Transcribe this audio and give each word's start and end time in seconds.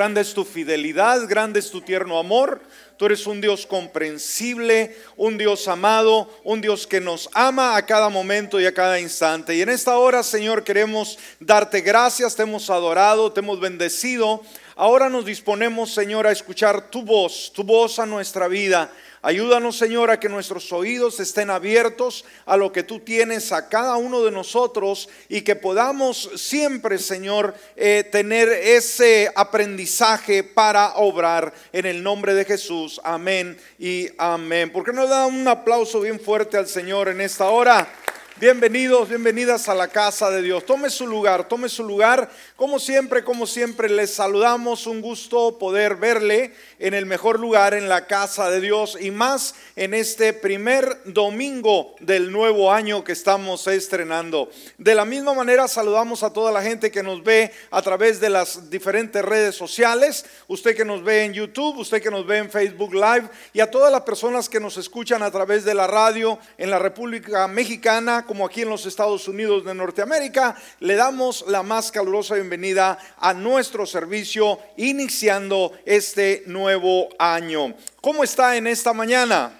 Grande 0.00 0.22
es 0.22 0.32
tu 0.32 0.46
fidelidad, 0.46 1.28
grande 1.28 1.60
es 1.60 1.70
tu 1.70 1.82
tierno 1.82 2.18
amor. 2.18 2.62
Tú 2.96 3.04
eres 3.04 3.26
un 3.26 3.38
Dios 3.42 3.66
comprensible, 3.66 4.96
un 5.18 5.36
Dios 5.36 5.68
amado, 5.68 6.26
un 6.42 6.62
Dios 6.62 6.86
que 6.86 7.02
nos 7.02 7.28
ama 7.34 7.76
a 7.76 7.84
cada 7.84 8.08
momento 8.08 8.58
y 8.58 8.64
a 8.64 8.72
cada 8.72 8.98
instante. 8.98 9.54
Y 9.54 9.60
en 9.60 9.68
esta 9.68 9.98
hora, 9.98 10.22
Señor, 10.22 10.64
queremos 10.64 11.18
darte 11.38 11.82
gracias, 11.82 12.34
te 12.34 12.44
hemos 12.44 12.70
adorado, 12.70 13.30
te 13.30 13.40
hemos 13.40 13.60
bendecido. 13.60 14.42
Ahora 14.74 15.10
nos 15.10 15.26
disponemos, 15.26 15.92
Señor, 15.92 16.26
a 16.26 16.32
escuchar 16.32 16.90
tu 16.90 17.02
voz, 17.02 17.52
tu 17.54 17.62
voz 17.62 17.98
a 17.98 18.06
nuestra 18.06 18.48
vida. 18.48 18.90
Ayúdanos, 19.22 19.76
Señor, 19.76 20.10
a 20.10 20.18
que 20.18 20.30
nuestros 20.30 20.72
oídos 20.72 21.20
estén 21.20 21.50
abiertos 21.50 22.24
a 22.46 22.56
lo 22.56 22.72
que 22.72 22.82
tú 22.82 23.00
tienes 23.00 23.52
a 23.52 23.68
cada 23.68 23.96
uno 23.96 24.24
de 24.24 24.30
nosotros 24.30 25.10
y 25.28 25.42
que 25.42 25.56
podamos 25.56 26.30
siempre, 26.36 26.96
Señor, 26.96 27.54
eh, 27.76 28.02
tener 28.10 28.48
ese 28.48 29.30
aprendizaje 29.36 30.42
para 30.42 30.94
obrar 30.94 31.52
en 31.70 31.84
el 31.84 32.02
nombre 32.02 32.32
de 32.32 32.46
Jesús. 32.46 32.98
Amén 33.04 33.58
y 33.78 34.08
amén. 34.16 34.72
¿Por 34.72 34.84
qué 34.84 34.92
no 34.94 35.06
da 35.06 35.26
un 35.26 35.46
aplauso 35.46 36.00
bien 36.00 36.18
fuerte 36.18 36.56
al 36.56 36.66
Señor 36.66 37.08
en 37.08 37.20
esta 37.20 37.50
hora? 37.50 37.92
Bienvenidos, 38.40 39.10
bienvenidas 39.10 39.68
a 39.68 39.74
la 39.74 39.88
casa 39.88 40.30
de 40.30 40.40
Dios. 40.40 40.64
Tome 40.64 40.88
su 40.88 41.06
lugar, 41.06 41.46
tome 41.46 41.68
su 41.68 41.84
lugar. 41.84 42.30
Como 42.56 42.78
siempre, 42.78 43.22
como 43.22 43.46
siempre, 43.46 43.90
les 43.90 44.14
saludamos. 44.14 44.86
Un 44.86 45.02
gusto 45.02 45.58
poder 45.58 45.96
verle 45.96 46.54
en 46.78 46.94
el 46.94 47.04
mejor 47.04 47.38
lugar, 47.38 47.74
en 47.74 47.86
la 47.86 48.06
casa 48.06 48.48
de 48.48 48.62
Dios 48.62 48.96
y 48.98 49.10
más 49.10 49.56
en 49.76 49.92
este 49.92 50.32
primer 50.32 51.02
domingo 51.04 51.94
del 52.00 52.32
nuevo 52.32 52.72
año 52.72 53.04
que 53.04 53.12
estamos 53.12 53.66
estrenando. 53.66 54.48
De 54.78 54.94
la 54.94 55.04
misma 55.04 55.34
manera, 55.34 55.68
saludamos 55.68 56.22
a 56.22 56.32
toda 56.32 56.50
la 56.50 56.62
gente 56.62 56.90
que 56.90 57.02
nos 57.02 57.22
ve 57.22 57.52
a 57.70 57.82
través 57.82 58.20
de 58.20 58.30
las 58.30 58.70
diferentes 58.70 59.22
redes 59.22 59.54
sociales. 59.54 60.24
Usted 60.48 60.74
que 60.74 60.86
nos 60.86 61.04
ve 61.04 61.24
en 61.24 61.34
YouTube, 61.34 61.76
usted 61.76 62.00
que 62.00 62.10
nos 62.10 62.26
ve 62.26 62.38
en 62.38 62.50
Facebook 62.50 62.94
Live 62.94 63.28
y 63.52 63.60
a 63.60 63.70
todas 63.70 63.92
las 63.92 64.00
personas 64.00 64.48
que 64.48 64.60
nos 64.60 64.78
escuchan 64.78 65.22
a 65.22 65.30
través 65.30 65.62
de 65.66 65.74
la 65.74 65.86
radio 65.86 66.38
en 66.56 66.70
la 66.70 66.78
República 66.78 67.46
Mexicana 67.46 68.24
como 68.30 68.46
aquí 68.46 68.62
en 68.62 68.68
los 68.68 68.86
Estados 68.86 69.26
Unidos 69.26 69.64
de 69.64 69.74
Norteamérica, 69.74 70.54
le 70.78 70.94
damos 70.94 71.44
la 71.48 71.64
más 71.64 71.90
calurosa 71.90 72.36
bienvenida 72.36 72.96
a 73.18 73.34
nuestro 73.34 73.86
servicio 73.86 74.60
iniciando 74.76 75.72
este 75.84 76.44
nuevo 76.46 77.08
año. 77.18 77.74
¿Cómo 78.00 78.22
está 78.22 78.56
en 78.56 78.68
esta 78.68 78.92
mañana? 78.92 79.50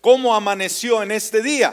¿Cómo 0.00 0.34
amaneció 0.34 1.04
en 1.04 1.12
este 1.12 1.40
día? 1.40 1.72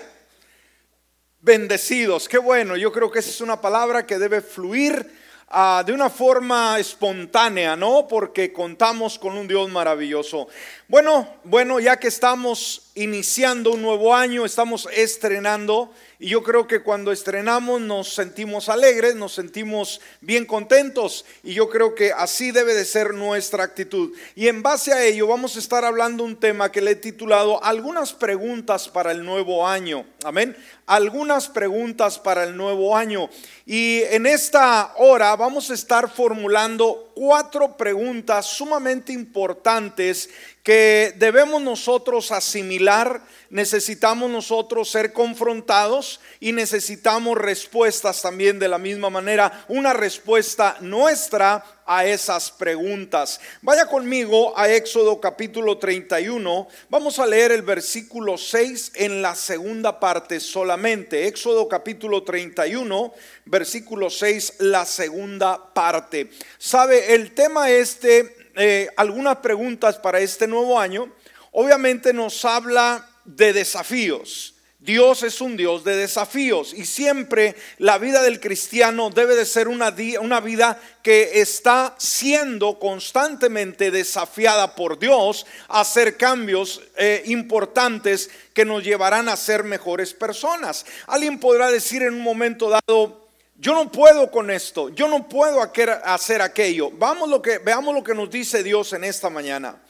Bendecidos, 1.41 2.29
qué 2.29 2.37
bueno, 2.37 2.77
yo 2.77 2.91
creo 2.91 3.09
que 3.09 3.17
esa 3.17 3.31
es 3.31 3.41
una 3.41 3.59
palabra 3.59 4.05
que 4.05 4.19
debe 4.19 4.41
fluir 4.41 5.11
ah, 5.47 5.81
de 5.83 5.91
una 5.91 6.11
forma 6.11 6.77
espontánea, 6.77 7.75
¿no? 7.75 8.07
Porque 8.07 8.53
contamos 8.53 9.17
con 9.17 9.35
un 9.35 9.47
Dios 9.47 9.67
maravilloso. 9.71 10.49
Bueno, 10.87 11.27
bueno, 11.45 11.79
ya 11.79 11.97
que 11.97 12.09
estamos 12.09 12.88
iniciando 13.00 13.72
un 13.72 13.81
nuevo 13.81 14.14
año, 14.14 14.45
estamos 14.45 14.88
estrenando 14.94 15.94
y 16.19 16.28
yo 16.28 16.44
creo 16.44 16.67
que 16.67 16.83
cuando 16.83 17.14
estrenamos 17.14 17.80
nos 17.80 18.14
sentimos 18.14 18.67
alegres, 18.67 19.16
nos 19.16 19.33
sentimos 19.33 20.02
bien 20.19 20.45
contentos 20.45 21.23
y 21.42 21.53
yo 21.53 21.70
creo 21.70 21.95
que 21.95 22.11
así 22.11 22.52
debe 22.52 22.73
de 22.73 22.83
ser 22.83 23.14
nuestra 23.14 23.64
actitud. 23.64 24.11
Y 24.36 24.50
en 24.50 24.61
base 24.61 24.92
a 24.92 25.02
ello 25.05 25.27
vamos 25.27 25.55
a 25.55 25.59
estar 25.59 25.86
hablando 25.86 26.25
un 26.25 26.36
tema 26.36 26.73
que 26.73 26.81
le 26.81 26.92
he 26.92 26.95
titulado 26.95 27.64
algunas 27.64 28.11
preguntas 28.11 28.89
para 28.89 29.14
el 29.14 29.23
nuevo 29.23 29.66
año. 29.66 30.05
Amén. 30.25 30.58
Algunas 30.86 31.47
preguntas 31.47 32.20
para 32.20 32.44
el 32.44 32.58
nuevo 32.58 32.97
año. 32.97 33.30
Y 33.66 34.02
en 34.09 34.25
esta 34.25 34.94
hora 34.97 35.33
vamos 35.38 35.72
a 35.72 35.75
estar 35.75 36.09
formulando 36.14 37.14
cuatro 37.16 37.77
preguntas 37.77 38.45
sumamente 38.45 39.14
importantes 39.14 40.30
que 40.63 41.13
debemos 41.17 41.61
nosotros 41.61 42.31
asimilar, 42.31 43.21
necesitamos 43.49 44.29
nosotros 44.29 44.89
ser 44.89 45.13
confrontados 45.13 46.20
y 46.39 46.52
necesitamos 46.52 47.37
respuestas 47.37 48.21
también 48.21 48.59
de 48.59 48.67
la 48.67 48.77
misma 48.77 49.09
manera, 49.09 49.65
una 49.67 49.93
respuesta 49.93 50.77
nuestra 50.81 51.64
a 51.86 52.05
esas 52.05 52.52
preguntas. 52.52 53.39
Vaya 53.64 53.87
conmigo 53.87 54.55
a 54.55 54.70
Éxodo 54.70 55.20
capítulo 55.20 55.80
31, 55.80 56.67
vamos 56.89 57.17
a 57.17 57.26
leer 57.26 57.52
el 57.52 57.64
versículo 57.64 58.37
6 58.37 58.91
en 58.95 59.23
la 59.23 59.33
segunda 59.33 59.99
parte 59.99 60.39
solamente. 60.39 61.26
Éxodo 61.26 61.67
capítulo 61.67 62.23
31, 62.23 63.11
versículo 63.45 64.11
6, 64.11 64.55
la 64.59 64.86
segunda 64.86 65.73
parte. 65.73 66.30
¿Sabe? 66.59 67.15
El 67.15 67.31
tema 67.33 67.71
este 67.71 68.39
eh, 68.55 68.89
algunas 68.98 69.37
preguntas 69.37 69.98
para 69.98 70.20
este 70.20 70.48
nuevo 70.48 70.80
año, 70.80 71.11
obviamente 71.52 72.14
nos 72.14 72.43
habla 72.45 73.08
de 73.26 73.54
desafíos. 73.54 74.55
Dios 74.82 75.23
es 75.23 75.42
un 75.42 75.58
Dios 75.58 75.83
de 75.83 75.98
desafíos 75.98 76.73
y 76.73 76.86
siempre 76.86 77.54
la 77.80 77.98
vida 77.98 78.23
del 78.23 78.39
cristiano 78.39 79.09
debe 79.09 79.36
de 79.36 79.45
ser 79.45 79.67
una, 79.67 79.93
una 80.21 80.39
vida 80.39 80.80
que 81.04 81.42
está 81.42 81.95
siendo 81.98 82.80
constantemente 82.80 83.92
desafiada 83.92 84.76
por 84.76 84.98
Dios 84.98 85.45
a 85.67 85.82
hacer 85.82 86.15
cambios 86.15 86.82
eh, 86.98 87.23
importantes 87.26 88.30
que 88.54 88.64
nos 88.64 88.82
llevarán 88.82 89.27
a 89.27 89.36
ser 89.36 89.65
mejores 89.65 90.14
personas. 90.14 90.86
Alguien 91.08 91.42
podrá 91.42 91.70
decir 91.70 92.02
en 92.02 92.14
un 92.14 92.21
momento 92.21 92.70
dado, 92.70 93.18
yo 93.59 93.73
no 93.73 93.92
puedo 93.92 94.31
con 94.31 94.49
esto, 94.49 94.87
yo 94.87 95.09
no 95.09 95.27
puedo 95.27 95.61
hacer 96.05 96.42
aquello. 96.42 96.92
Vamos 96.92 97.27
lo 97.27 97.42
que, 97.42 97.58
veamos 97.58 97.93
lo 97.93 98.02
que 98.02 98.15
nos 98.15 98.30
dice 98.30 98.64
Dios 98.64 98.93
en 98.93 99.03
esta 99.03 99.30
mañana. 99.30 99.81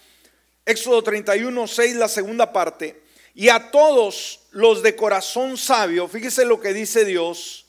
Éxodo 0.66 1.03
31, 1.03 1.68
6, 1.68 1.96
la 1.96 2.07
segunda 2.07 2.52
parte. 2.52 3.03
Y 3.35 3.50
a 3.50 3.69
todos 3.69 4.40
los 4.50 4.81
de 4.81 4.96
corazón 4.96 5.56
sabio, 5.56 6.07
fíjese 6.07 6.46
lo 6.46 6.59
que 6.59 6.74
dice 6.74 7.06
Dios, 7.06 7.68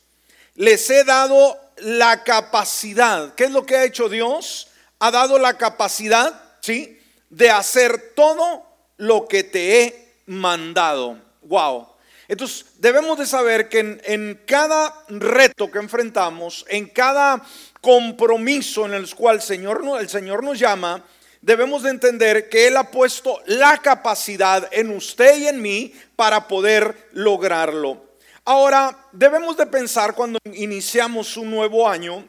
les 0.54 0.88
he 0.88 1.04
dado 1.04 1.60
la 1.76 2.24
capacidad. 2.24 3.34
¿Qué 3.34 3.44
es 3.44 3.50
lo 3.50 3.66
que 3.66 3.76
ha 3.76 3.84
hecho 3.84 4.08
Dios? 4.08 4.68
Ha 5.00 5.10
dado 5.10 5.38
la 5.38 5.58
capacidad, 5.58 6.42
¿sí? 6.60 6.98
De 7.28 7.50
hacer 7.50 8.14
todo 8.16 8.66
lo 8.96 9.28
que 9.28 9.44
te 9.44 9.82
he 9.82 10.14
mandado. 10.24 11.18
Wow. 11.42 11.89
Entonces, 12.30 12.66
debemos 12.78 13.18
de 13.18 13.26
saber 13.26 13.68
que 13.68 14.00
en, 14.04 14.40
cada 14.46 14.94
reto 15.08 15.68
que 15.68 15.80
enfrentamos, 15.80 16.64
en 16.68 16.86
cada 16.86 17.44
compromiso 17.80 18.86
en 18.86 18.94
el 18.94 19.12
cual 19.16 19.36
el 19.36 19.42
Señor, 19.42 19.82
el 19.98 20.08
Señor 20.08 20.44
nos 20.44 20.56
llama, 20.56 21.04
debemos 21.40 21.82
de 21.82 21.90
entender 21.90 22.48
que 22.48 22.68
Él 22.68 22.76
ha 22.76 22.88
puesto 22.88 23.40
la 23.46 23.78
capacidad 23.78 24.68
en 24.70 24.94
usted 24.94 25.38
y 25.38 25.48
en 25.48 25.60
mí 25.60 25.92
para 26.14 26.46
poder 26.46 27.08
lograrlo. 27.14 28.00
Ahora, 28.44 28.96
debemos 29.10 29.56
de 29.56 29.66
pensar 29.66 30.14
cuando 30.14 30.38
iniciamos 30.52 31.36
un 31.36 31.50
nuevo 31.50 31.88
año 31.88 32.28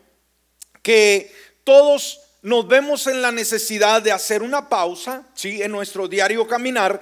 que 0.82 1.32
todos 1.64 2.22
nos 2.42 2.68
vemos 2.68 3.06
en 3.06 3.22
la 3.22 3.32
necesidad 3.32 4.02
de 4.02 4.12
hacer 4.12 4.42
una 4.42 4.68
pausa, 4.68 5.28
¿sí? 5.36 5.62
En 5.62 5.72
nuestro 5.72 6.08
diario 6.08 6.48
caminar 6.48 7.00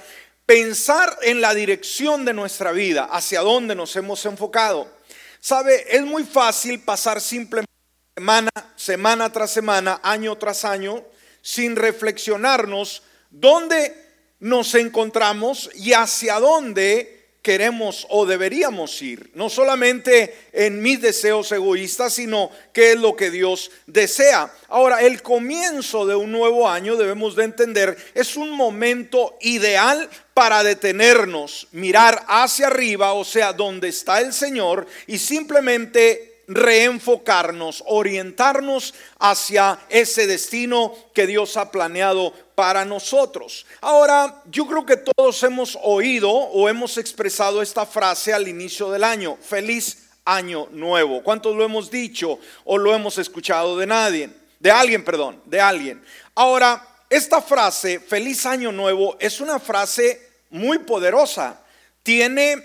pensar 0.50 1.16
en 1.22 1.42
la 1.42 1.54
dirección 1.54 2.26
de 2.26 2.34
nuestra 2.34 2.72
vida, 2.72 3.04
hacia 3.12 3.42
dónde 3.42 3.76
nos 3.76 3.96
hemos 3.96 4.26
enfocado. 4.26 4.92
Sabe, 5.40 5.96
es 5.96 6.02
muy 6.02 6.24
fácil 6.24 6.80
pasar 6.80 7.22
simplemente 7.22 7.72
semana, 8.18 8.50
semana 8.76 9.32
tras 9.32 9.52
semana, 9.52 10.00
año 10.02 10.36
tras 10.40 10.66
año, 10.66 11.06
sin 11.44 11.76
reflexionarnos 11.76 13.04
dónde 13.30 13.96
nos 14.40 14.74
encontramos 14.74 15.70
y 15.76 15.94
hacia 15.94 16.40
dónde 16.40 17.19
queremos 17.50 18.06
o 18.12 18.28
deberíamos 18.28 19.02
ir. 19.02 19.32
No 19.34 19.50
solamente 19.50 20.36
en 20.54 20.84
mis 20.84 21.02
deseos 21.02 21.52
egoístas, 21.52 22.14
sino 22.14 22.52
qué 22.72 22.92
es 22.92 23.00
lo 23.00 23.16
que 23.16 23.32
Dios 23.32 23.72
desea. 23.88 24.54
Ahora, 24.68 25.02
el 25.02 25.24
comienzo 25.24 26.06
de 26.06 26.14
un 26.14 26.32
nuevo 26.32 26.70
año, 26.70 26.96
debemos 26.96 27.36
de 27.36 27.46
entender, 27.46 27.98
es 28.14 28.36
un 28.36 28.52
momento 28.52 29.36
ideal 29.42 30.08
para 30.36 30.62
detenernos, 30.64 31.68
mirar 31.72 32.24
hacia 32.28 32.68
arriba, 32.68 33.14
o 33.14 33.26
sea, 33.26 33.52
donde 33.52 33.88
está 33.88 34.22
el 34.22 34.32
Señor, 34.32 34.86
y 35.08 35.18
simplemente 35.18 36.29
reenfocarnos, 36.50 37.84
orientarnos 37.86 38.96
hacia 39.20 39.80
ese 39.88 40.26
destino 40.26 40.96
que 41.14 41.28
Dios 41.28 41.56
ha 41.58 41.72
planeado 41.72 42.34
para 42.56 42.86
nosotros. 42.86 43.68
Ahora, 43.82 44.42
yo 44.50 44.66
creo 44.66 44.86
que 44.86 44.98
todos 44.98 45.42
hemos 45.44 45.78
oído 45.84 46.32
o 46.32 46.68
hemos 46.68 46.98
expresado 46.98 47.62
esta 47.62 47.86
frase 47.86 48.34
al 48.34 48.48
inicio 48.48 48.90
del 48.90 49.04
año, 49.04 49.38
feliz 49.42 50.10
año 50.26 50.68
nuevo. 50.72 51.22
¿Cuántos 51.24 51.56
lo 51.56 51.64
hemos 51.64 51.92
dicho 51.92 52.40
o 52.66 52.78
lo 52.78 52.96
hemos 52.96 53.20
escuchado 53.20 53.78
de 53.78 53.86
nadie? 53.86 54.30
De 54.60 54.72
alguien, 54.72 55.06
perdón, 55.06 55.42
de 55.46 55.62
alguien. 55.62 56.04
Ahora, 56.34 56.86
esta 57.10 57.42
frase, 57.42 58.00
feliz 58.00 58.46
año 58.48 58.72
nuevo, 58.72 59.18
es 59.20 59.40
una 59.40 59.60
frase 59.60 60.30
muy 60.50 60.80
poderosa. 60.80 61.62
Tiene 62.02 62.64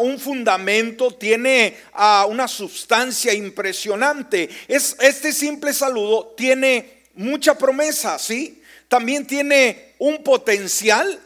un 0.00 0.18
fundamento, 0.18 1.10
tiene 1.12 1.76
una 2.28 2.48
sustancia 2.48 3.32
impresionante. 3.32 4.48
Es, 4.68 4.96
este 5.00 5.32
simple 5.32 5.72
saludo 5.72 6.34
tiene 6.36 7.04
mucha 7.14 7.56
promesa, 7.56 8.18
¿sí? 8.18 8.62
También 8.88 9.26
tiene 9.26 9.94
un 9.98 10.22
potencial 10.22 11.20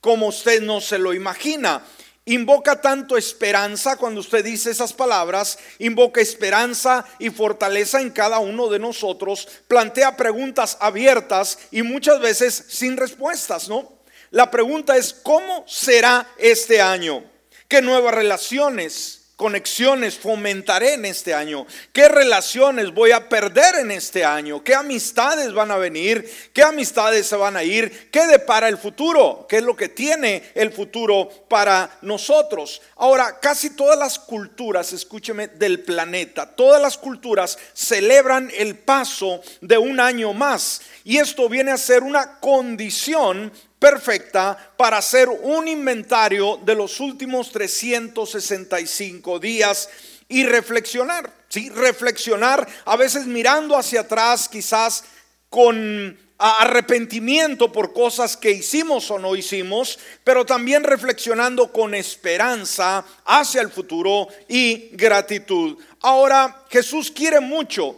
como 0.00 0.28
usted 0.28 0.62
no 0.62 0.80
se 0.80 0.98
lo 0.98 1.14
imagina. 1.14 1.82
Invoca 2.26 2.80
tanto 2.82 3.16
esperanza 3.16 3.96
cuando 3.96 4.20
usted 4.20 4.44
dice 4.44 4.70
esas 4.70 4.92
palabras, 4.92 5.58
invoca 5.78 6.20
esperanza 6.20 7.06
y 7.18 7.30
fortaleza 7.30 8.02
en 8.02 8.10
cada 8.10 8.38
uno 8.38 8.68
de 8.68 8.78
nosotros, 8.78 9.48
plantea 9.66 10.14
preguntas 10.14 10.76
abiertas 10.78 11.58
y 11.70 11.82
muchas 11.82 12.20
veces 12.20 12.66
sin 12.68 12.98
respuestas, 12.98 13.70
¿no? 13.70 13.90
La 14.30 14.50
pregunta 14.50 14.94
es, 14.98 15.14
¿cómo 15.14 15.64
será 15.66 16.28
este 16.36 16.82
año? 16.82 17.24
¿Qué 17.68 17.82
nuevas 17.82 18.14
relaciones? 18.14 19.18
conexiones 19.38 20.18
fomentaré 20.18 20.94
en 20.94 21.04
este 21.04 21.32
año? 21.32 21.64
¿Qué 21.92 22.08
relaciones 22.08 22.92
voy 22.92 23.12
a 23.12 23.28
perder 23.28 23.76
en 23.76 23.92
este 23.92 24.24
año? 24.24 24.64
¿Qué 24.64 24.74
amistades 24.74 25.52
van 25.52 25.70
a 25.70 25.76
venir? 25.76 26.28
¿Qué 26.52 26.64
amistades 26.64 27.28
se 27.28 27.36
van 27.36 27.56
a 27.56 27.62
ir? 27.62 28.10
¿Qué 28.10 28.26
depara 28.26 28.68
el 28.68 28.78
futuro? 28.78 29.46
¿Qué 29.48 29.58
es 29.58 29.62
lo 29.62 29.76
que 29.76 29.90
tiene 29.90 30.42
el 30.56 30.72
futuro 30.72 31.28
para 31.48 31.88
nosotros? 32.02 32.82
Ahora, 32.96 33.38
casi 33.38 33.70
todas 33.70 33.96
las 33.96 34.18
culturas, 34.18 34.92
escúcheme, 34.92 35.46
del 35.46 35.84
planeta, 35.84 36.56
todas 36.56 36.82
las 36.82 36.98
culturas 36.98 37.56
celebran 37.74 38.50
el 38.56 38.74
paso 38.74 39.40
de 39.60 39.78
un 39.78 40.00
año 40.00 40.32
más. 40.32 40.80
Y 41.04 41.18
esto 41.18 41.48
viene 41.48 41.70
a 41.70 41.76
ser 41.76 42.02
una 42.02 42.40
condición 42.40 43.52
perfecta 43.78 44.72
para 44.76 44.98
hacer 44.98 45.28
un 45.28 45.68
inventario 45.68 46.58
de 46.64 46.74
los 46.74 47.00
últimos 47.00 47.50
365 47.52 49.38
días 49.38 49.88
y 50.28 50.44
reflexionar, 50.44 51.32
¿sí? 51.48 51.70
Reflexionar, 51.70 52.66
a 52.84 52.96
veces 52.96 53.26
mirando 53.26 53.76
hacia 53.76 54.00
atrás, 54.00 54.48
quizás 54.48 55.04
con 55.48 56.18
arrepentimiento 56.38 57.72
por 57.72 57.92
cosas 57.92 58.36
que 58.36 58.52
hicimos 58.52 59.10
o 59.10 59.18
no 59.18 59.34
hicimos, 59.34 59.98
pero 60.22 60.46
también 60.46 60.84
reflexionando 60.84 61.72
con 61.72 61.94
esperanza 61.94 63.04
hacia 63.24 63.60
el 63.60 63.70
futuro 63.70 64.28
y 64.48 64.90
gratitud. 64.92 65.76
Ahora, 66.00 66.64
Jesús 66.70 67.10
quiere 67.10 67.40
mucho, 67.40 67.96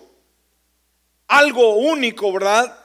algo 1.29 1.77
único, 1.77 2.33
¿verdad? 2.33 2.80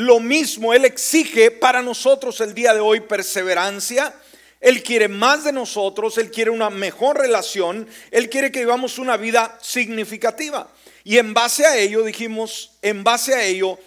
Lo 0.00 0.18
mismo 0.18 0.72
Él 0.72 0.86
exige 0.86 1.50
para 1.50 1.82
nosotros 1.82 2.40
el 2.40 2.54
día 2.54 2.72
de 2.72 2.80
hoy 2.80 3.00
perseverancia. 3.00 4.14
Él 4.58 4.82
quiere 4.82 5.08
más 5.08 5.44
de 5.44 5.52
nosotros, 5.52 6.16
Él 6.16 6.30
quiere 6.30 6.50
una 6.50 6.70
mejor 6.70 7.18
relación, 7.18 7.86
Él 8.10 8.30
quiere 8.30 8.50
que 8.50 8.60
vivamos 8.60 8.96
una 8.96 9.18
vida 9.18 9.58
significativa. 9.60 10.70
Y 11.04 11.18
en 11.18 11.34
base 11.34 11.66
a 11.66 11.76
ello, 11.76 12.02
dijimos, 12.02 12.78
en 12.80 13.04
base 13.04 13.34
a 13.34 13.44
ello, 13.44 13.78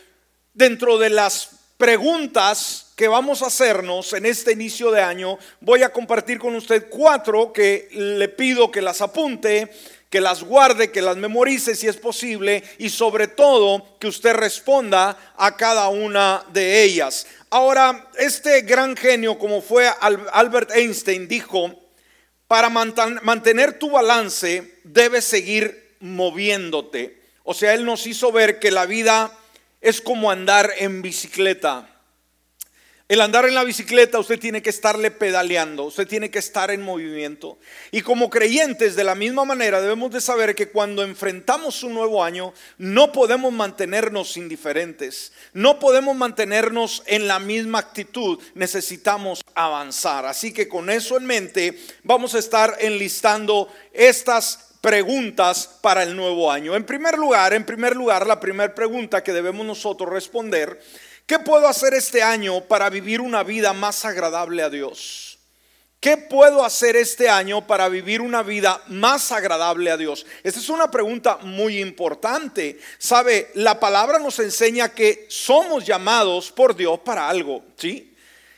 dentro 0.53 0.99
de 0.99 1.09
las 1.09 1.49
preguntas 1.77 2.91
que 2.95 3.07
vamos 3.07 3.41
a 3.41 3.47
hacernos 3.47 4.13
en 4.13 4.27
este 4.27 4.51
inicio 4.51 4.91
de 4.91 5.01
año, 5.01 5.39
voy 5.61 5.81
a 5.81 5.91
compartir 5.91 6.37
con 6.37 6.53
usted 6.53 6.89
cuatro 6.91 7.51
que 7.51 7.89
le 7.91 8.29
pido 8.29 8.69
que 8.69 8.83
las 8.83 9.01
apunte 9.01 9.71
que 10.13 10.21
las 10.21 10.43
guarde, 10.43 10.91
que 10.91 11.01
las 11.01 11.17
memorice 11.17 11.73
si 11.73 11.87
es 11.87 11.97
posible 11.97 12.63
y 12.77 12.89
sobre 12.89 13.27
todo 13.27 13.97
que 13.97 14.05
usted 14.05 14.35
responda 14.35 15.17
a 15.35 15.57
cada 15.57 15.87
una 15.87 16.45
de 16.53 16.83
ellas. 16.83 17.25
Ahora, 17.49 18.11
este 18.19 18.61
gran 18.61 18.95
genio 18.95 19.39
como 19.39 19.59
fue 19.59 19.89
Albert 20.31 20.69
Einstein 20.69 21.27
dijo, 21.27 21.73
para 22.47 22.69
mantener 22.69 23.79
tu 23.79 23.89
balance 23.89 24.81
debes 24.83 25.25
seguir 25.25 25.95
moviéndote. 25.99 27.19
O 27.41 27.55
sea, 27.55 27.73
él 27.73 27.83
nos 27.83 28.05
hizo 28.05 28.31
ver 28.31 28.59
que 28.59 28.69
la 28.69 28.85
vida 28.85 29.35
es 29.81 29.99
como 29.99 30.29
andar 30.29 30.73
en 30.77 31.01
bicicleta. 31.01 31.89
El 33.13 33.21
andar 33.21 33.45
en 33.45 33.53
la 33.53 33.63
bicicleta 33.63 34.17
usted 34.17 34.39
tiene 34.39 34.63
que 34.63 34.71
estarle 34.71 35.11
pedaleando, 35.11 35.83
usted 35.83 36.07
tiene 36.07 36.31
que 36.31 36.39
estar 36.39 36.71
en 36.71 36.81
movimiento. 36.81 37.59
Y 37.91 38.01
como 38.01 38.27
creyentes 38.27 38.95
de 38.95 39.03
la 39.03 39.13
misma 39.13 39.45
manera 39.45 39.79
debemos 39.81 40.09
de 40.09 40.19
saber 40.19 40.55
que 40.55 40.69
cuando 40.69 41.03
enfrentamos 41.03 41.83
un 41.83 41.93
nuevo 41.93 42.23
año 42.23 42.55
no 42.79 43.11
podemos 43.11 43.53
mantenernos 43.53 44.35
indiferentes, 44.35 45.31
no 45.53 45.77
podemos 45.77 46.15
mantenernos 46.15 47.03
en 47.05 47.27
la 47.27 47.37
misma 47.37 47.77
actitud, 47.77 48.39
necesitamos 48.55 49.43
avanzar. 49.53 50.25
Así 50.25 50.51
que 50.51 50.67
con 50.67 50.89
eso 50.89 51.15
en 51.15 51.27
mente 51.27 51.77
vamos 52.01 52.33
a 52.33 52.39
estar 52.39 52.77
enlistando 52.79 53.71
estas 53.93 54.71
preguntas 54.81 55.69
para 55.81 56.01
el 56.01 56.15
nuevo 56.15 56.51
año. 56.51 56.75
En 56.75 56.83
primer 56.83 57.19
lugar, 57.19 57.53
en 57.53 57.63
primer 57.63 57.95
lugar, 57.95 58.25
la 58.25 58.39
primera 58.39 58.73
pregunta 58.73 59.23
que 59.23 59.33
debemos 59.33 59.67
nosotros 59.67 60.09
responder 60.09 60.81
¿Qué 61.25 61.39
puedo 61.39 61.67
hacer 61.67 61.93
este 61.93 62.21
año 62.21 62.61
para 62.61 62.89
vivir 62.89 63.21
una 63.21 63.43
vida 63.43 63.71
más 63.71 64.03
agradable 64.03 64.61
a 64.61 64.69
Dios? 64.69 65.39
¿Qué 66.01 66.17
puedo 66.17 66.65
hacer 66.65 66.97
este 66.97 67.29
año 67.29 67.65
para 67.65 67.87
vivir 67.87 68.19
una 68.19 68.43
vida 68.43 68.81
más 68.87 69.31
agradable 69.31 69.89
a 69.89 69.95
Dios? 69.95 70.25
Esta 70.43 70.59
es 70.59 70.67
una 70.67 70.91
pregunta 70.91 71.37
muy 71.43 71.79
importante. 71.79 72.77
Sabe, 72.97 73.51
la 73.53 73.79
palabra 73.79 74.19
nos 74.19 74.37
enseña 74.39 74.89
que 74.89 75.25
somos 75.29 75.85
llamados 75.85 76.51
por 76.51 76.75
Dios 76.75 76.99
para 77.05 77.29
algo, 77.29 77.63
¿sí? 77.77 78.13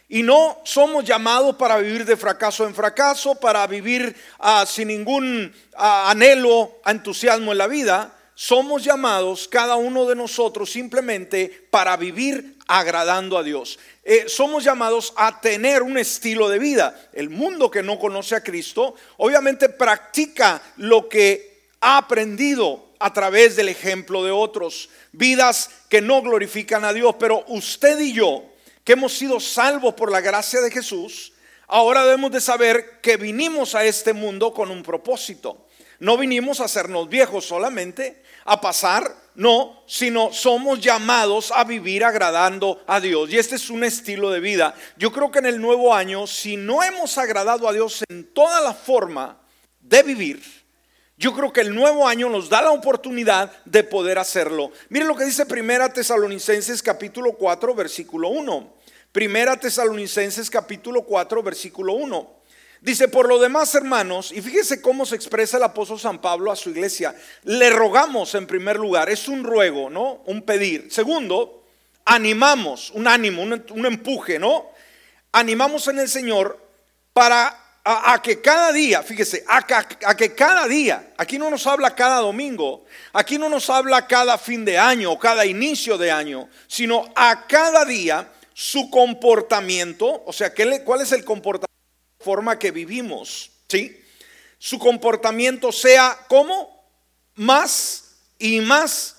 Y 0.09 0.23
no 0.23 0.59
somos 0.63 1.05
llamados 1.05 1.55
para 1.55 1.77
vivir 1.77 2.03
de 2.03 2.17
fracaso 2.17 2.65
en 2.65 2.73
fracaso, 2.73 3.35
para 3.35 3.67
vivir 3.67 4.15
ah, 4.39 4.65
sin 4.67 4.87
ningún 4.87 5.53
ah, 5.77 6.09
anhelo, 6.09 6.79
entusiasmo 6.83 7.51
en 7.51 7.59
la 7.59 7.67
vida. 7.67 8.11
Somos 8.37 8.83
llamados 8.83 9.47
cada 9.47 9.77
uno 9.77 10.05
de 10.05 10.13
nosotros 10.13 10.69
simplemente 10.69 11.67
para 11.69 11.95
vivir 11.95 12.57
agradando 12.67 13.37
a 13.37 13.43
Dios. 13.43 13.79
Eh, 14.03 14.25
somos 14.27 14.65
llamados 14.65 15.13
a 15.15 15.39
tener 15.39 15.81
un 15.81 15.97
estilo 15.97 16.49
de 16.49 16.59
vida. 16.59 17.09
El 17.13 17.29
mundo 17.29 17.71
que 17.71 17.81
no 17.81 17.97
conoce 17.97 18.35
a 18.35 18.43
Cristo 18.43 18.95
obviamente 19.17 19.69
practica 19.69 20.61
lo 20.75 21.07
que 21.07 21.69
ha 21.79 21.97
aprendido 21.97 22.89
a 22.99 23.13
través 23.13 23.55
del 23.55 23.69
ejemplo 23.69 24.21
de 24.21 24.31
otros. 24.31 24.89
Vidas 25.13 25.69
que 25.87 26.01
no 26.01 26.21
glorifican 26.21 26.83
a 26.83 26.91
Dios. 26.91 27.15
Pero 27.17 27.45
usted 27.47 27.97
y 28.01 28.11
yo, 28.11 28.43
que 28.83 28.93
hemos 28.93 29.13
sido 29.13 29.39
salvos 29.39 29.93
por 29.93 30.11
la 30.11 30.19
gracia 30.19 30.59
de 30.59 30.71
Jesús, 30.71 31.31
ahora 31.67 32.03
debemos 32.03 32.31
de 32.31 32.41
saber 32.41 32.99
que 33.01 33.15
vinimos 33.15 33.75
a 33.75 33.85
este 33.85 34.11
mundo 34.11 34.53
con 34.53 34.71
un 34.71 34.83
propósito. 34.83 35.64
No 35.99 36.17
vinimos 36.17 36.59
a 36.59 36.65
hacernos 36.65 37.09
viejos 37.09 37.45
solamente, 37.45 38.23
a 38.45 38.61
pasar, 38.61 39.15
no, 39.35 39.83
sino 39.87 40.31
somos 40.33 40.79
llamados 40.79 41.51
a 41.51 41.63
vivir 41.63 42.03
agradando 42.03 42.83
a 42.87 42.99
Dios. 42.99 43.29
Y 43.31 43.37
este 43.37 43.55
es 43.55 43.69
un 43.69 43.83
estilo 43.83 44.31
de 44.31 44.39
vida. 44.39 44.75
Yo 44.97 45.11
creo 45.11 45.31
que 45.31 45.39
en 45.39 45.45
el 45.45 45.61
nuevo 45.61 45.93
año, 45.93 46.27
si 46.27 46.57
no 46.57 46.83
hemos 46.83 47.17
agradado 47.17 47.67
a 47.67 47.73
Dios 47.73 48.03
en 48.09 48.33
toda 48.33 48.61
la 48.61 48.73
forma 48.73 49.39
de 49.81 50.03
vivir, 50.03 50.41
yo 51.17 51.33
creo 51.33 51.53
que 51.53 51.61
el 51.61 51.73
nuevo 51.73 52.07
año 52.07 52.29
nos 52.29 52.49
da 52.49 52.61
la 52.61 52.71
oportunidad 52.71 53.51
de 53.63 53.83
poder 53.83 54.19
hacerlo. 54.19 54.71
Miren 54.89 55.07
lo 55.07 55.15
que 55.15 55.23
dice 55.23 55.45
Primera 55.45 55.91
Tesalonicenses 55.91 56.83
capítulo 56.83 57.33
4, 57.33 57.73
versículo 57.73 58.29
1. 58.29 58.73
Primera 59.13 59.57
Tesalonicenses 59.57 60.49
capítulo 60.49 61.03
4, 61.03 61.41
versículo 61.41 61.93
1. 61.93 62.35
Dice, 62.85 63.07
por 63.07 63.27
lo 63.27 63.39
demás, 63.39 63.73
hermanos, 63.73 64.31
y 64.31 64.43
fíjese 64.43 64.79
cómo 64.79 65.07
se 65.07 65.15
expresa 65.15 65.57
el 65.57 65.63
apóstol 65.63 65.99
San 65.99 66.21
Pablo 66.21 66.51
a 66.51 66.55
su 66.55 66.69
iglesia, 66.69 67.15
le 67.41 67.71
rogamos 67.71 68.35
en 68.35 68.45
primer 68.45 68.77
lugar, 68.77 69.09
es 69.09 69.27
un 69.27 69.43
ruego, 69.43 69.89
¿no? 69.89 70.21
Un 70.27 70.43
pedir. 70.43 70.89
Segundo, 70.91 71.63
animamos, 72.05 72.91
un 72.91 73.07
ánimo, 73.07 73.41
un, 73.41 73.85
empuje, 73.87 74.37
¿no? 74.37 74.69
Animamos 75.31 75.87
en 75.87 75.97
el 75.97 76.07
Señor 76.07 76.59
para 77.11 77.59
a, 77.83 78.21
que 78.21 78.39
cada 78.39 78.71
día, 78.71 79.01
fíjese, 79.01 79.43
a, 79.47 79.65
a, 80.05 80.15
que 80.15 80.35
cada 80.35 80.67
día, 80.67 81.11
aquí 81.17 81.39
no 81.39 81.49
nos 81.49 81.65
habla 81.65 81.95
cada 81.95 82.17
domingo, 82.17 82.85
aquí 83.13 83.39
no 83.39 83.49
nos 83.49 83.67
habla 83.71 84.05
cada 84.05 84.37
fin 84.37 84.63
de 84.63 84.77
año 84.77 85.11
o 85.11 85.17
cada 85.17 85.43
inicio 85.47 85.97
de 85.97 86.11
año, 86.11 86.49
sino 86.67 87.11
a 87.15 87.47
cada 87.47 87.83
día 87.83 88.31
su 88.53 88.91
comportamiento, 88.91 90.21
o 90.23 90.31
sea, 90.31 90.53
¿cuál 90.85 91.01
es 91.01 91.11
el 91.13 91.25
comportamiento? 91.25 91.64
Forma 92.25 92.57
que 92.57 92.71
vivimos, 92.71 93.51
¿sí? 93.69 94.01
Su 94.57 94.79
comportamiento 94.79 95.71
sea 95.71 96.17
como 96.27 96.83
más 97.35 98.15
y 98.39 98.61
más 98.61 99.17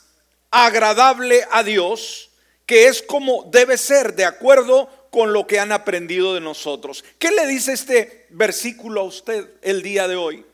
agradable 0.51 1.47
a 1.53 1.63
Dios, 1.63 2.31
que 2.67 2.89
es 2.89 3.03
como 3.03 3.49
debe 3.53 3.79
ser 3.79 4.17
de 4.17 4.25
acuerdo 4.25 4.91
con 5.13 5.33
lo 5.33 5.47
que 5.47 5.61
han 5.61 5.71
aprendido 5.71 6.35
de 6.35 6.41
nosotros. 6.41 7.05
¿Qué 7.21 7.31
le 7.31 7.47
dice 7.47 7.75
este 7.75 8.27
versículo 8.31 9.03
a 9.03 9.05
usted 9.05 9.49
el 9.63 9.83
día 9.83 10.09
de 10.09 10.17
hoy? 10.17 10.45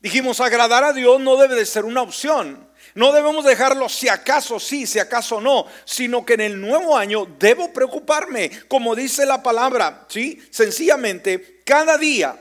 Dijimos, 0.00 0.40
agradar 0.40 0.82
a 0.82 0.92
Dios 0.92 1.20
no 1.20 1.36
debe 1.36 1.54
de 1.54 1.66
ser 1.66 1.84
una 1.84 2.02
opción. 2.02 2.68
No 2.96 3.12
debemos 3.12 3.44
dejarlo 3.44 3.88
si 3.88 4.08
acaso 4.08 4.58
sí, 4.58 4.86
si 4.86 4.98
acaso 4.98 5.40
no, 5.40 5.66
sino 5.84 6.26
que 6.26 6.34
en 6.34 6.40
el 6.40 6.60
nuevo 6.60 6.96
año 6.96 7.26
debo 7.38 7.72
preocuparme, 7.72 8.50
como 8.66 8.96
dice 8.96 9.24
la 9.24 9.42
palabra, 9.42 10.06
¿sí? 10.08 10.42
Sencillamente, 10.50 11.55
cada 11.66 11.98
día, 11.98 12.40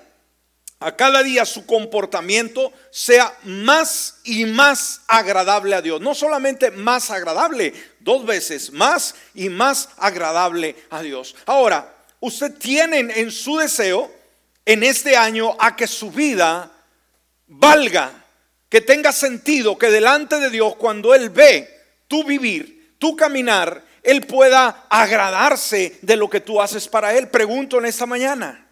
a 0.79 0.96
cada 0.96 1.24
día 1.24 1.46
su 1.46 1.65
comportamiento 1.65 2.72
sea 2.91 3.36
más 3.44 4.20
y 4.24 4.46
más 4.46 5.01
agradable 5.08 5.74
a 5.74 5.82
Dios. 5.82 6.00
No 6.00 6.13
solamente 6.13 6.70
más 6.70 7.10
agradable, 7.10 7.74
dos 8.01 8.24
veces 8.24 8.72
más 8.72 9.15
y 9.34 9.50
más 9.50 9.89
agradable 9.98 10.75
a 10.91 11.01
Dios. 11.01 11.36
Ahora, 11.48 11.91
usted 12.20 12.53
tiene 12.53 13.00
en 13.00 13.32
su 13.32 13.58
deseo 13.58 14.13
en 14.63 14.84
este 14.84 15.17
año 15.17 15.55
a 15.60 15.75
que 15.75 15.88
su 15.88 16.12
vida 16.12 16.72
valga, 17.48 18.12
que 18.70 18.82
tenga 18.82 19.12
sentido, 19.12 19.77
que 19.77 19.89
delante 19.89 20.39
de 20.39 20.51
Dios 20.51 20.75
cuando 20.75 21.15
Él 21.15 21.32
ve 21.32 21.67
tu 22.08 22.24
vivir, 22.24 22.96
tu 23.00 23.15
caminar, 23.15 23.84
Él 24.03 24.22
pueda 24.27 24.86
agradarse 24.88 25.98
de 26.03 26.15
lo 26.15 26.29
que 26.29 26.41
tú 26.41 26.62
haces 26.62 26.88
para 26.88 27.15
Él. 27.15 27.29
Pregunto 27.29 27.79
en 27.79 27.86
esta 27.86 28.05
mañana. 28.05 28.64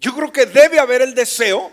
Yo 0.00 0.14
creo 0.14 0.32
que 0.32 0.46
debe 0.46 0.80
haber 0.80 1.02
el 1.02 1.14
deseo 1.14 1.70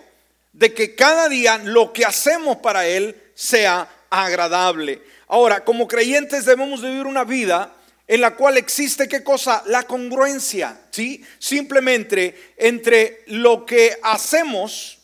de 0.52 0.74
que 0.74 0.96
cada 0.96 1.30
día 1.30 1.58
lo 1.60 1.94
que 1.94 2.04
hacemos 2.04 2.58
para 2.58 2.86
Él 2.86 3.16
sea 3.34 3.90
agradable. 4.10 5.02
Ahora, 5.28 5.64
como 5.64 5.88
creyentes 5.88 6.44
debemos 6.44 6.82
vivir 6.82 7.06
una 7.06 7.24
vida 7.24 7.74
en 8.06 8.20
la 8.22 8.36
cual 8.36 8.58
existe 8.58 9.08
qué 9.08 9.24
cosa? 9.24 9.64
La 9.68 9.84
congruencia, 9.84 10.78
¿sí? 10.92 11.24
Simplemente 11.40 12.54
entre 12.58 13.24
lo 13.28 13.66
que 13.66 13.98
hacemos 14.04 15.00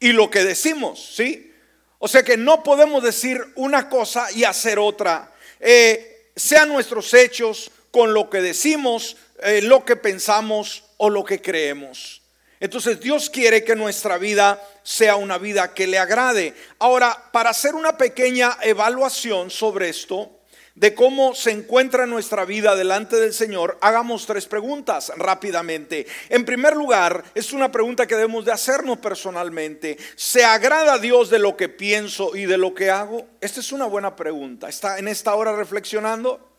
y 0.00 0.12
lo 0.12 0.28
que 0.28 0.44
decimos, 0.44 1.14
¿sí? 1.14 1.52
O 1.98 2.08
sea 2.08 2.24
que 2.24 2.36
no 2.36 2.64
podemos 2.64 3.02
decir 3.04 3.40
una 3.54 3.88
cosa 3.88 4.30
y 4.32 4.42
hacer 4.42 4.80
otra. 4.80 5.32
Eh, 5.60 6.30
sean 6.34 6.68
nuestros 6.68 7.14
hechos 7.14 7.70
con 7.92 8.14
lo 8.14 8.28
que 8.28 8.42
decimos, 8.42 9.16
eh, 9.42 9.62
lo 9.62 9.84
que 9.84 9.94
pensamos 9.94 10.84
o 10.96 11.08
lo 11.08 11.24
que 11.24 11.40
creemos. 11.40 12.23
Entonces 12.60 13.00
Dios 13.00 13.30
quiere 13.30 13.64
que 13.64 13.76
nuestra 13.76 14.18
vida 14.18 14.62
sea 14.82 15.16
una 15.16 15.38
vida 15.38 15.74
que 15.74 15.86
le 15.86 15.98
agrade. 15.98 16.54
Ahora, 16.78 17.30
para 17.32 17.50
hacer 17.50 17.74
una 17.74 17.96
pequeña 17.96 18.58
evaluación 18.62 19.50
sobre 19.50 19.88
esto, 19.88 20.30
de 20.74 20.92
cómo 20.92 21.34
se 21.34 21.52
encuentra 21.52 22.04
nuestra 22.04 22.44
vida 22.44 22.74
delante 22.74 23.16
del 23.16 23.32
Señor, 23.32 23.78
hagamos 23.80 24.26
tres 24.26 24.46
preguntas 24.46 25.12
rápidamente. 25.16 26.06
En 26.28 26.44
primer 26.44 26.74
lugar, 26.74 27.22
es 27.34 27.52
una 27.52 27.70
pregunta 27.70 28.06
que 28.06 28.16
debemos 28.16 28.44
de 28.44 28.52
hacernos 28.52 28.98
personalmente. 28.98 29.96
¿Se 30.16 30.44
agrada 30.44 30.94
a 30.94 30.98
Dios 30.98 31.30
de 31.30 31.38
lo 31.38 31.56
que 31.56 31.68
pienso 31.68 32.34
y 32.34 32.46
de 32.46 32.58
lo 32.58 32.74
que 32.74 32.90
hago? 32.90 33.26
Esta 33.40 33.60
es 33.60 33.70
una 33.70 33.86
buena 33.86 34.16
pregunta. 34.16 34.68
¿Está 34.68 34.98
en 34.98 35.06
esta 35.06 35.34
hora 35.36 35.54
reflexionando? 35.54 36.50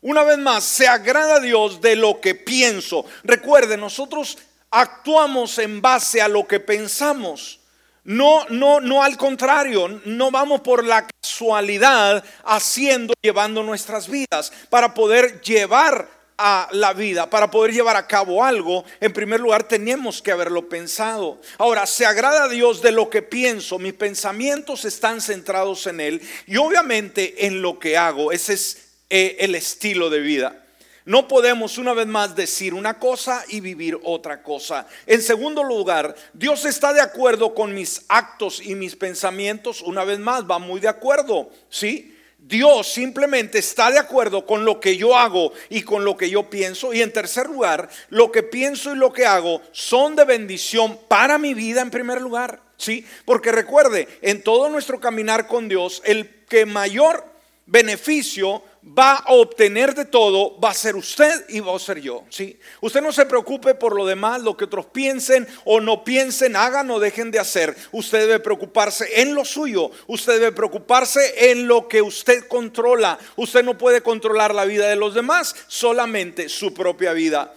Una 0.00 0.22
vez 0.22 0.38
más, 0.38 0.62
¿se 0.62 0.86
agrada 0.86 1.36
a 1.36 1.40
Dios 1.40 1.80
de 1.80 1.96
lo 1.96 2.20
que 2.20 2.36
pienso? 2.36 3.04
Recuerde, 3.24 3.76
nosotros 3.76 4.38
actuamos 4.80 5.58
en 5.58 5.80
base 5.80 6.20
a 6.20 6.28
lo 6.28 6.46
que 6.46 6.60
pensamos. 6.60 7.60
No, 8.04 8.44
no, 8.50 8.80
no 8.80 9.02
al 9.02 9.16
contrario, 9.16 10.00
no 10.04 10.30
vamos 10.30 10.60
por 10.60 10.84
la 10.84 11.06
casualidad 11.06 12.22
haciendo, 12.44 13.14
llevando 13.20 13.62
nuestras 13.62 14.08
vidas 14.08 14.52
para 14.70 14.94
poder 14.94 15.40
llevar 15.40 16.08
a 16.38 16.68
la 16.72 16.92
vida, 16.92 17.30
para 17.30 17.50
poder 17.50 17.72
llevar 17.72 17.96
a 17.96 18.06
cabo 18.06 18.44
algo, 18.44 18.84
en 19.00 19.12
primer 19.12 19.40
lugar 19.40 19.64
tenemos 19.66 20.20
que 20.20 20.30
haberlo 20.30 20.68
pensado. 20.68 21.40
Ahora, 21.56 21.86
se 21.86 22.04
agrada 22.04 22.44
a 22.44 22.48
Dios 22.48 22.82
de 22.82 22.92
lo 22.92 23.08
que 23.08 23.22
pienso, 23.22 23.78
mis 23.78 23.94
pensamientos 23.94 24.84
están 24.84 25.22
centrados 25.22 25.86
en 25.86 26.00
Él 26.00 26.20
y 26.46 26.58
obviamente 26.58 27.46
en 27.46 27.62
lo 27.62 27.78
que 27.78 27.96
hago, 27.96 28.30
ese 28.30 28.52
es 28.52 28.88
eh, 29.08 29.36
el 29.40 29.54
estilo 29.54 30.10
de 30.10 30.20
vida. 30.20 30.65
No 31.06 31.28
podemos 31.28 31.78
una 31.78 31.94
vez 31.94 32.08
más 32.08 32.34
decir 32.34 32.74
una 32.74 32.98
cosa 32.98 33.44
y 33.48 33.60
vivir 33.60 33.96
otra 34.02 34.42
cosa. 34.42 34.88
En 35.06 35.22
segundo 35.22 35.62
lugar, 35.62 36.16
Dios 36.32 36.64
está 36.64 36.92
de 36.92 37.00
acuerdo 37.00 37.54
con 37.54 37.72
mis 37.72 38.02
actos 38.08 38.60
y 38.60 38.74
mis 38.74 38.96
pensamientos. 38.96 39.82
Una 39.82 40.02
vez 40.02 40.18
más, 40.18 40.42
va 40.50 40.58
muy 40.58 40.80
de 40.80 40.88
acuerdo. 40.88 41.48
¿Sí? 41.70 42.12
Dios 42.38 42.88
simplemente 42.88 43.58
está 43.58 43.92
de 43.92 44.00
acuerdo 44.00 44.44
con 44.44 44.64
lo 44.64 44.80
que 44.80 44.96
yo 44.96 45.16
hago 45.16 45.52
y 45.68 45.82
con 45.82 46.04
lo 46.04 46.16
que 46.16 46.28
yo 46.28 46.50
pienso. 46.50 46.92
Y 46.92 47.02
en 47.02 47.12
tercer 47.12 47.46
lugar, 47.46 47.88
lo 48.08 48.32
que 48.32 48.42
pienso 48.42 48.92
y 48.92 48.98
lo 48.98 49.12
que 49.12 49.26
hago 49.26 49.62
son 49.70 50.16
de 50.16 50.24
bendición 50.24 50.98
para 51.06 51.38
mi 51.38 51.54
vida 51.54 51.82
en 51.82 51.90
primer 51.92 52.20
lugar. 52.20 52.60
¿Sí? 52.78 53.06
Porque 53.24 53.52
recuerde, 53.52 54.08
en 54.22 54.42
todo 54.42 54.68
nuestro 54.70 54.98
caminar 54.98 55.46
con 55.46 55.68
Dios, 55.68 56.02
el 56.04 56.44
que 56.48 56.66
mayor 56.66 57.24
beneficio 57.66 58.62
va 58.86 59.16
a 59.16 59.32
obtener 59.32 59.94
de 59.94 60.04
todo, 60.04 60.58
va 60.60 60.70
a 60.70 60.74
ser 60.74 60.94
usted 60.94 61.44
y 61.48 61.60
va 61.60 61.74
a 61.74 61.78
ser 61.78 62.00
yo. 62.00 62.24
¿sí? 62.30 62.58
Usted 62.80 63.02
no 63.02 63.12
se 63.12 63.26
preocupe 63.26 63.74
por 63.74 63.94
lo 63.96 64.06
demás, 64.06 64.42
lo 64.42 64.56
que 64.56 64.64
otros 64.64 64.86
piensen 64.86 65.46
o 65.64 65.80
no 65.80 66.04
piensen, 66.04 66.54
hagan 66.54 66.90
o 66.90 67.00
dejen 67.00 67.30
de 67.30 67.38
hacer. 67.38 67.76
Usted 67.90 68.20
debe 68.20 68.40
preocuparse 68.40 69.20
en 69.20 69.34
lo 69.34 69.44
suyo, 69.44 69.90
usted 70.06 70.34
debe 70.34 70.52
preocuparse 70.52 71.50
en 71.50 71.66
lo 71.66 71.88
que 71.88 72.00
usted 72.00 72.46
controla. 72.46 73.18
Usted 73.34 73.64
no 73.64 73.76
puede 73.76 74.02
controlar 74.02 74.54
la 74.54 74.64
vida 74.64 74.88
de 74.88 74.96
los 74.96 75.14
demás, 75.14 75.54
solamente 75.66 76.48
su 76.48 76.72
propia 76.72 77.12
vida. 77.12 77.54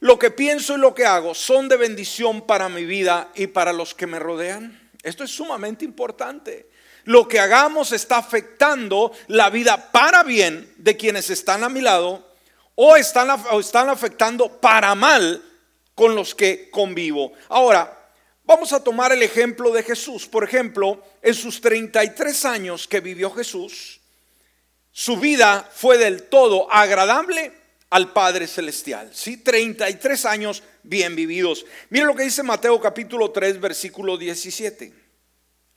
Lo 0.00 0.18
que 0.18 0.30
pienso 0.30 0.76
y 0.76 0.80
lo 0.80 0.94
que 0.94 1.04
hago 1.04 1.34
son 1.34 1.68
de 1.68 1.76
bendición 1.76 2.46
para 2.46 2.70
mi 2.70 2.86
vida 2.86 3.30
y 3.34 3.48
para 3.48 3.74
los 3.74 3.94
que 3.94 4.06
me 4.06 4.18
rodean. 4.18 4.80
Esto 5.02 5.24
es 5.24 5.30
sumamente 5.30 5.84
importante 5.84 6.69
lo 7.04 7.28
que 7.28 7.40
hagamos 7.40 7.92
está 7.92 8.18
afectando 8.18 9.12
la 9.28 9.50
vida 9.50 9.90
para 9.90 10.22
bien 10.22 10.72
de 10.76 10.96
quienes 10.96 11.30
están 11.30 11.64
a 11.64 11.68
mi 11.68 11.80
lado 11.80 12.28
o 12.74 12.96
están, 12.96 13.28
están 13.58 13.88
afectando 13.88 14.60
para 14.60 14.94
mal 14.94 15.42
con 15.94 16.14
los 16.14 16.34
que 16.34 16.70
convivo. 16.70 17.32
Ahora, 17.48 18.10
vamos 18.44 18.72
a 18.72 18.82
tomar 18.82 19.12
el 19.12 19.22
ejemplo 19.22 19.70
de 19.70 19.82
Jesús. 19.82 20.26
Por 20.26 20.44
ejemplo, 20.44 21.02
en 21.20 21.34
sus 21.34 21.60
33 21.60 22.44
años 22.46 22.88
que 22.88 23.00
vivió 23.00 23.30
Jesús, 23.30 24.00
su 24.92 25.18
vida 25.18 25.68
fue 25.72 25.98
del 25.98 26.24
todo 26.24 26.72
agradable 26.72 27.52
al 27.90 28.12
Padre 28.12 28.46
Celestial. 28.46 29.10
¿sí? 29.12 29.36
33 29.36 30.24
años 30.24 30.62
bien 30.82 31.14
vividos. 31.14 31.66
Miren 31.90 32.08
lo 32.08 32.14
que 32.14 32.24
dice 32.24 32.42
Mateo 32.42 32.80
capítulo 32.80 33.30
3, 33.30 33.60
versículo 33.60 34.16
17. 34.16 34.99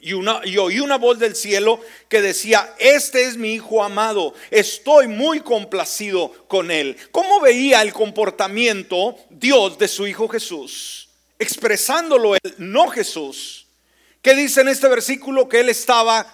Y, 0.06 0.12
una, 0.12 0.42
oí 0.60 0.82
una 0.82 0.98
voz 0.98 1.18
del 1.18 1.34
cielo 1.34 1.80
que 2.10 2.22
decía, 2.22 2.76
este 2.78 3.24
es 3.24 3.38
mi 3.38 3.54
hijo 3.54 3.82
amado, 3.82 4.34
estoy 4.52 5.08
muy 5.08 5.40
complacido 5.40 6.30
con 6.50 6.72
él. 6.72 6.98
¿Cómo 7.14 7.40
veía 7.40 7.82
el 7.82 7.94
comportamiento 7.94 9.16
Dios 9.30 9.78
de 9.78 9.88
su 9.88 10.06
hijo 10.06 10.28
Jesús? 10.28 11.08
Expresándolo 11.40 12.36
él, 12.36 12.42
no 12.58 12.90
Jesús. 12.90 13.66
¿Qué 14.22 14.36
dice 14.36 14.60
en 14.60 14.68
este 14.68 14.90
versículo? 14.90 15.48
Que 15.48 15.62
él 15.62 15.70
estaba 15.70 16.28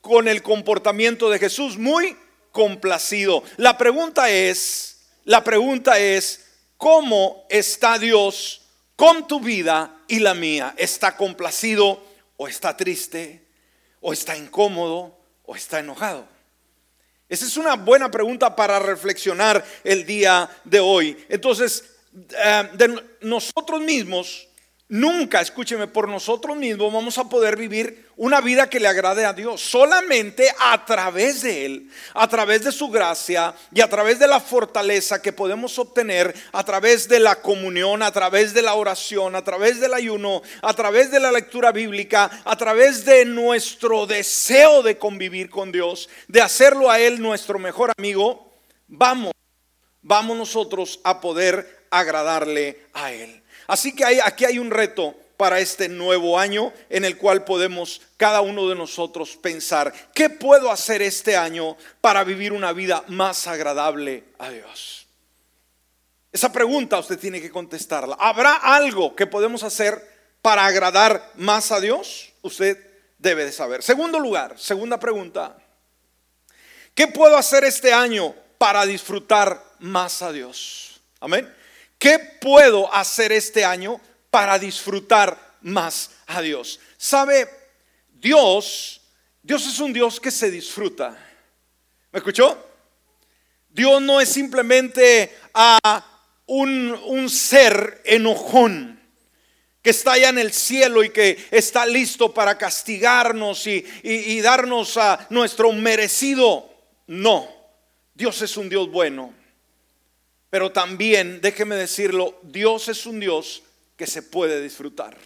con 0.00 0.28
el 0.28 0.40
comportamiento 0.40 1.28
de 1.28 1.40
Jesús 1.40 1.76
muy 1.76 2.16
complacido. 2.52 3.42
La 3.56 3.76
pregunta 3.76 4.30
es, 4.30 5.00
la 5.24 5.42
pregunta 5.42 5.98
es, 5.98 6.44
¿cómo 6.76 7.46
está 7.50 7.98
Dios 7.98 8.62
con 8.94 9.26
tu 9.26 9.40
vida 9.40 10.02
y 10.06 10.20
la 10.20 10.34
mía? 10.34 10.72
¿Está 10.78 11.16
complacido? 11.16 12.06
O 12.38 12.48
está 12.48 12.74
triste, 12.74 13.44
o 14.00 14.12
está 14.14 14.36
incómodo, 14.36 15.14
o 15.44 15.54
está 15.54 15.80
enojado. 15.80 16.26
Esa 17.28 17.44
es 17.44 17.56
una 17.58 17.74
buena 17.74 18.10
pregunta 18.10 18.56
para 18.56 18.78
reflexionar 18.78 19.62
el 19.84 20.06
día 20.06 20.48
de 20.64 20.80
hoy. 20.80 21.26
Entonces, 21.28 21.96
eh, 22.30 22.70
de 22.72 23.04
nosotros 23.20 23.80
mismos 23.80 24.48
Nunca, 24.90 25.42
escúcheme, 25.42 25.86
por 25.86 26.08
nosotros 26.08 26.56
mismos 26.56 26.90
vamos 26.90 27.18
a 27.18 27.28
poder 27.28 27.58
vivir 27.58 28.08
una 28.16 28.40
vida 28.40 28.70
que 28.70 28.80
le 28.80 28.88
agrade 28.88 29.26
a 29.26 29.34
Dios. 29.34 29.60
Solamente 29.60 30.48
a 30.58 30.86
través 30.86 31.42
de 31.42 31.66
Él, 31.66 31.90
a 32.14 32.26
través 32.26 32.64
de 32.64 32.72
su 32.72 32.88
gracia 32.88 33.54
y 33.70 33.82
a 33.82 33.90
través 33.90 34.18
de 34.18 34.26
la 34.26 34.40
fortaleza 34.40 35.20
que 35.20 35.34
podemos 35.34 35.78
obtener, 35.78 36.34
a 36.52 36.64
través 36.64 37.06
de 37.06 37.20
la 37.20 37.42
comunión, 37.42 38.02
a 38.02 38.12
través 38.12 38.54
de 38.54 38.62
la 38.62 38.72
oración, 38.74 39.36
a 39.36 39.44
través 39.44 39.78
del 39.78 39.92
ayuno, 39.92 40.40
a 40.62 40.72
través 40.72 41.10
de 41.10 41.20
la 41.20 41.32
lectura 41.32 41.70
bíblica, 41.70 42.30
a 42.46 42.56
través 42.56 43.04
de 43.04 43.26
nuestro 43.26 44.06
deseo 44.06 44.82
de 44.82 44.96
convivir 44.96 45.50
con 45.50 45.70
Dios, 45.70 46.08
de 46.28 46.40
hacerlo 46.40 46.90
a 46.90 46.98
Él 46.98 47.20
nuestro 47.20 47.58
mejor 47.58 47.92
amigo, 47.98 48.54
vamos, 48.86 49.32
vamos 50.00 50.34
nosotros 50.38 50.98
a 51.04 51.20
poder 51.20 51.86
agradarle 51.90 52.86
a 52.94 53.12
Él. 53.12 53.42
Así 53.68 53.94
que 53.94 54.20
aquí 54.24 54.44
hay 54.44 54.58
un 54.58 54.70
reto 54.70 55.14
para 55.36 55.60
este 55.60 55.88
nuevo 55.88 56.36
año 56.36 56.72
en 56.90 57.04
el 57.04 57.16
cual 57.16 57.44
podemos 57.44 58.02
cada 58.16 58.40
uno 58.40 58.68
de 58.68 58.74
nosotros 58.74 59.36
pensar, 59.36 59.94
¿qué 60.12 60.28
puedo 60.28 60.72
hacer 60.72 61.00
este 61.00 61.36
año 61.36 61.76
para 62.00 62.24
vivir 62.24 62.52
una 62.52 62.72
vida 62.72 63.04
más 63.06 63.46
agradable 63.46 64.24
a 64.38 64.50
Dios? 64.50 65.06
Esa 66.32 66.50
pregunta 66.50 66.98
usted 66.98 67.18
tiene 67.18 67.40
que 67.40 67.50
contestarla. 67.50 68.16
¿Habrá 68.18 68.54
algo 68.54 69.14
que 69.14 69.26
podemos 69.26 69.62
hacer 69.62 70.02
para 70.42 70.66
agradar 70.66 71.30
más 71.36 71.70
a 71.70 71.80
Dios? 71.80 72.32
Usted 72.42 72.76
debe 73.18 73.44
de 73.44 73.52
saber. 73.52 73.82
Segundo 73.82 74.18
lugar, 74.18 74.58
segunda 74.58 74.98
pregunta. 74.98 75.56
¿Qué 76.94 77.06
puedo 77.06 77.36
hacer 77.36 77.64
este 77.64 77.92
año 77.92 78.34
para 78.58 78.84
disfrutar 78.86 79.62
más 79.78 80.20
a 80.22 80.32
Dios? 80.32 81.00
Amén. 81.20 81.57
¿Qué 81.98 82.18
puedo 82.18 82.92
hacer 82.94 83.32
este 83.32 83.64
año 83.64 84.00
para 84.30 84.58
disfrutar 84.58 85.56
más 85.62 86.10
a 86.26 86.40
Dios? 86.40 86.78
¿Sabe? 86.96 87.48
Dios, 88.12 89.00
Dios 89.42 89.66
es 89.66 89.80
un 89.80 89.92
Dios 89.92 90.20
que 90.20 90.30
se 90.30 90.50
disfruta. 90.50 91.16
¿Me 92.12 92.18
escuchó? 92.18 92.66
Dios 93.68 94.00
no 94.00 94.20
es 94.20 94.28
simplemente 94.28 95.36
a 95.52 96.04
un, 96.46 97.28
ser 97.28 98.00
enojón 98.04 98.98
que 99.82 99.90
está 99.90 100.12
allá 100.12 100.30
en 100.30 100.38
el 100.38 100.52
cielo 100.52 101.04
y 101.04 101.10
que 101.10 101.46
está 101.50 101.84
listo 101.84 102.32
para 102.32 102.58
castigarnos 102.58 103.66
y 103.66 104.40
darnos 104.40 104.96
a 104.96 105.26
nuestro 105.30 105.72
merecido. 105.72 106.72
No, 107.06 107.48
Dios 108.14 108.40
es 108.42 108.56
un 108.56 108.68
Dios 108.68 108.90
bueno. 108.90 109.32
Pero 110.50 110.72
también, 110.72 111.40
déjeme 111.40 111.76
decirlo, 111.76 112.38
Dios 112.42 112.88
es 112.88 113.06
un 113.06 113.20
Dios 113.20 113.62
que 113.96 114.06
se 114.06 114.22
puede 114.22 114.62
disfrutar. 114.62 115.16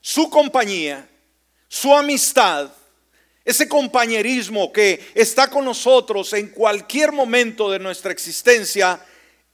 Su 0.00 0.30
compañía, 0.30 1.08
su 1.68 1.94
amistad, 1.94 2.70
ese 3.44 3.68
compañerismo 3.68 4.72
que 4.72 5.12
está 5.14 5.48
con 5.48 5.64
nosotros 5.64 6.32
en 6.32 6.48
cualquier 6.48 7.12
momento 7.12 7.70
de 7.70 7.78
nuestra 7.78 8.12
existencia, 8.12 9.00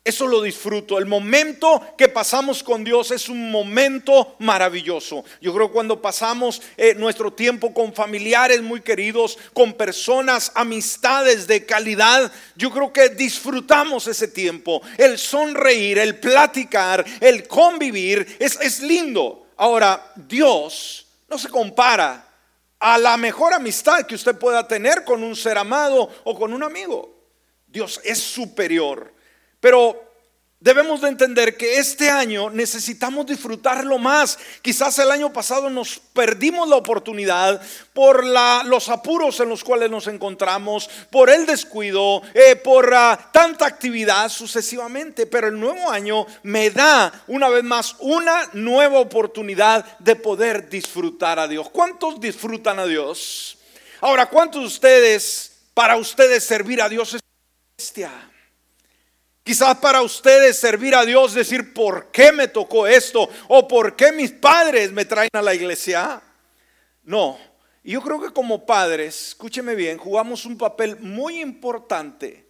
eso 0.04 0.26
lo 0.26 0.42
disfruto. 0.42 0.98
El 0.98 1.06
momento 1.06 1.82
que 1.96 2.10
pasamos 2.10 2.62
con 2.62 2.84
Dios 2.84 3.10
es 3.10 3.30
un 3.30 3.50
momento 3.50 4.36
maravilloso. 4.38 5.24
Yo 5.40 5.54
creo 5.54 5.72
cuando 5.72 6.02
pasamos 6.02 6.60
eh, 6.76 6.94
nuestro 6.94 7.32
tiempo 7.32 7.72
con 7.72 7.94
familiares 7.94 8.60
muy 8.60 8.82
queridos, 8.82 9.38
con 9.54 9.72
personas, 9.72 10.52
amistades 10.54 11.46
de 11.46 11.64
calidad, 11.64 12.30
yo 12.54 12.70
creo 12.70 12.92
que 12.92 13.08
disfrutamos 13.08 14.06
ese 14.06 14.28
tiempo. 14.28 14.82
El 14.98 15.18
sonreír, 15.18 15.98
el 15.98 16.20
platicar, 16.20 17.02
el 17.20 17.48
convivir, 17.48 18.36
es, 18.38 18.60
es 18.60 18.80
lindo. 18.80 19.46
Ahora, 19.56 20.12
Dios 20.16 21.06
no 21.30 21.38
se 21.38 21.48
compara 21.48 22.28
a 22.78 22.98
la 22.98 23.16
mejor 23.16 23.54
amistad 23.54 24.04
que 24.04 24.16
usted 24.16 24.36
pueda 24.36 24.68
tener 24.68 25.02
con 25.04 25.22
un 25.22 25.34
ser 25.34 25.56
amado 25.56 26.10
o 26.24 26.38
con 26.38 26.52
un 26.52 26.62
amigo. 26.62 27.24
Dios 27.66 27.98
es 28.04 28.18
superior. 28.18 29.13
Pero 29.64 29.98
debemos 30.60 31.00
de 31.00 31.08
entender 31.08 31.56
que 31.56 31.78
este 31.78 32.10
año 32.10 32.50
necesitamos 32.50 33.24
disfrutarlo 33.24 33.96
más. 33.96 34.38
Quizás 34.60 34.98
el 34.98 35.10
año 35.10 35.32
pasado 35.32 35.70
nos 35.70 35.98
perdimos 36.12 36.68
la 36.68 36.76
oportunidad 36.76 37.62
por 37.94 38.26
los 38.26 38.90
apuros 38.90 39.40
en 39.40 39.48
los 39.48 39.64
cuales 39.64 39.90
nos 39.90 40.06
encontramos, 40.06 40.90
por 41.10 41.30
el 41.30 41.46
descuido, 41.46 42.20
eh, 42.34 42.56
por 42.56 42.92
ah, 42.92 43.30
tanta 43.32 43.64
actividad 43.64 44.28
sucesivamente. 44.28 45.24
Pero 45.24 45.48
el 45.48 45.58
nuevo 45.58 45.90
año 45.90 46.26
me 46.42 46.68
da 46.68 47.24
una 47.26 47.48
vez 47.48 47.64
más 47.64 47.96
una 48.00 48.50
nueva 48.52 48.98
oportunidad 49.00 49.98
de 49.98 50.14
poder 50.14 50.68
disfrutar 50.68 51.38
a 51.38 51.48
Dios. 51.48 51.70
¿Cuántos 51.70 52.20
disfrutan 52.20 52.80
a 52.80 52.84
Dios? 52.84 53.56
Ahora, 54.02 54.26
¿cuántos 54.26 54.60
de 54.60 54.66
ustedes, 54.66 55.52
para 55.72 55.96
ustedes 55.96 56.44
servir 56.44 56.82
a 56.82 56.90
Dios 56.90 57.14
es 57.14 57.22
bestia? 57.78 58.12
Quizás 59.44 59.76
para 59.76 60.00
ustedes 60.00 60.58
servir 60.58 60.94
a 60.94 61.04
Dios, 61.04 61.34
decir, 61.34 61.74
¿por 61.74 62.10
qué 62.10 62.32
me 62.32 62.48
tocó 62.48 62.86
esto? 62.86 63.28
¿O 63.48 63.68
por 63.68 63.94
qué 63.94 64.10
mis 64.10 64.32
padres 64.32 64.90
me 64.90 65.04
traen 65.04 65.28
a 65.34 65.42
la 65.42 65.54
iglesia? 65.54 66.22
No, 67.02 67.38
yo 67.82 68.00
creo 68.00 68.18
que 68.22 68.30
como 68.30 68.64
padres, 68.64 69.28
escúcheme 69.28 69.74
bien, 69.74 69.98
jugamos 69.98 70.46
un 70.46 70.56
papel 70.56 70.96
muy 71.00 71.42
importante 71.42 72.46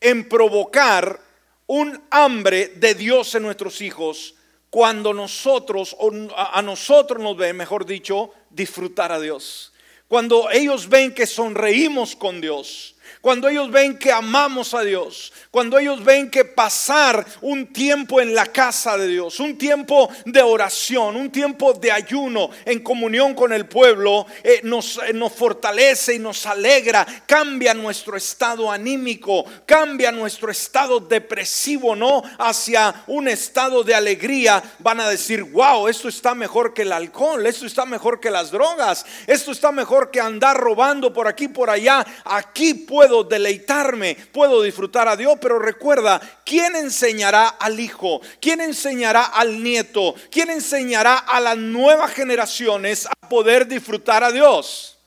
en 0.00 0.26
provocar 0.26 1.20
un 1.66 2.02
hambre 2.10 2.68
de 2.68 2.94
Dios 2.94 3.34
en 3.34 3.42
nuestros 3.42 3.82
hijos 3.82 4.34
cuando 4.70 5.12
nosotros, 5.12 5.94
o 5.98 6.10
a 6.34 6.62
nosotros 6.62 7.22
nos 7.22 7.36
ven, 7.36 7.54
mejor 7.54 7.84
dicho, 7.84 8.30
disfrutar 8.48 9.12
a 9.12 9.20
Dios. 9.20 9.74
Cuando 10.08 10.50
ellos 10.50 10.88
ven 10.88 11.12
que 11.12 11.26
sonreímos 11.26 12.16
con 12.16 12.40
Dios, 12.40 12.96
cuando 13.20 13.48
ellos 13.48 13.70
ven 13.70 13.98
que 13.98 14.10
amamos 14.10 14.72
a 14.72 14.82
Dios, 14.82 15.32
cuando 15.50 15.78
ellos 15.78 16.02
ven 16.02 16.30
que 16.30 16.44
pasar 16.44 17.24
un 17.42 17.66
tiempo 17.66 18.20
en 18.20 18.34
la 18.34 18.46
casa 18.46 18.96
de 18.96 19.08
Dios, 19.08 19.40
un 19.40 19.58
tiempo 19.58 20.08
de 20.24 20.40
oración, 20.40 21.16
un 21.16 21.30
tiempo 21.30 21.74
de 21.74 21.92
ayuno 21.92 22.50
en 22.64 22.80
comunión 22.80 23.34
con 23.34 23.52
el 23.52 23.66
pueblo, 23.66 24.26
eh, 24.42 24.60
nos, 24.62 24.98
eh, 24.98 25.12
nos 25.12 25.32
fortalece 25.32 26.14
y 26.14 26.18
nos 26.18 26.46
alegra, 26.46 27.06
cambia 27.26 27.74
nuestro 27.74 28.16
estado 28.16 28.70
anímico, 28.70 29.44
cambia 29.66 30.10
nuestro 30.12 30.50
estado 30.50 30.98
depresivo, 31.00 31.94
¿no? 31.94 32.22
Hacia 32.38 33.04
un 33.06 33.28
estado 33.28 33.84
de 33.84 33.94
alegría, 33.94 34.62
van 34.78 35.00
a 35.00 35.08
decir, 35.08 35.42
wow, 35.44 35.88
esto 35.88 36.08
está 36.08 36.34
mejor 36.34 36.72
que 36.72 36.82
el 36.82 36.92
alcohol, 36.92 37.44
esto 37.46 37.66
está 37.66 37.84
mejor 37.84 38.18
que 38.18 38.30
las 38.30 38.50
drogas, 38.50 39.04
esto 39.26 39.52
está 39.52 39.72
mejor 39.72 40.10
que 40.10 40.20
andar 40.20 40.56
robando 40.56 41.12
por 41.12 41.28
aquí, 41.28 41.48
por 41.48 41.68
allá, 41.68 42.06
aquí 42.24 42.72
puedo 42.72 43.09
deleitarme, 43.24 44.14
puedo 44.32 44.62
disfrutar 44.62 45.08
a 45.08 45.16
Dios, 45.16 45.38
pero 45.40 45.58
recuerda, 45.58 46.20
¿quién 46.44 46.76
enseñará 46.76 47.48
al 47.48 47.78
hijo? 47.78 48.20
¿Quién 48.40 48.60
enseñará 48.60 49.24
al 49.24 49.62
nieto? 49.62 50.14
¿Quién 50.30 50.50
enseñará 50.50 51.18
a 51.18 51.40
las 51.40 51.56
nuevas 51.56 52.12
generaciones 52.12 53.06
a 53.06 53.28
poder 53.28 53.66
disfrutar 53.66 54.24
a 54.24 54.32
Dios? 54.32 54.98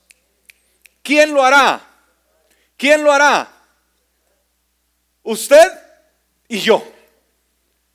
¿Quién 1.02 1.34
lo 1.34 1.44
hará? 1.44 1.80
¿Quién 2.76 3.04
lo 3.04 3.12
hará? 3.12 3.50
Usted 5.22 5.70
y 6.48 6.58
yo. 6.60 6.86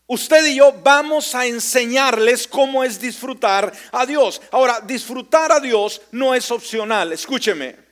Usted 0.07 0.45
y 0.47 0.55
yo 0.55 0.73
vamos 0.83 1.35
a 1.35 1.45
enseñarles 1.45 2.47
cómo 2.47 2.83
es 2.83 2.99
disfrutar 2.99 3.71
a 3.91 4.05
Dios. 4.07 4.41
Ahora, 4.51 4.81
disfrutar 4.81 5.51
a 5.51 5.59
Dios 5.59 6.01
no 6.11 6.33
es 6.33 6.49
opcional. 6.49 7.13
Escúcheme. 7.13 7.88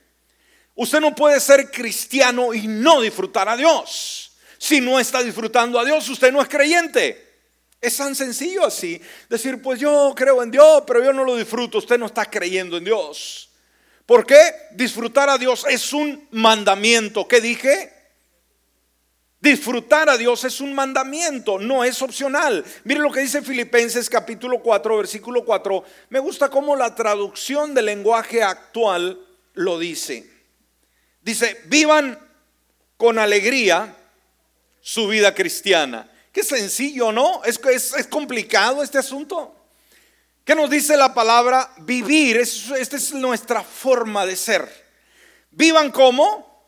Usted 0.78 1.02
no 1.02 1.16
puede 1.16 1.40
ser 1.40 1.72
cristiano 1.72 2.54
y 2.54 2.68
no 2.68 3.02
disfrutar 3.02 3.50
a 3.50 3.58
Dios. 3.58 4.32
Si 4.60 4.80
no 4.80 5.00
está 5.00 5.24
disfrutando 5.24 5.80
a 5.80 5.84
Dios, 5.84 6.08
usted 6.08 6.32
no 6.32 6.40
es 6.40 6.48
creyente. 6.48 7.42
Es 7.82 7.98
tan 7.98 8.16
sencillo 8.16 8.64
así. 8.64 9.02
Decir, 9.28 9.60
pues 9.60 9.80
yo 9.80 10.14
creo 10.16 10.44
en 10.44 10.52
Dios, 10.52 10.84
pero 10.86 11.04
yo 11.04 11.12
no 11.12 11.24
lo 11.24 11.36
disfruto. 11.36 11.80
Usted 11.80 11.98
no 11.98 12.06
está 12.06 12.30
creyendo 12.30 12.78
en 12.78 12.86
Dios. 12.86 13.50
¿Por 14.06 14.24
qué? 14.24 14.38
Disfrutar 14.72 15.32
a 15.32 15.40
Dios 15.40 15.66
es 15.68 15.94
un 15.94 16.28
mandamiento. 16.30 17.28
¿Qué 17.28 17.42
dije? 17.42 17.92
Disfrutar 19.40 20.10
a 20.12 20.18
Dios 20.18 20.44
es 20.44 20.62
un 20.62 20.76
mandamiento, 20.76 21.58
no 21.58 21.84
es 21.84 22.02
opcional. 22.04 22.64
Mire 22.84 23.00
lo 23.00 23.12
que 23.12 23.22
dice 23.22 23.42
Filipenses 23.42 24.10
capítulo 24.12 24.60
4, 24.60 24.98
versículo 24.98 25.44
4. 25.44 25.84
Me 26.10 26.20
gusta 26.20 26.50
cómo 26.50 26.76
la 26.76 26.94
traducción 26.94 27.74
del 27.74 27.86
lenguaje 27.86 28.44
actual 28.44 29.20
lo 29.54 29.80
dice. 29.80 30.37
Dice, 31.28 31.60
vivan 31.66 32.18
con 32.96 33.20
alegría 33.20 33.94
su 34.80 35.10
vida 35.10 35.36
cristiana. 35.36 36.10
Qué 36.32 36.42
sencillo, 36.42 37.12
¿no? 37.12 37.44
Es, 37.44 37.60
es, 37.66 38.08
complicado 38.08 38.82
este 38.82 38.98
asunto. 38.98 39.54
¿Qué 40.46 40.56
nos 40.56 40.70
dice 40.70 40.96
la 40.96 41.14
palabra 41.14 41.70
vivir? 41.80 42.38
esta 42.38 42.96
es 42.96 43.14
nuestra 43.14 43.62
forma 43.62 44.26
de 44.26 44.38
ser. 44.38 44.70
Vivan 45.52 45.92
como? 45.92 46.66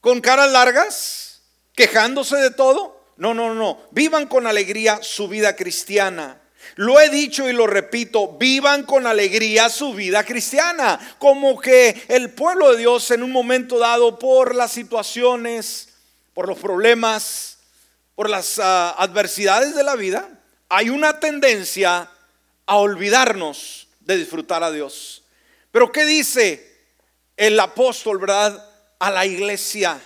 Con 0.00 0.20
caras 0.20 0.52
largas, 0.52 1.42
quejándose 1.74 2.36
de 2.36 2.52
todo. 2.52 3.10
No, 3.16 3.34
no, 3.34 3.54
no. 3.54 3.80
Vivan 3.90 4.28
con 4.28 4.46
alegría 4.46 5.00
su 5.02 5.26
vida 5.26 5.56
cristiana. 5.56 6.40
Lo 6.74 7.00
he 7.00 7.08
dicho 7.08 7.48
y 7.48 7.52
lo 7.52 7.66
repito, 7.66 8.36
vivan 8.36 8.82
con 8.82 9.06
alegría 9.06 9.68
su 9.68 9.94
vida 9.94 10.24
cristiana, 10.24 11.16
como 11.18 11.58
que 11.58 12.04
el 12.08 12.30
pueblo 12.30 12.72
de 12.72 12.78
Dios 12.78 13.10
en 13.12 13.22
un 13.22 13.32
momento 13.32 13.78
dado 13.78 14.18
por 14.18 14.54
las 14.54 14.72
situaciones, 14.72 15.88
por 16.34 16.48
los 16.48 16.58
problemas, 16.58 17.58
por 18.14 18.28
las 18.28 18.58
ah, 18.58 18.94
adversidades 18.98 19.74
de 19.74 19.84
la 19.84 19.94
vida, 19.94 20.28
hay 20.68 20.90
una 20.90 21.20
tendencia 21.20 22.10
a 22.66 22.76
olvidarnos 22.76 23.88
de 24.00 24.16
disfrutar 24.16 24.62
a 24.62 24.70
Dios. 24.70 25.22
Pero 25.70 25.92
¿qué 25.92 26.04
dice 26.04 26.74
el 27.36 27.58
apóstol, 27.60 28.18
verdad, 28.18 28.68
a 28.98 29.10
la 29.10 29.26
iglesia? 29.26 30.00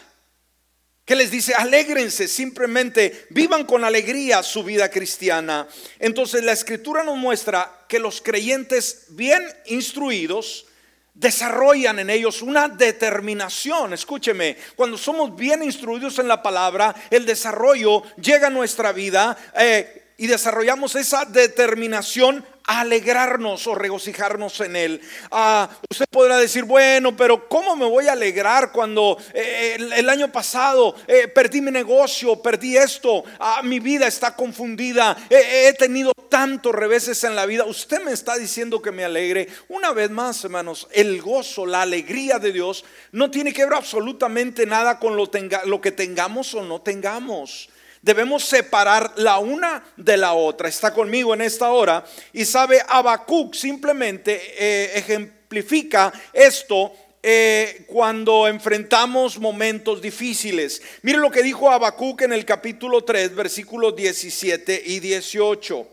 Que 1.11 1.17
les 1.17 1.33
dice, 1.33 1.55
alégrense, 1.55 2.29
simplemente 2.29 3.27
vivan 3.31 3.65
con 3.65 3.83
alegría 3.83 4.45
su 4.45 4.63
vida 4.63 4.89
cristiana. 4.89 5.67
Entonces 5.99 6.45
la 6.45 6.53
escritura 6.53 7.03
nos 7.03 7.17
muestra 7.17 7.85
que 7.89 7.99
los 7.99 8.21
creyentes 8.21 9.07
bien 9.09 9.43
instruidos 9.67 10.67
desarrollan 11.13 11.99
en 11.99 12.11
ellos 12.11 12.43
una 12.43 12.69
determinación. 12.69 13.93
Escúcheme, 13.93 14.57
cuando 14.77 14.97
somos 14.97 15.35
bien 15.35 15.65
instruidos 15.65 16.21
en 16.21 16.29
la 16.29 16.45
palabra, 16.45 16.95
el 17.11 17.27
desarrollo 17.27 18.05
llega 18.15 18.47
a 18.47 18.51
nuestra 18.51 18.93
vida 18.93 19.37
eh, 19.57 20.13
y 20.17 20.29
desarrollamos 20.29 20.95
esa 20.95 21.25
determinación 21.25 22.47
alegrarnos 22.79 23.67
o 23.67 23.75
regocijarnos 23.75 24.61
en 24.61 24.77
Él. 24.77 25.01
Ah, 25.33 25.69
usted 25.91 26.07
podrá 26.09 26.39
decir, 26.39 26.65
bueno, 26.65 27.17
pero 27.17 27.49
¿cómo 27.49 27.75
me 27.75 27.85
voy 27.85 28.07
a 28.07 28.13
alegrar 28.13 28.71
cuando 28.71 29.19
eh, 29.35 29.77
el, 29.97 30.09
año 30.09 30.31
pasado 30.31 30.95
eh, 31.09 31.27
perdí 31.27 31.61
mi 31.61 31.73
negocio, 31.73 32.41
perdí 32.41 32.77
esto, 32.77 33.25
ah, 33.41 33.63
mi 33.65 33.81
vida 33.81 34.07
está 34.07 34.37
confundida, 34.37 35.17
he 35.29 35.73
tenido 35.73 36.13
tantos 36.29 36.73
reveses 36.73 37.25
en 37.25 37.35
la 37.35 37.47
vida? 37.47 37.65
Usted 37.65 38.05
me 38.05 38.13
está 38.13 38.37
diciendo 38.37 38.81
que 38.81 38.93
me 38.93 39.05
alegre. 39.05 39.49
Una 39.69 39.93
vez 39.93 40.11
más, 40.11 40.45
hermanos, 40.45 40.87
el 40.93 41.21
gozo, 41.21 41.67
la 41.67 41.83
alegría 41.83 42.39
de 42.39 42.53
Dios 42.53 42.85
no 43.11 43.33
tiene 43.33 43.53
que 43.53 43.65
ver 43.65 43.75
absolutamente 43.75 44.65
nada 44.65 45.01
con 45.01 45.17
lo, 45.17 45.29
lo 45.65 45.81
que 45.81 45.91
tengamos 45.91 46.55
o 46.55 46.63
no 46.63 46.81
tengamos. 46.81 47.69
Debemos 48.03 48.45
separar 48.45 49.13
la 49.17 49.39
una 49.39 49.85
de 49.97 50.17
la 50.17 50.33
otra. 50.33 50.69
Está 50.69 50.95
conmigo 50.95 51.35
en 51.35 51.43
esta 51.43 51.71
hora 51.71 52.05
y 52.33 52.45
sabe, 52.45 52.83
Habacuc 52.89 53.55
simplemente 53.55 54.41
eh, 54.59 54.93
ejemplifica 54.99 56.13
esto 56.33 56.93
eh, 57.23 57.85
cuando 57.87 58.49
enfrentamos 58.49 59.39
momentos 59.39 60.01
difíciles. 60.01 60.81
Mire 61.03 61.19
lo 61.19 61.31
que 61.31 61.43
dijo 61.43 61.71
Habacuc 61.71 62.23
en 62.23 62.33
el 62.33 62.47
capítulo 62.47 63.05
3, 63.05 63.35
versículos 63.35 63.95
17 63.95 64.83
y 64.87 65.01
18. 65.01 65.87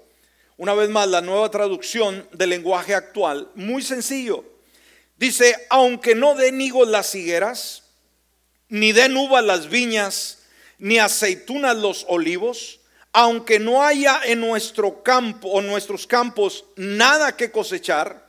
Una 0.55 0.73
vez 0.73 0.89
más, 0.89 1.09
la 1.09 1.19
nueva 1.19 1.51
traducción 1.51 2.25
del 2.31 2.51
lenguaje 2.51 2.95
actual, 2.95 3.49
muy 3.55 3.83
sencillo. 3.83 4.45
Dice, 5.17 5.55
aunque 5.69 6.15
no 6.15 6.35
den 6.35 6.61
higos 6.61 6.87
las 6.87 7.13
higueras, 7.13 7.83
ni 8.69 8.93
den 8.93 9.17
uvas 9.17 9.43
las 9.43 9.69
viñas, 9.69 10.39
ni 10.79 10.99
aceitunas 10.99 11.75
los 11.75 12.05
olivos, 12.09 12.79
aunque 13.13 13.59
no 13.59 13.83
haya 13.83 14.21
en 14.25 14.41
nuestro 14.41 15.01
campo 15.01 15.49
o 15.49 15.61
nuestros 15.61 16.05
campos 16.05 16.65
nada 16.75 17.35
que 17.35 17.51
cosechar, 17.51 18.27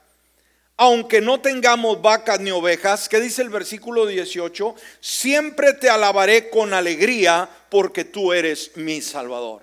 aunque 0.77 1.21
no 1.21 1.41
tengamos 1.41 2.01
vacas 2.01 2.41
ni 2.41 2.53
ovejas, 2.53 3.09
que 3.09 3.21
dice 3.21 3.43
el 3.43 3.51
versículo 3.51 4.07
18, 4.07 4.77
siempre 5.01 5.75
te 5.75 5.91
alabaré 5.91 6.51
con 6.51 6.73
alegría 6.73 7.49
porque 7.69 8.05
tú 8.05 8.33
eres 8.33 8.71
mi 8.77 9.03
Salvador. 9.03 9.63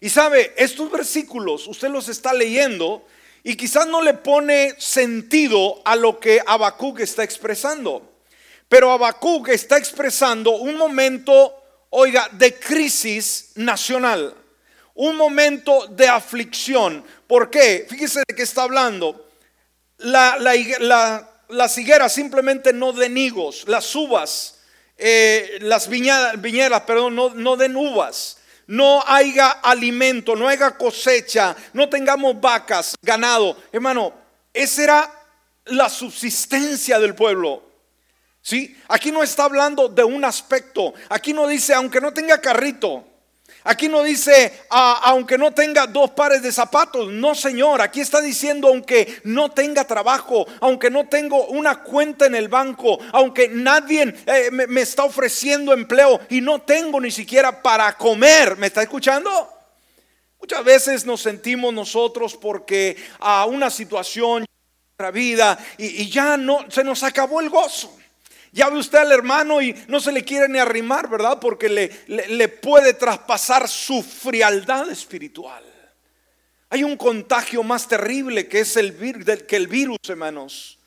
Y 0.00 0.10
sabe, 0.10 0.52
estos 0.58 0.90
versículos 0.90 1.66
usted 1.66 1.88
los 1.88 2.10
está 2.10 2.34
leyendo 2.34 3.06
y 3.42 3.56
quizás 3.56 3.86
no 3.86 4.02
le 4.02 4.12
pone 4.12 4.74
sentido 4.78 5.80
a 5.84 5.96
lo 5.96 6.20
que 6.20 6.42
Habacuc 6.46 7.00
está 7.00 7.24
expresando. 7.24 8.12
Pero 8.68 8.90
Habacuc 8.90 9.48
está 9.48 9.78
expresando 9.78 10.52
un 10.56 10.76
momento 10.76 11.63
oiga, 11.96 12.28
de 12.32 12.58
crisis 12.58 13.52
nacional, 13.54 14.34
un 14.94 15.16
momento 15.16 15.86
de 15.86 16.08
aflicción. 16.08 17.04
¿Por 17.26 17.50
qué? 17.50 17.86
Fíjese 17.88 18.20
de 18.26 18.34
qué 18.34 18.42
está 18.42 18.64
hablando. 18.64 19.28
La, 19.98 20.36
las 21.48 21.78
higueras 21.78 22.12
simplemente 22.12 22.72
no 22.72 22.92
den 22.92 23.16
higos, 23.16 23.64
las 23.68 23.94
uvas, 23.94 24.60
eh, 24.98 25.58
las 25.60 25.88
viñeras, 25.88 26.80
perdón, 26.82 27.14
no, 27.14 27.30
no 27.30 27.56
den 27.56 27.76
uvas 27.76 28.38
no 28.66 29.04
haya 29.06 29.50
alimento, 29.50 30.34
no 30.34 30.48
haya 30.48 30.70
cosecha, 30.70 31.54
no 31.74 31.86
tengamos 31.90 32.40
vacas, 32.40 32.96
ganado. 33.02 33.58
Hermano, 33.70 34.14
esa 34.54 34.82
era 34.82 35.24
la 35.66 35.90
subsistencia 35.90 36.98
del 36.98 37.14
pueblo. 37.14 37.73
¿Sí? 38.44 38.76
Aquí 38.88 39.10
no 39.10 39.22
está 39.22 39.44
hablando 39.44 39.88
de 39.88 40.04
un 40.04 40.22
aspecto. 40.22 40.92
Aquí 41.08 41.32
no 41.32 41.46
dice, 41.48 41.72
aunque 41.72 41.98
no 41.98 42.12
tenga 42.12 42.42
carrito. 42.42 43.02
Aquí 43.62 43.88
no 43.88 44.02
dice, 44.02 44.66
ah, 44.68 45.00
aunque 45.04 45.38
no 45.38 45.52
tenga 45.52 45.86
dos 45.86 46.10
pares 46.10 46.42
de 46.42 46.52
zapatos. 46.52 47.10
No, 47.10 47.34
Señor. 47.34 47.80
Aquí 47.80 48.02
está 48.02 48.20
diciendo, 48.20 48.68
aunque 48.68 49.22
no 49.24 49.50
tenga 49.50 49.86
trabajo, 49.86 50.46
aunque 50.60 50.90
no 50.90 51.08
tengo 51.08 51.46
una 51.46 51.82
cuenta 51.82 52.26
en 52.26 52.34
el 52.34 52.48
banco, 52.48 52.98
aunque 53.12 53.48
nadie 53.48 54.14
eh, 54.26 54.50
me, 54.50 54.82
está 54.82 55.04
ofreciendo 55.04 55.72
empleo 55.72 56.20
y 56.28 56.42
no 56.42 56.60
tengo 56.60 57.00
ni 57.00 57.10
siquiera 57.10 57.62
para 57.62 57.96
comer. 57.96 58.58
¿Me 58.58 58.66
está 58.66 58.82
escuchando? 58.82 59.30
Muchas 60.38 60.62
veces 60.62 61.06
nos 61.06 61.22
sentimos 61.22 61.72
nosotros 61.72 62.36
porque 62.36 62.94
a 63.20 63.46
una 63.46 63.70
situación, 63.70 64.44
nuestra 64.90 65.10
vida, 65.10 65.58
y, 65.78 66.02
y 66.02 66.10
ya 66.10 66.36
no, 66.36 66.70
se 66.70 66.84
nos 66.84 67.02
acabó 67.02 67.40
el 67.40 67.48
gozo. 67.48 67.96
Ya 68.54 68.70
ve 68.70 68.78
usted 68.78 68.98
al 68.98 69.10
hermano 69.10 69.60
y 69.60 69.74
no 69.88 69.98
se 69.98 70.12
le 70.12 70.22
quiere 70.22 70.48
ni 70.48 70.60
arrimar, 70.60 71.10
¿verdad? 71.10 71.40
Porque 71.40 71.68
le, 71.68 71.90
le, 72.06 72.48
puede 72.48 72.94
traspasar 72.94 73.68
su 73.68 74.00
frialdad 74.00 74.88
espiritual. 74.92 75.64
Hay 76.70 76.84
un 76.84 76.96
contagio 76.96 77.64
más 77.64 77.88
terrible 77.88 78.46
que 78.46 78.60
es 78.60 78.76
el, 78.76 78.94
que 79.48 79.56
el 79.56 79.66
virus, 79.66 79.98
hermanos. 80.06 80.78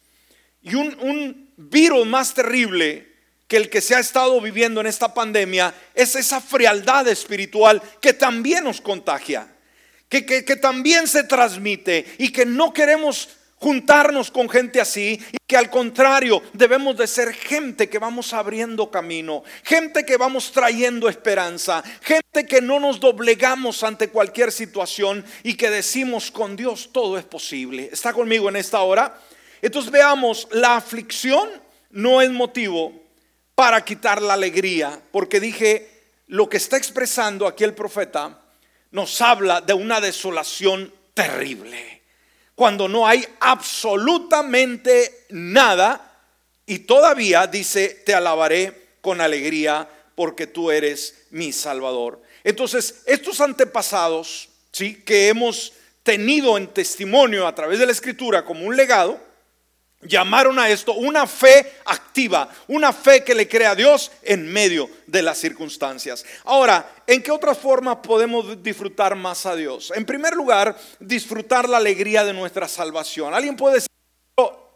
Y 0.62 0.76
un, 0.76 0.98
un 1.02 1.52
virus 1.58 2.08
más 2.08 2.34
terrible 2.34 3.06
que 3.50 3.58
el 3.58 3.70
que 3.70 3.82
se 3.82 3.96
ha 3.96 4.00
estado 4.00 4.40
viviendo 4.40 4.80
en 4.80 4.88
esta 4.88 5.14
pandemia 5.14 5.76
es 5.94 6.16
esa 6.16 6.40
frialdad 6.40 7.06
espiritual 7.10 7.82
que 8.00 8.14
también 8.14 8.64
nos 8.64 8.80
contagia, 8.80 9.46
que, 10.08 10.26
que, 10.26 10.46
que, 10.46 10.56
también 10.56 11.06
se 11.06 11.26
transmite 11.26 12.06
y 12.18 12.32
que 12.32 12.46
no 12.46 12.74
queremos 12.74 13.28
juntarnos 13.60 14.30
con 14.30 14.50
gente 14.50 14.80
así 14.80 15.20
y 15.32 15.38
que 15.46 15.58
al 15.58 15.70
contrario 15.70 16.42
debemos 16.54 16.96
de 16.98 17.08
ser 17.08 17.34
gente 17.34 17.90
que 17.90 18.00
vamos 18.00 18.34
abriendo 18.34 18.92
camino, 18.92 19.44
gente 19.64 20.06
que 20.06 20.18
vamos 20.18 20.52
trayendo 20.52 21.10
esperanza, 21.10 21.84
gente 22.02 22.46
que 22.46 22.62
no 22.62 22.80
nos 22.80 23.00
doblegamos 23.00 23.84
ante 23.84 24.10
cualquier 24.10 24.52
situación 24.52 25.26
y 25.44 25.56
que 25.56 25.70
decimos 25.70 26.32
con 26.32 26.56
Dios 26.56 26.90
todo 26.92 27.18
es 27.18 27.26
posible. 27.26 27.90
¿Está 27.92 28.14
conmigo 28.14 28.50
en 28.50 28.58
esta 28.58 28.82
hora? 28.82 29.20
Entonces 29.62 29.92
veamos, 29.92 30.48
la 30.52 30.76
aflicción 30.76 31.50
no 31.90 32.22
es 32.22 32.30
motivo 32.30 32.94
para 33.56 33.84
quitar 33.84 34.22
la 34.22 34.36
alegría, 34.36 35.02
porque 35.12 35.40
dije, 35.40 35.90
lo 36.28 36.48
que 36.48 36.58
está 36.58 36.78
expresando 36.78 37.48
aquí 37.48 37.64
el 37.64 37.74
profeta 37.74 38.40
nos 38.92 39.20
habla 39.20 39.62
de 39.62 39.74
una 39.74 40.00
desolación 40.00 40.94
terrible 41.16 41.97
cuando 42.58 42.88
no 42.88 43.06
hay 43.06 43.24
absolutamente 43.40 45.28
nada 45.30 46.24
y 46.66 46.80
todavía 46.80 47.46
dice, 47.46 48.02
te 48.04 48.16
alabaré 48.16 48.96
con 49.00 49.22
alegría 49.22 49.88
porque 50.16 50.48
tú 50.48 50.72
eres 50.72 51.28
mi 51.30 51.52
Salvador. 51.52 52.20
Entonces, 52.44 53.04
estos 53.06 53.42
antepasados, 53.42 54.50
¿sí? 54.72 54.96
que 55.06 55.28
hemos 55.28 55.74
tenido 56.02 56.58
en 56.58 56.66
testimonio 56.66 57.46
a 57.46 57.54
través 57.54 57.78
de 57.78 57.86
la 57.86 57.92
escritura 57.92 58.44
como 58.44 58.66
un 58.66 58.76
legado, 58.76 59.22
llamaron 60.02 60.60
a 60.60 60.70
esto 60.70 60.94
una 60.94 61.26
fe 61.26 61.74
activa, 61.86 62.50
una 62.68 62.94
fe 62.94 63.24
que 63.24 63.34
le 63.34 63.48
crea 63.48 63.72
a 63.72 63.76
Dios 63.76 64.12
en 64.22 64.52
medio 64.52 64.90
de 65.08 65.22
las 65.22 65.38
circunstancias. 65.38 66.26
Ahora, 66.44 66.90
¿en 67.08 67.24
qué 67.24 67.32
otra 67.32 67.56
forma 67.56 68.02
podemos 68.02 68.62
disfrutar 68.62 69.16
más 69.16 69.46
a 69.46 69.56
Dios? 69.56 69.92
En 69.96 70.06
primer 70.06 70.36
lugar, 70.36 70.78
disfrutar 71.00 71.68
la 71.68 71.78
alegría 71.78 72.24
de 72.24 72.34
nuestra 72.34 72.68
salvación. 72.68 73.34
Alguien 73.34 73.56
puede 73.56 73.76
decir, 73.76 73.90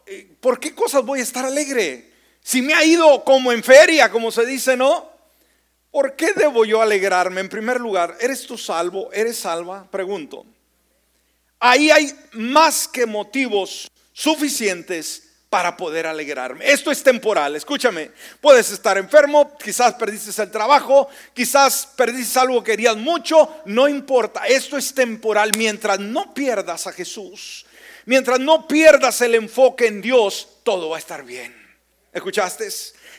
eh, 0.06 0.36
¿por 0.40 0.58
qué 0.58 0.74
cosas 0.74 1.04
voy 1.04 1.20
a 1.20 1.24
estar 1.24 1.44
alegre? 1.44 2.10
Si 2.40 2.60
me 2.60 2.74
ha 2.74 2.84
ido 2.84 3.22
como 3.22 3.52
en 3.52 3.62
feria, 3.62 4.10
como 4.10 4.32
se 4.32 4.44
dice, 4.44 4.76
¿no? 4.76 5.10
¿Por 5.92 6.16
qué 6.16 6.32
debo 6.32 6.64
yo 6.64 6.82
alegrarme? 6.82 7.40
En 7.40 7.48
primer 7.48 7.78
lugar, 7.78 8.16
¿eres 8.18 8.46
tú 8.46 8.58
salvo? 8.58 9.12
¿Eres 9.12 9.38
salva? 9.38 9.86
Pregunto. 9.90 10.44
Ahí 11.60 11.90
hay 11.90 12.12
más 12.32 12.88
que 12.88 13.06
motivos 13.06 13.88
suficientes 14.22 15.24
para 15.50 15.76
poder 15.76 16.06
alegrarme. 16.06 16.70
Esto 16.70 16.92
es 16.92 17.02
temporal, 17.02 17.56
escúchame. 17.56 18.12
Puedes 18.40 18.70
estar 18.70 18.96
enfermo, 18.96 19.56
quizás 19.58 19.94
perdiste 19.94 20.40
el 20.40 20.50
trabajo, 20.50 21.08
quizás 21.34 21.88
perdiste 21.96 22.38
algo 22.38 22.62
que 22.62 22.72
querías 22.72 22.96
mucho, 22.96 23.62
no 23.66 23.88
importa. 23.88 24.46
Esto 24.46 24.78
es 24.78 24.94
temporal 24.94 25.50
mientras 25.58 25.98
no 25.98 26.32
pierdas 26.32 26.86
a 26.86 26.92
Jesús. 26.92 27.66
Mientras 28.04 28.38
no 28.38 28.68
pierdas 28.68 29.20
el 29.22 29.34
enfoque 29.34 29.88
en 29.88 30.00
Dios, 30.00 30.60
todo 30.62 30.90
va 30.90 30.96
a 30.96 31.00
estar 31.00 31.24
bien. 31.24 31.54
¿Escuchaste? 32.12 32.68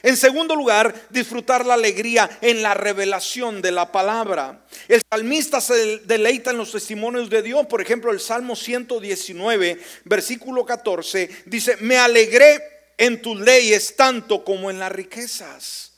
En 0.04 0.18
segundo 0.18 0.54
lugar, 0.54 0.94
disfrutar 1.10 1.66
la 1.66 1.76
alegría 1.76 2.30
en 2.42 2.62
la 2.62 2.74
revelación 2.74 3.62
de 3.62 3.72
la 3.72 3.90
palabra. 3.90 4.66
El 4.90 5.02
salmista 5.10 5.62
se 5.62 6.00
deleita 6.00 6.52
en 6.52 6.58
los 6.58 6.74
testimonios 6.74 7.30
de 7.30 7.42
Dios. 7.42 7.66
Por 7.68 7.82
ejemplo, 7.82 8.12
el 8.12 8.20
Salmo 8.20 8.58
119, 8.58 9.82
versículo 10.04 10.66
14, 10.66 11.30
dice, 11.46 11.78
me 11.78 11.98
alegré 11.98 12.62
en 12.98 13.22
tus 13.22 13.40
leyes 13.40 13.96
tanto 13.96 14.44
como 14.44 14.70
en 14.70 14.78
las 14.78 14.92
riquezas. 14.92 15.94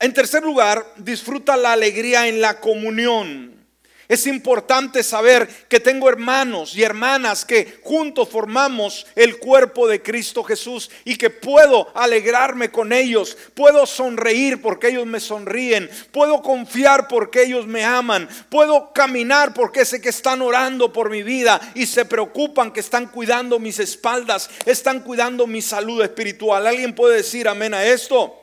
En 0.00 0.12
tercer 0.12 0.42
lugar, 0.42 0.84
disfruta 0.96 1.56
la 1.56 1.72
alegría 1.72 2.26
en 2.26 2.40
la 2.40 2.58
comunión. 2.58 3.57
Es 4.08 4.26
importante 4.26 5.02
saber 5.02 5.46
que 5.68 5.80
tengo 5.80 6.08
hermanos 6.08 6.74
y 6.74 6.82
hermanas 6.82 7.44
que 7.44 7.78
juntos 7.82 8.30
formamos 8.30 9.06
el 9.14 9.36
cuerpo 9.36 9.86
de 9.86 10.02
Cristo 10.02 10.42
Jesús 10.42 10.90
y 11.04 11.16
que 11.16 11.28
puedo 11.28 11.90
alegrarme 11.94 12.70
con 12.70 12.94
ellos, 12.94 13.36
puedo 13.52 13.84
sonreír 13.84 14.62
porque 14.62 14.88
ellos 14.88 15.04
me 15.04 15.20
sonríen, 15.20 15.90
puedo 16.10 16.40
confiar 16.40 17.06
porque 17.06 17.42
ellos 17.42 17.66
me 17.66 17.84
aman, 17.84 18.26
puedo 18.48 18.94
caminar 18.94 19.52
porque 19.52 19.84
sé 19.84 20.00
que 20.00 20.08
están 20.08 20.40
orando 20.40 20.90
por 20.90 21.10
mi 21.10 21.22
vida 21.22 21.60
y 21.74 21.84
se 21.84 22.06
preocupan 22.06 22.72
que 22.72 22.80
están 22.80 23.08
cuidando 23.08 23.58
mis 23.58 23.78
espaldas, 23.78 24.48
están 24.64 25.00
cuidando 25.00 25.46
mi 25.46 25.60
salud 25.60 26.00
espiritual. 26.00 26.66
¿Alguien 26.66 26.94
puede 26.94 27.16
decir 27.16 27.46
amén 27.46 27.74
a 27.74 27.84
esto? 27.84 28.37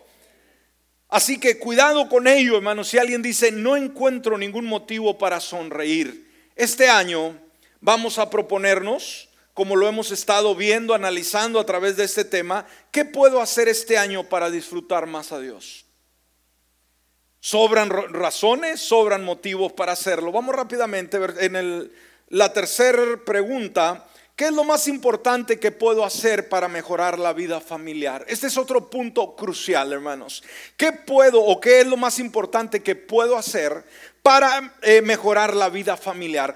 Así 1.09 1.39
que 1.39 1.59
cuidado 1.59 2.09
con 2.09 2.27
ello, 2.27 2.57
hermanos. 2.57 2.89
Si 2.89 2.97
alguien 2.97 3.21
dice, 3.21 3.51
no 3.51 3.75
encuentro 3.75 4.37
ningún 4.37 4.65
motivo 4.65 5.17
para 5.17 5.39
sonreír, 5.39 6.31
este 6.55 6.89
año 6.89 7.37
vamos 7.81 8.17
a 8.17 8.29
proponernos, 8.29 9.29
como 9.53 9.75
lo 9.75 9.87
hemos 9.87 10.11
estado 10.11 10.55
viendo, 10.55 10.93
analizando 10.93 11.59
a 11.59 11.65
través 11.65 11.95
de 11.95 12.03
este 12.03 12.25
tema, 12.25 12.65
¿qué 12.91 13.05
puedo 13.05 13.41
hacer 13.41 13.67
este 13.67 13.97
año 13.97 14.23
para 14.23 14.49
disfrutar 14.49 15.05
más 15.05 15.31
a 15.31 15.39
Dios? 15.39 15.85
Sobran 17.39 17.89
razones, 17.89 18.81
sobran 18.81 19.23
motivos 19.23 19.71
para 19.71 19.91
hacerlo. 19.91 20.31
Vamos 20.31 20.55
rápidamente 20.55 21.19
en 21.39 21.91
la 22.29 22.51
tercera 22.51 23.01
pregunta 23.23 24.07
¿Qué 24.35 24.47
es 24.47 24.51
lo 24.51 24.65
más 24.65 24.89
importante 24.89 25.59
que 25.59 25.71
puedo 25.71 26.03
hacer 26.03 26.49
para 26.49 26.67
mejorar 26.67 27.17
la 27.17 27.31
vida 27.31 27.61
familiar? 27.61 28.25
Este 28.27 28.47
es 28.47 28.57
otro 28.57 28.89
punto 28.89 29.33
crucial, 29.33 29.93
hermanos. 29.93 30.43
¿Qué 30.75 30.91
puedo 30.91 31.41
o 31.41 31.61
qué 31.61 31.79
es 31.79 31.87
lo 31.87 31.95
más 31.95 32.19
importante 32.19 32.83
que 32.83 32.95
puedo 32.95 33.37
hacer 33.37 33.85
para 34.21 34.75
eh, 34.81 35.01
mejorar 35.01 35.55
la 35.55 35.69
vida 35.69 35.95
familiar? 35.95 36.53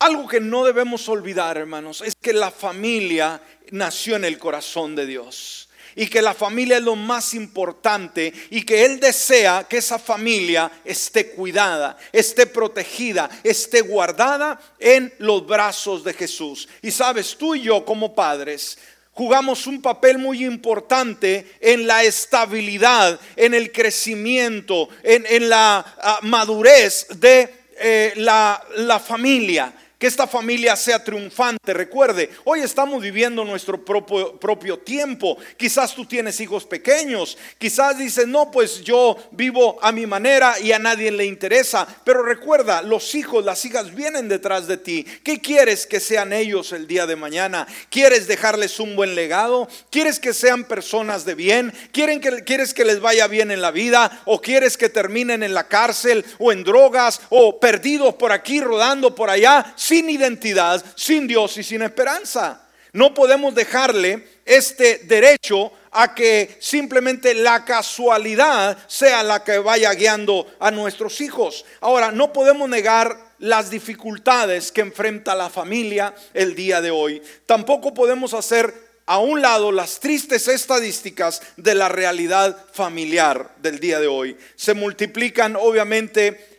Algo 0.00 0.26
que 0.26 0.40
no 0.40 0.64
debemos 0.64 1.08
olvidar, 1.08 1.56
hermanos, 1.56 2.00
es 2.00 2.16
que 2.16 2.32
la 2.32 2.50
familia 2.50 3.40
nació 3.70 4.16
en 4.16 4.24
el 4.24 4.36
corazón 4.36 4.96
de 4.96 5.06
Dios 5.06 5.69
y 5.96 6.06
que 6.06 6.22
la 6.22 6.34
familia 6.34 6.78
es 6.78 6.82
lo 6.82 6.96
más 6.96 7.34
importante 7.34 8.32
y 8.50 8.62
que 8.62 8.84
Él 8.84 9.00
desea 9.00 9.66
que 9.68 9.78
esa 9.78 9.98
familia 9.98 10.70
esté 10.84 11.30
cuidada, 11.30 11.96
esté 12.12 12.46
protegida, 12.46 13.28
esté 13.42 13.80
guardada 13.82 14.60
en 14.78 15.12
los 15.18 15.46
brazos 15.46 16.04
de 16.04 16.14
Jesús. 16.14 16.68
Y 16.82 16.90
sabes, 16.90 17.36
tú 17.36 17.54
y 17.54 17.62
yo 17.62 17.84
como 17.84 18.14
padres 18.14 18.78
jugamos 19.12 19.66
un 19.66 19.82
papel 19.82 20.18
muy 20.18 20.44
importante 20.44 21.56
en 21.60 21.86
la 21.86 22.04
estabilidad, 22.04 23.20
en 23.36 23.52
el 23.52 23.70
crecimiento, 23.70 24.88
en, 25.02 25.48
la 25.48 25.84
ah, 26.00 26.20
madurez 26.22 27.06
de 27.16 27.52
eh, 27.78 28.12
la, 28.16 28.62
la 28.76 28.98
familia 28.98 29.74
que 30.00 30.06
esta 30.06 30.26
familia 30.26 30.74
sea 30.76 31.04
triunfante. 31.04 31.74
Recuerde, 31.74 32.30
hoy 32.44 32.60
estamos 32.60 33.02
viviendo 33.02 33.44
nuestro 33.44 33.84
propio, 33.84 34.78
tiempo. 34.78 35.36
Quizás 35.58 35.94
tú 35.94 36.06
tienes 36.06 36.40
hijos 36.40 36.64
pequeños, 36.64 37.36
quizás 37.58 37.98
dices, 37.98 38.26
no, 38.26 38.50
pues 38.50 38.80
yo 38.80 39.18
vivo 39.32 39.78
a 39.82 39.92
mi 39.92 40.06
manera 40.06 40.58
y 40.58 40.72
a 40.72 40.78
nadie 40.78 41.10
le 41.10 41.26
interesa. 41.26 41.86
Pero 42.02 42.22
recuerda, 42.22 42.80
los 42.80 43.14
hijos, 43.14 43.44
las 43.44 43.62
hijas 43.66 43.94
vienen 43.94 44.26
detrás 44.26 44.66
de 44.66 44.78
ti. 44.78 45.04
¿Qué 45.22 45.38
quieres 45.38 45.86
que 45.86 46.00
sean 46.00 46.32
ellos 46.32 46.72
el 46.72 46.86
día 46.86 47.06
de 47.06 47.16
mañana? 47.16 47.66
¿Quieres 47.90 48.26
dejarles 48.26 48.80
un 48.80 48.96
buen 48.96 49.14
legado? 49.14 49.68
¿Quieres 49.90 50.18
que 50.18 50.32
sean 50.32 50.64
personas 50.64 51.26
de 51.26 51.34
bien? 51.34 51.74
¿Quieren 51.92 52.22
que, 52.22 52.42
¿Quieres 52.44 52.72
que 52.72 52.86
les 52.86 53.00
vaya 53.00 53.26
bien 53.26 53.50
en 53.50 53.60
la 53.60 53.70
vida? 53.70 54.22
¿O 54.24 54.40
quieres 54.40 54.78
que 54.78 54.88
terminen 54.88 55.42
en 55.42 55.52
la 55.52 55.68
cárcel 55.68 56.24
o 56.38 56.52
en 56.52 56.64
drogas 56.64 57.20
o 57.28 57.60
perdidos 57.60 58.14
por 58.14 58.32
aquí, 58.32 58.62
rodando 58.62 59.14
por 59.14 59.28
allá? 59.28 59.74
Sin 59.90 60.08
identidad, 60.08 60.84
sin 60.94 61.26
Dios 61.26 61.56
y 61.56 61.64
sin 61.64 61.82
esperanza. 61.82 62.64
No 62.92 63.12
podemos 63.12 63.56
dejarle 63.56 64.24
este 64.44 64.98
derecho 64.98 65.72
a 65.90 66.14
que 66.14 66.58
simplemente 66.60 67.34
la 67.34 67.64
casualidad 67.64 68.78
sea 68.86 69.24
la 69.24 69.42
que 69.42 69.58
vaya 69.58 69.92
guiando 69.94 70.46
a 70.60 70.70
nuestros 70.70 71.20
hijos. 71.20 71.64
Ahora, 71.80 72.12
no 72.12 72.32
podemos 72.32 72.68
negar 72.68 73.18
las 73.40 73.68
dificultades 73.68 74.70
que 74.70 74.82
enfrenta 74.82 75.34
la 75.34 75.50
familia 75.50 76.14
el 76.34 76.54
día 76.54 76.80
de 76.80 76.92
hoy. 76.92 77.20
Tampoco 77.44 77.92
podemos 77.92 78.32
hacer 78.32 78.72
a 79.06 79.18
un 79.18 79.42
lado 79.42 79.72
las 79.72 79.98
tristes 79.98 80.46
estadísticas 80.46 81.42
de 81.56 81.74
la 81.74 81.88
realidad 81.88 82.56
familiar 82.72 83.56
del 83.60 83.80
día 83.80 83.98
de 83.98 84.06
hoy. 84.06 84.36
Se 84.54 84.72
multiplican 84.72 85.56
obviamente 85.56 86.49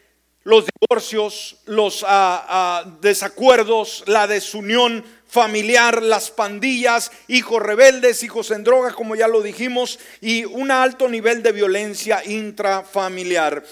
los 0.44 0.66
divorcios, 0.66 1.58
los 1.66 2.04
ah, 2.08 2.46
ah, 2.48 2.98
desacuerdos, 3.02 4.04
la 4.08 4.28
desunión 4.28 5.04
familiar, 5.28 6.02
las 6.02 6.32
pandillas, 6.32 7.12
hijos 7.28 7.62
rebeldes, 7.62 8.24
hijos 8.24 8.52
en 8.52 8.64
droga, 8.64 8.94
como 8.94 9.16
ya 9.16 9.28
lo 9.28 9.42
dijimos, 9.42 10.00
y 10.20 10.44
un 10.46 10.72
alto 10.72 11.08
nivel 11.08 11.42
de 11.42 11.52
violencia 11.52 12.22
intrafamiliar. 12.26 13.64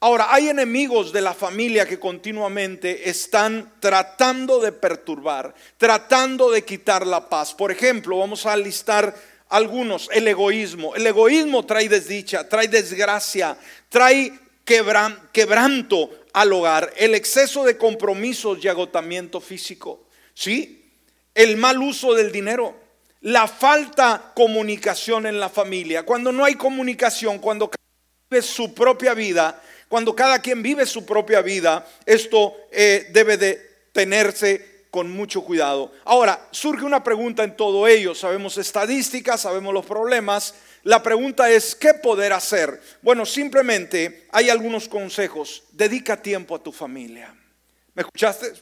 Ahora, 0.00 0.28
hay 0.30 0.48
enemigos 0.48 1.12
de 1.12 1.20
la 1.20 1.34
familia 1.34 1.84
que 1.84 1.98
continuamente 1.98 3.10
están 3.10 3.72
tratando 3.80 4.60
de 4.60 4.70
perturbar, 4.70 5.52
tratando 5.76 6.52
de 6.52 6.64
quitar 6.64 7.04
la 7.04 7.28
paz. 7.28 7.52
Por 7.52 7.72
ejemplo, 7.72 8.18
vamos 8.18 8.46
a 8.46 8.56
listar 8.56 9.12
algunos, 9.48 10.08
el 10.12 10.28
egoísmo. 10.28 10.94
El 10.94 11.04
egoísmo 11.04 11.66
trae 11.66 11.88
desdicha, 11.88 12.48
trae 12.48 12.68
desgracia, 12.68 13.58
trae 13.88 14.38
quebranto 15.32 16.10
al 16.34 16.52
hogar, 16.52 16.92
el 16.96 17.14
exceso 17.14 17.64
de 17.64 17.78
compromisos 17.78 18.62
y 18.62 18.68
agotamiento 18.68 19.40
físico, 19.40 20.04
¿sí? 20.34 20.92
El 21.34 21.56
mal 21.56 21.78
uso 21.78 22.12
del 22.12 22.30
dinero, 22.30 22.76
la 23.22 23.48
falta 23.48 24.32
comunicación 24.34 25.26
en 25.26 25.40
la 25.40 25.48
familia. 25.48 26.04
Cuando 26.04 26.32
no 26.32 26.44
hay 26.44 26.54
comunicación, 26.56 27.38
cuando 27.38 27.70
cada 27.70 27.78
quien 27.78 28.30
vive 28.30 28.42
su 28.42 28.74
propia 28.74 29.14
vida, 29.14 29.62
cuando 29.88 30.14
cada 30.14 30.40
quien 30.40 30.62
vive 30.62 30.84
su 30.84 31.06
propia 31.06 31.40
vida, 31.40 31.86
esto 32.04 32.54
eh, 32.70 33.08
debe 33.10 33.38
de 33.38 33.54
tenerse 33.92 34.86
con 34.90 35.10
mucho 35.10 35.42
cuidado. 35.42 35.92
Ahora, 36.04 36.48
surge 36.50 36.84
una 36.84 37.02
pregunta 37.02 37.42
en 37.44 37.56
todo 37.56 37.86
ello. 37.86 38.14
Sabemos 38.14 38.58
estadísticas, 38.58 39.40
sabemos 39.40 39.72
los 39.72 39.86
problemas, 39.86 40.54
la 40.84 41.02
pregunta 41.02 41.50
es, 41.50 41.74
¿qué 41.74 41.94
poder 41.94 42.32
hacer? 42.32 42.80
Bueno, 43.02 43.26
simplemente 43.26 44.26
hay 44.30 44.48
algunos 44.48 44.88
consejos. 44.88 45.64
Dedica 45.72 46.20
tiempo 46.20 46.54
a 46.54 46.62
tu 46.62 46.72
familia. 46.72 47.34
¿Me 47.94 48.02
escuchaste? 48.02 48.52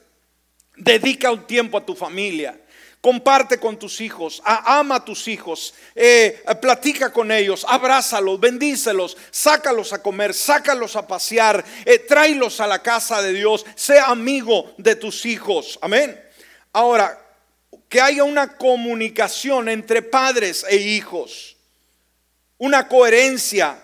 Dedica 0.76 1.30
un 1.30 1.46
tiempo 1.46 1.78
a 1.78 1.84
tu 1.84 1.94
familia. 1.94 2.58
Comparte 3.00 3.58
con 3.58 3.78
tus 3.78 4.00
hijos, 4.00 4.42
ama 4.44 4.96
a 4.96 5.04
tus 5.04 5.28
hijos, 5.28 5.74
eh, 5.94 6.42
platica 6.60 7.12
con 7.12 7.30
ellos, 7.30 7.64
abrázalos, 7.68 8.40
bendícelos, 8.40 9.16
sácalos 9.30 9.92
a 9.92 10.02
comer, 10.02 10.34
sácalos 10.34 10.96
a 10.96 11.06
pasear, 11.06 11.64
eh, 11.84 12.00
tráelos 12.00 12.58
a 12.58 12.66
la 12.66 12.82
casa 12.82 13.22
de 13.22 13.32
Dios, 13.32 13.64
sea 13.76 14.06
amigo 14.06 14.74
de 14.78 14.96
tus 14.96 15.24
hijos. 15.24 15.78
Amén. 15.82 16.20
Ahora, 16.72 17.20
que 17.88 18.00
haya 18.00 18.24
una 18.24 18.56
comunicación 18.56 19.68
entre 19.68 20.02
padres 20.02 20.64
e 20.68 20.76
hijos 20.76 21.55
una 22.58 22.88
coherencia 22.88 23.78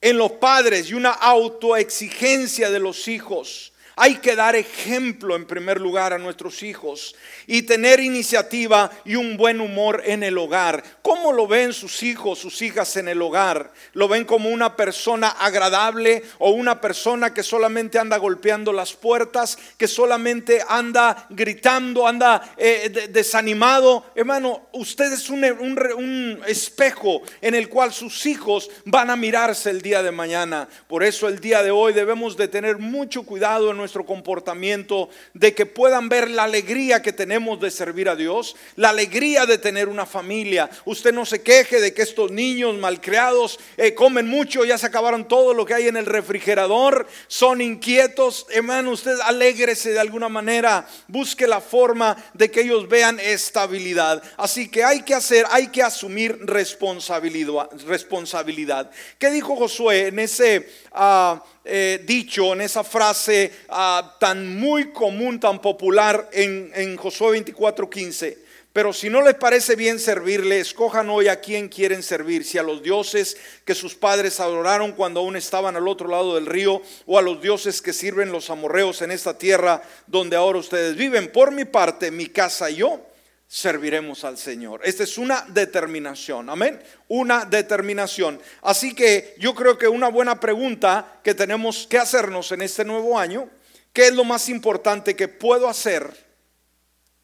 en 0.00 0.18
los 0.18 0.32
padres 0.32 0.90
y 0.90 0.94
una 0.94 1.10
autoexigencia 1.10 2.70
de 2.70 2.78
los 2.78 3.08
hijos. 3.08 3.72
Hay 4.00 4.18
que 4.18 4.36
dar 4.36 4.54
ejemplo 4.54 5.34
en 5.34 5.44
primer 5.44 5.80
lugar 5.80 6.12
a 6.12 6.18
nuestros 6.18 6.62
hijos 6.62 7.16
y 7.48 7.62
tener 7.62 7.98
iniciativa 7.98 8.92
y 9.04 9.16
un 9.16 9.36
buen 9.36 9.60
humor 9.60 10.02
en 10.04 10.22
el 10.22 10.38
hogar. 10.38 10.84
¿Cómo 11.02 11.32
lo 11.32 11.48
ven 11.48 11.72
sus 11.72 12.04
hijos, 12.04 12.38
sus 12.38 12.62
hijas 12.62 12.96
en 12.96 13.08
el 13.08 13.20
hogar? 13.20 13.72
¿Lo 13.94 14.06
ven 14.06 14.24
como 14.24 14.50
una 14.50 14.76
persona 14.76 15.30
agradable 15.30 16.22
o 16.38 16.50
una 16.50 16.80
persona 16.80 17.34
que 17.34 17.42
solamente 17.42 17.98
anda 17.98 18.18
golpeando 18.18 18.72
las 18.72 18.92
puertas, 18.92 19.58
que 19.76 19.88
solamente 19.88 20.62
anda 20.68 21.26
gritando, 21.30 22.06
anda 22.06 22.54
eh, 22.56 23.08
desanimado? 23.10 24.12
Hermano, 24.14 24.68
usted 24.74 25.12
es 25.12 25.28
un, 25.28 25.44
un 25.44 26.40
espejo 26.46 27.22
en 27.40 27.56
el 27.56 27.68
cual 27.68 27.92
sus 27.92 28.26
hijos 28.26 28.70
van 28.84 29.10
a 29.10 29.16
mirarse 29.16 29.70
el 29.70 29.82
día 29.82 30.04
de 30.04 30.12
mañana. 30.12 30.68
Por 30.86 31.02
eso 31.02 31.26
el 31.26 31.40
día 31.40 31.64
de 31.64 31.72
hoy 31.72 31.92
debemos 31.92 32.36
de 32.36 32.46
tener 32.46 32.78
mucho 32.78 33.24
cuidado 33.24 33.72
en 33.72 33.76
nuestro 33.76 33.87
comportamiento, 33.92 35.08
de 35.34 35.54
que 35.54 35.66
puedan 35.66 36.08
ver 36.08 36.30
la 36.30 36.44
alegría 36.44 37.02
que 37.02 37.12
tenemos 37.12 37.60
de 37.60 37.70
servir 37.70 38.08
a 38.08 38.16
Dios, 38.16 38.56
la 38.76 38.90
alegría 38.90 39.46
de 39.46 39.58
tener 39.58 39.88
una 39.88 40.06
familia. 40.06 40.70
Usted 40.84 41.12
no 41.12 41.24
se 41.24 41.42
queje 41.42 41.80
de 41.80 41.92
que 41.92 42.02
estos 42.02 42.30
niños 42.30 42.76
malcriados 42.76 43.58
eh, 43.76 43.94
comen 43.94 44.28
mucho, 44.28 44.64
ya 44.64 44.78
se 44.78 44.86
acabaron 44.86 45.28
todo 45.28 45.54
lo 45.54 45.64
que 45.64 45.74
hay 45.74 45.88
en 45.88 45.96
el 45.96 46.06
refrigerador, 46.06 47.06
son 47.26 47.60
inquietos. 47.60 48.46
Hermano, 48.50 48.90
usted 48.90 49.18
alégrese 49.24 49.90
de 49.90 50.00
alguna 50.00 50.28
manera, 50.28 50.86
busque 51.06 51.46
la 51.46 51.60
forma 51.60 52.16
de 52.34 52.50
que 52.50 52.62
ellos 52.62 52.88
vean 52.88 53.18
estabilidad. 53.20 54.22
Así 54.36 54.68
que 54.68 54.84
hay 54.84 55.02
que 55.02 55.14
hacer, 55.14 55.46
hay 55.50 55.68
que 55.68 55.82
asumir 55.82 56.38
responsabilidad. 56.44 57.68
responsabilidad. 57.86 58.90
¿Qué 59.18 59.30
dijo 59.30 59.56
Josué 59.56 60.08
en 60.08 60.18
ese... 60.18 60.68
Ah, 60.92 61.42
eh, 61.68 62.02
dicho, 62.04 62.52
en 62.52 62.62
esa 62.62 62.82
frase 62.82 63.52
ah, 63.68 64.16
tan 64.18 64.58
muy 64.58 64.90
común, 64.90 65.38
tan 65.38 65.60
popular 65.60 66.28
en, 66.32 66.72
en 66.74 66.96
Josué 66.96 67.44
24:15. 67.44 68.36
Pero 68.72 68.92
si 68.92 69.10
no 69.10 69.22
les 69.22 69.34
parece 69.34 69.76
bien 69.76 69.98
servirle, 69.98 70.60
escojan 70.60 71.10
hoy 71.10 71.28
a 71.28 71.40
quién 71.40 71.68
quieren 71.68 72.02
servir, 72.02 72.44
si 72.44 72.58
a 72.58 72.62
los 72.62 72.82
dioses 72.82 73.36
que 73.64 73.74
sus 73.74 73.94
padres 73.94 74.40
adoraron 74.40 74.92
cuando 74.92 75.20
aún 75.20 75.36
estaban 75.36 75.74
al 75.76 75.88
otro 75.88 76.08
lado 76.08 76.34
del 76.34 76.46
río, 76.46 76.80
o 77.06 77.18
a 77.18 77.22
los 77.22 77.42
dioses 77.42 77.82
que 77.82 77.92
sirven 77.92 78.30
los 78.30 78.50
amorreos 78.50 79.02
en 79.02 79.10
esta 79.10 79.36
tierra 79.36 79.82
donde 80.06 80.36
ahora 80.36 80.58
ustedes 80.58 80.96
viven. 80.96 81.32
Por 81.32 81.50
mi 81.50 81.64
parte, 81.64 82.10
mi 82.10 82.26
casa 82.26 82.70
y 82.70 82.76
yo 82.76 83.00
serviremos 83.48 84.24
al 84.24 84.36
Señor. 84.36 84.82
Esta 84.84 85.04
es 85.04 85.16
una 85.16 85.44
determinación, 85.48 86.50
amén, 86.50 86.80
una 87.08 87.46
determinación. 87.46 88.38
Así 88.60 88.94
que 88.94 89.34
yo 89.38 89.54
creo 89.54 89.78
que 89.78 89.88
una 89.88 90.08
buena 90.08 90.38
pregunta 90.38 91.20
que 91.24 91.34
tenemos 91.34 91.86
que 91.86 91.98
hacernos 91.98 92.52
en 92.52 92.60
este 92.60 92.84
nuevo 92.84 93.18
año, 93.18 93.48
¿qué 93.94 94.08
es 94.08 94.14
lo 94.14 94.24
más 94.24 94.50
importante 94.50 95.16
que 95.16 95.28
puedo 95.28 95.66
hacer 95.66 96.12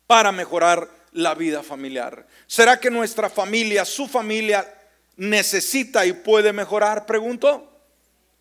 para 0.06 0.32
mejorar 0.32 0.88
la 1.12 1.34
vida 1.34 1.62
familiar? 1.62 2.26
¿Será 2.46 2.80
que 2.80 2.90
nuestra 2.90 3.28
familia, 3.28 3.84
su 3.84 4.08
familia, 4.08 4.66
necesita 5.16 6.06
y 6.06 6.14
puede 6.14 6.54
mejorar? 6.54 7.04
Pregunto. 7.04 7.70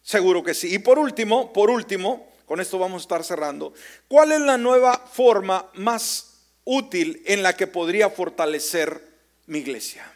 Seguro 0.02 0.42
que 0.42 0.54
sí. 0.54 0.74
Y 0.74 0.80
por 0.80 1.00
último, 1.00 1.52
por 1.52 1.70
último, 1.70 2.30
con 2.46 2.60
esto 2.60 2.80
vamos 2.80 3.02
a 3.02 3.04
estar 3.04 3.24
cerrando, 3.24 3.74
¿cuál 4.08 4.34
es 4.34 4.42
la 4.42 4.58
nueva 4.58 4.98
forma 4.98 5.70
más 5.76 6.33
útil 6.66 7.22
en 7.26 7.44
la 7.44 7.56
que 7.56 7.68
podría 7.68 8.10
fortalecer 8.10 9.02
mi 9.48 9.60
iglesia. 9.60 10.12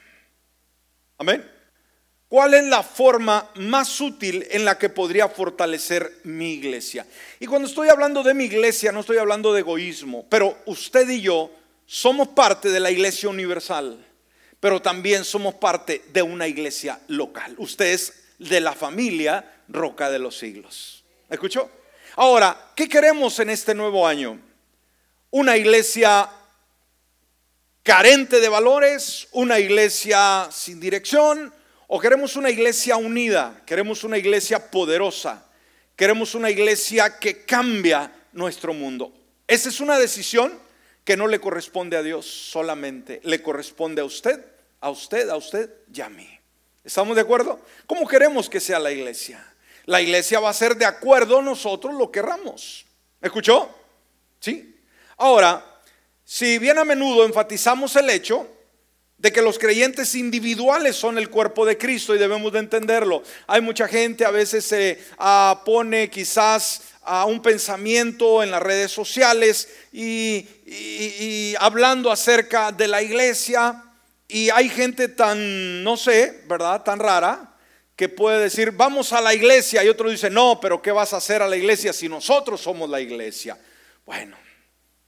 Amén. 1.17 1.49
¿Cuál 2.29 2.55
es 2.55 2.65
la 2.65 2.83
forma 2.83 3.49
más 3.55 4.01
útil 4.01 4.45
en 4.51 4.65
la 4.65 4.77
que 4.77 4.89
podría 4.89 5.29
fortalecer 5.29 6.19
mi 6.23 6.53
iglesia? 6.53 7.05
Y 7.39 7.45
cuando 7.45 7.69
estoy 7.69 7.87
hablando 7.87 8.21
de 8.21 8.33
mi 8.33 8.45
iglesia, 8.45 8.91
no 8.91 8.99
estoy 8.99 9.17
hablando 9.17 9.53
de 9.53 9.61
egoísmo, 9.61 10.25
pero 10.29 10.57
usted 10.65 11.09
y 11.09 11.21
yo 11.21 11.49
somos 11.85 12.27
parte 12.29 12.69
de 12.69 12.81
la 12.81 12.91
iglesia 12.91 13.29
universal, 13.29 14.05
pero 14.59 14.81
también 14.81 15.23
somos 15.23 15.55
parte 15.55 16.03
de 16.11 16.21
una 16.21 16.47
iglesia 16.47 16.99
local. 17.07 17.55
Usted 17.57 17.93
es 17.93 18.13
de 18.39 18.59
la 18.59 18.73
familia 18.73 19.61
Roca 19.69 20.09
de 20.09 20.19
los 20.19 20.37
Siglos. 20.37 21.05
¿Escuchó? 21.29 21.69
Ahora, 22.17 22.71
¿qué 22.75 22.89
queremos 22.89 23.39
en 23.39 23.51
este 23.51 23.73
nuevo 23.73 24.05
año? 24.05 24.37
Una 25.29 25.55
iglesia 25.55 26.29
carente 27.87 28.41
de 28.41 28.49
valores, 28.49 29.29
una 29.31 29.59
iglesia 29.59 30.49
sin 30.51 30.77
dirección, 30.77 31.53
o 31.87 32.01
queremos 32.01 32.35
una 32.35 32.49
iglesia 32.49 32.97
unida, 32.97 33.61
queremos 33.65 34.03
una 34.03 34.17
iglesia 34.17 34.69
poderosa, 34.69 35.45
queremos 35.95 36.35
una 36.35 36.49
iglesia 36.49 37.17
que 37.17 37.45
cambia 37.45 38.11
nuestro 38.33 38.73
mundo. 38.73 39.13
Esa 39.47 39.69
es 39.69 39.79
una 39.79 39.97
decisión 39.97 40.51
que 41.05 41.15
no 41.15 41.27
le 41.27 41.39
corresponde 41.39 41.95
a 41.95 42.03
Dios 42.03 42.25
solamente, 42.25 43.21
le 43.23 43.41
corresponde 43.41 44.01
a 44.01 44.05
usted, 44.05 44.43
a 44.81 44.89
usted, 44.89 45.29
a 45.29 45.37
usted 45.37 45.71
y 45.93 46.01
a 46.01 46.09
mí. 46.09 46.27
¿Estamos 46.83 47.15
de 47.15 47.21
acuerdo? 47.21 47.61
¿Cómo 47.85 48.05
queremos 48.05 48.49
que 48.49 48.59
sea 48.59 48.79
la 48.79 48.91
iglesia? 48.91 49.41
La 49.85 50.01
iglesia 50.01 50.41
va 50.41 50.49
a 50.49 50.53
ser 50.53 50.75
de 50.75 50.83
acuerdo 50.83 51.41
nosotros 51.41 51.95
lo 51.95 52.11
querramos. 52.11 52.85
¿Me 53.21 53.27
escuchó? 53.27 53.73
¿Sí? 54.41 54.75
Ahora, 55.15 55.76
si 56.29 56.59
bien 56.59 56.77
a 56.77 56.83
menudo 56.83 57.25
enfatizamos 57.25 57.95
el 57.95 58.09
hecho 58.09 58.49
de 59.17 59.31
que 59.31 59.41
los 59.41 59.57
creyentes 59.57 60.13
individuales 60.13 60.97
son 60.97 61.17
el 61.17 61.29
cuerpo 61.29 61.65
de 61.65 61.77
Cristo 61.77 62.13
y 62.13 62.17
debemos 62.17 62.51
de 62.51 62.59
entenderlo. 62.59 63.23
Hay 63.47 63.61
mucha 63.61 63.87
gente 63.87 64.25
a 64.25 64.31
veces 64.31 64.65
se 64.65 65.01
ah, 65.19 65.61
pone 65.65 66.09
quizás 66.09 66.81
a 67.03 67.23
un 67.23 67.41
pensamiento 67.41 68.43
en 68.43 68.51
las 68.51 68.61
redes 68.61 68.91
sociales 68.91 69.69
y, 69.93 71.55
hablando 71.59 72.11
acerca 72.11 72.73
de 72.73 72.89
la 72.89 73.01
iglesia 73.01 73.85
y 74.27 74.49
hay 74.49 74.67
gente 74.67 75.07
tan, 75.07 75.81
no 75.81 75.95
sé, 75.95 76.43
¿verdad? 76.45 76.83
Tan 76.83 76.99
rara 76.99 77.55
que 77.95 78.09
puede 78.09 78.43
decir, 78.43 78.71
vamos 78.71 79.13
a 79.13 79.21
la 79.21 79.33
iglesia 79.33 79.81
y 79.81 79.87
otro 79.87 80.09
dice, 80.09 80.29
no, 80.29 80.59
pero 80.59 80.81
¿qué 80.81 80.91
vas 80.91 81.13
a 81.13 81.17
hacer 81.17 81.41
a 81.41 81.47
la 81.47 81.55
iglesia 81.55 81.93
si 81.93 82.09
nosotros 82.09 82.59
somos 82.59 82.89
la 82.89 82.99
iglesia? 82.99 83.57
Bueno, 84.05 84.35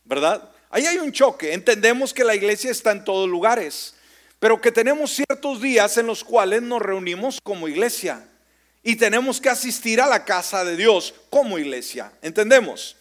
¿verdad? 0.05 0.49
Ahí 0.69 0.85
hay 0.85 0.97
un 0.97 1.11
choque. 1.11 1.53
Entendemos 1.53 2.13
que 2.13 2.23
la 2.23 2.35
iglesia 2.35 2.71
está 2.71 2.91
en 2.91 3.03
todos 3.03 3.27
lugares, 3.27 3.95
pero 4.39 4.61
que 4.61 4.71
tenemos 4.71 5.11
ciertos 5.11 5.61
días 5.61 5.97
en 5.97 6.07
los 6.07 6.23
cuales 6.23 6.61
nos 6.61 6.81
reunimos 6.81 7.39
como 7.41 7.67
iglesia 7.67 8.25
y 8.83 8.95
tenemos 8.95 9.41
que 9.41 9.49
asistir 9.49 9.99
a 9.99 10.07
la 10.07 10.25
casa 10.25 10.63
de 10.63 10.75
Dios 10.75 11.13
como 11.29 11.57
iglesia. 11.59 12.11
¿Entendemos? 12.21 12.95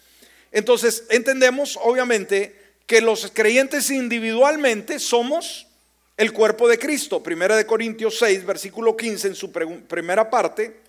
Entonces, 0.51 1.05
entendemos 1.09 1.77
obviamente 1.81 2.55
que 2.87 3.01
los 3.01 3.31
creyentes 3.33 3.91
individualmente 3.91 4.99
somos 4.99 5.67
el 6.17 6.33
cuerpo 6.33 6.67
de 6.67 6.79
Cristo. 6.79 7.21
Primera 7.21 7.55
de 7.55 7.65
Corintios 7.65 8.17
6, 8.17 8.45
versículo 8.45 8.97
15 8.97 9.27
en 9.27 9.35
su 9.35 9.51
primera 9.51 10.29
parte 10.29 10.81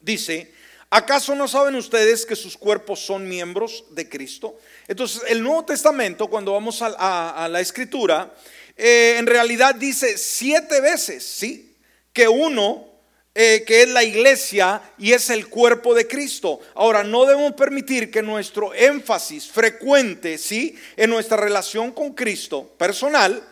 dice, 0.00 0.52
¿Acaso 0.94 1.34
no 1.34 1.48
saben 1.48 1.74
ustedes 1.76 2.26
que 2.26 2.36
sus 2.36 2.54
cuerpos 2.54 3.00
son 3.00 3.26
miembros 3.26 3.86
de 3.92 4.10
Cristo? 4.10 4.58
Entonces, 4.86 5.22
el 5.26 5.42
Nuevo 5.42 5.64
Testamento, 5.64 6.26
cuando 6.28 6.52
vamos 6.52 6.82
a, 6.82 7.48
la 7.50 7.60
escritura, 7.62 8.34
eh, 8.76 9.16
en 9.16 9.24
realidad 9.24 9.74
dice 9.74 10.18
siete 10.18 10.82
veces, 10.82 11.24
¿sí? 11.24 11.76
Que 12.12 12.28
uno, 12.28 12.86
eh, 13.34 13.64
que 13.66 13.84
es 13.84 13.88
la 13.88 14.04
iglesia 14.04 14.82
y 14.98 15.12
es 15.12 15.30
el 15.30 15.48
cuerpo 15.48 15.94
de 15.94 16.06
Cristo. 16.06 16.60
Ahora, 16.74 17.02
no 17.02 17.24
debemos 17.24 17.54
permitir 17.54 18.10
que 18.10 18.20
nuestro 18.20 18.74
énfasis 18.74 19.46
frecuente, 19.48 20.36
¿sí? 20.36 20.78
En 20.98 21.08
nuestra 21.08 21.38
relación 21.38 21.92
con 21.92 22.12
Cristo 22.12 22.68
personal, 22.76 23.42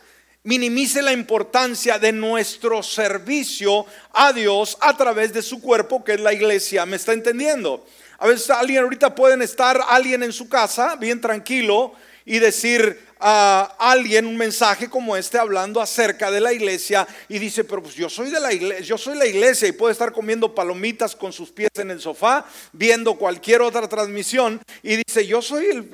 minimice 0.43 1.03
la 1.03 1.13
importancia 1.13 1.99
de 1.99 2.13
nuestro 2.13 2.83
servicio 2.83 3.85
a 4.13 4.33
Dios 4.33 4.79
a 4.81 4.97
través 4.97 5.33
de 5.33 5.43
su 5.43 5.61
cuerpo, 5.61 6.03
que 6.03 6.15
es 6.15 6.21
la 6.21 6.33
iglesia. 6.33 6.87
¿Me 6.87 6.97
está 6.97 7.13
entendiendo? 7.13 7.85
A 8.19 8.27
veces 8.27 8.51
alguien 8.51 8.83
ahorita 8.83 9.15
pueden 9.15 9.43
estar 9.43 9.81
alguien 9.89 10.23
en 10.23 10.33
su 10.33 10.49
casa 10.49 10.97
bien 10.97 11.21
tranquilo 11.21 11.93
y 12.25 12.39
decir 12.39 13.10
a 13.21 13.77
alguien 13.79 14.27
un 14.27 14.37
mensaje 14.37 14.89
como 14.89 15.17
este 15.17 15.39
hablando 15.39 15.81
acerca 15.81 16.31
de 16.31 16.41
la 16.41 16.53
iglesia 16.53 17.07
y 17.29 17.39
dice, 17.39 17.65
pero 17.65 17.83
pues 17.83 17.95
yo 17.95 18.09
soy 18.09 18.31
de 18.31 18.41
la 18.41 18.53
iglesia, 18.53 18.85
yo 18.85 18.97
soy 18.97 19.19
la 19.19 19.27
iglesia 19.27 19.69
y 19.69 19.73
puede 19.73 19.93
estar 19.93 20.13
comiendo 20.13 20.55
palomitas 20.55 21.15
con 21.15 21.33
sus 21.33 21.51
pies 21.51 21.71
en 21.75 21.91
el 21.91 22.01
sofá, 22.01 22.47
viendo 22.73 23.15
cualquier 23.17 23.61
otra 23.61 23.87
transmisión 23.89 24.61
y 24.83 24.97
dice, 24.97 25.27
yo 25.27 25.43
soy 25.43 25.89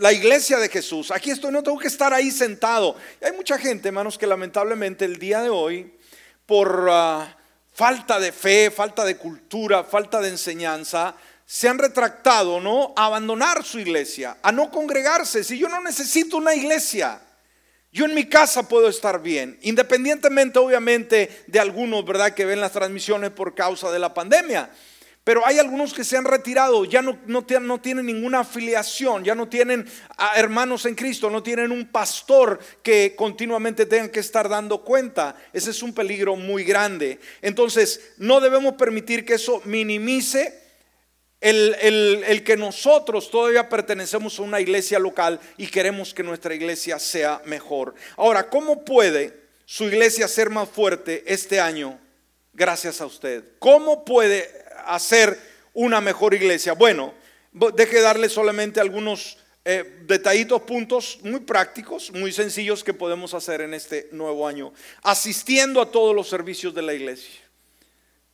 la 0.00 0.12
iglesia 0.12 0.58
de 0.58 0.68
Jesús, 0.68 1.10
aquí 1.12 1.30
estoy, 1.30 1.52
no 1.52 1.62
tengo 1.62 1.78
que 1.78 1.88
estar 1.88 2.12
ahí 2.12 2.30
sentado. 2.30 2.96
Y 3.22 3.24
hay 3.26 3.32
mucha 3.32 3.56
gente, 3.56 3.88
hermanos, 3.88 4.18
que 4.18 4.26
lamentablemente 4.26 5.04
el 5.04 5.18
día 5.18 5.40
de 5.42 5.50
hoy, 5.50 5.92
por 6.44 6.88
ah, 6.90 7.36
falta 7.72 8.18
de 8.18 8.32
fe, 8.32 8.72
falta 8.72 9.04
de 9.04 9.16
cultura, 9.16 9.84
falta 9.84 10.20
de 10.20 10.30
enseñanza, 10.30 11.14
se 11.50 11.66
han 11.66 11.78
retractado, 11.78 12.60
¿no? 12.60 12.92
A 12.94 13.06
abandonar 13.06 13.64
su 13.64 13.78
iglesia, 13.78 14.36
a 14.42 14.52
no 14.52 14.70
congregarse. 14.70 15.42
Si 15.42 15.56
yo 15.56 15.66
no 15.70 15.80
necesito 15.80 16.36
una 16.36 16.54
iglesia, 16.54 17.22
yo 17.90 18.04
en 18.04 18.14
mi 18.14 18.26
casa 18.26 18.68
puedo 18.68 18.86
estar 18.86 19.22
bien, 19.22 19.58
independientemente 19.62 20.58
obviamente 20.58 21.44
de 21.46 21.58
algunos, 21.58 22.04
¿verdad? 22.04 22.34
Que 22.34 22.44
ven 22.44 22.60
las 22.60 22.72
transmisiones 22.72 23.30
por 23.30 23.54
causa 23.54 23.90
de 23.90 23.98
la 23.98 24.12
pandemia. 24.12 24.68
Pero 25.24 25.40
hay 25.46 25.58
algunos 25.58 25.94
que 25.94 26.04
se 26.04 26.18
han 26.18 26.26
retirado, 26.26 26.84
ya 26.84 27.00
no, 27.00 27.18
no, 27.24 27.46
no 27.62 27.80
tienen 27.80 28.04
ninguna 28.04 28.40
afiliación, 28.40 29.24
ya 29.24 29.34
no 29.34 29.48
tienen 29.48 29.88
hermanos 30.36 30.84
en 30.84 30.94
Cristo, 30.94 31.30
no 31.30 31.42
tienen 31.42 31.72
un 31.72 31.86
pastor 31.90 32.58
que 32.82 33.14
continuamente 33.16 33.86
tengan 33.86 34.10
que 34.10 34.20
estar 34.20 34.50
dando 34.50 34.84
cuenta. 34.84 35.34
Ese 35.54 35.70
es 35.70 35.82
un 35.82 35.94
peligro 35.94 36.36
muy 36.36 36.62
grande. 36.62 37.18
Entonces, 37.40 38.12
no 38.18 38.38
debemos 38.40 38.74
permitir 38.74 39.24
que 39.24 39.34
eso 39.34 39.62
minimice 39.64 40.57
el, 41.40 42.42
que 42.44 42.56
nosotros 42.56 43.30
todavía 43.30 43.68
pertenecemos 43.68 44.38
a 44.38 44.42
una 44.42 44.60
iglesia 44.60 44.98
local 44.98 45.40
y 45.56 45.68
queremos 45.68 46.12
que 46.12 46.22
nuestra 46.22 46.54
iglesia 46.54 46.98
sea 46.98 47.40
mejor. 47.44 47.94
Ahora, 48.16 48.48
¿cómo 48.48 48.84
puede 48.84 49.34
su 49.64 49.84
iglesia 49.84 50.26
ser 50.26 50.50
más 50.50 50.68
fuerte 50.68 51.22
este 51.26 51.60
año 51.60 51.98
gracias 52.52 53.00
a 53.00 53.06
usted? 53.06 53.44
¿Cómo 53.58 54.04
puede 54.04 54.64
hacer 54.86 55.38
una 55.74 56.00
mejor 56.00 56.34
iglesia? 56.34 56.72
Bueno, 56.72 57.14
deje 57.52 58.00
darle 58.00 58.28
solamente 58.28 58.80
algunos 58.80 59.38
eh, 59.64 60.00
detallitos, 60.06 60.62
puntos 60.62 61.18
muy 61.22 61.40
prácticos, 61.40 62.10
muy 62.12 62.32
sencillos 62.32 62.82
que 62.82 62.94
podemos 62.94 63.34
hacer 63.34 63.60
en 63.60 63.74
este 63.74 64.08
nuevo 64.12 64.46
año, 64.48 64.72
asistiendo 65.02 65.80
a 65.82 65.90
todos 65.90 66.16
los 66.16 66.28
servicios 66.28 66.74
de 66.74 66.82
la 66.82 66.94
iglesia 66.94 67.47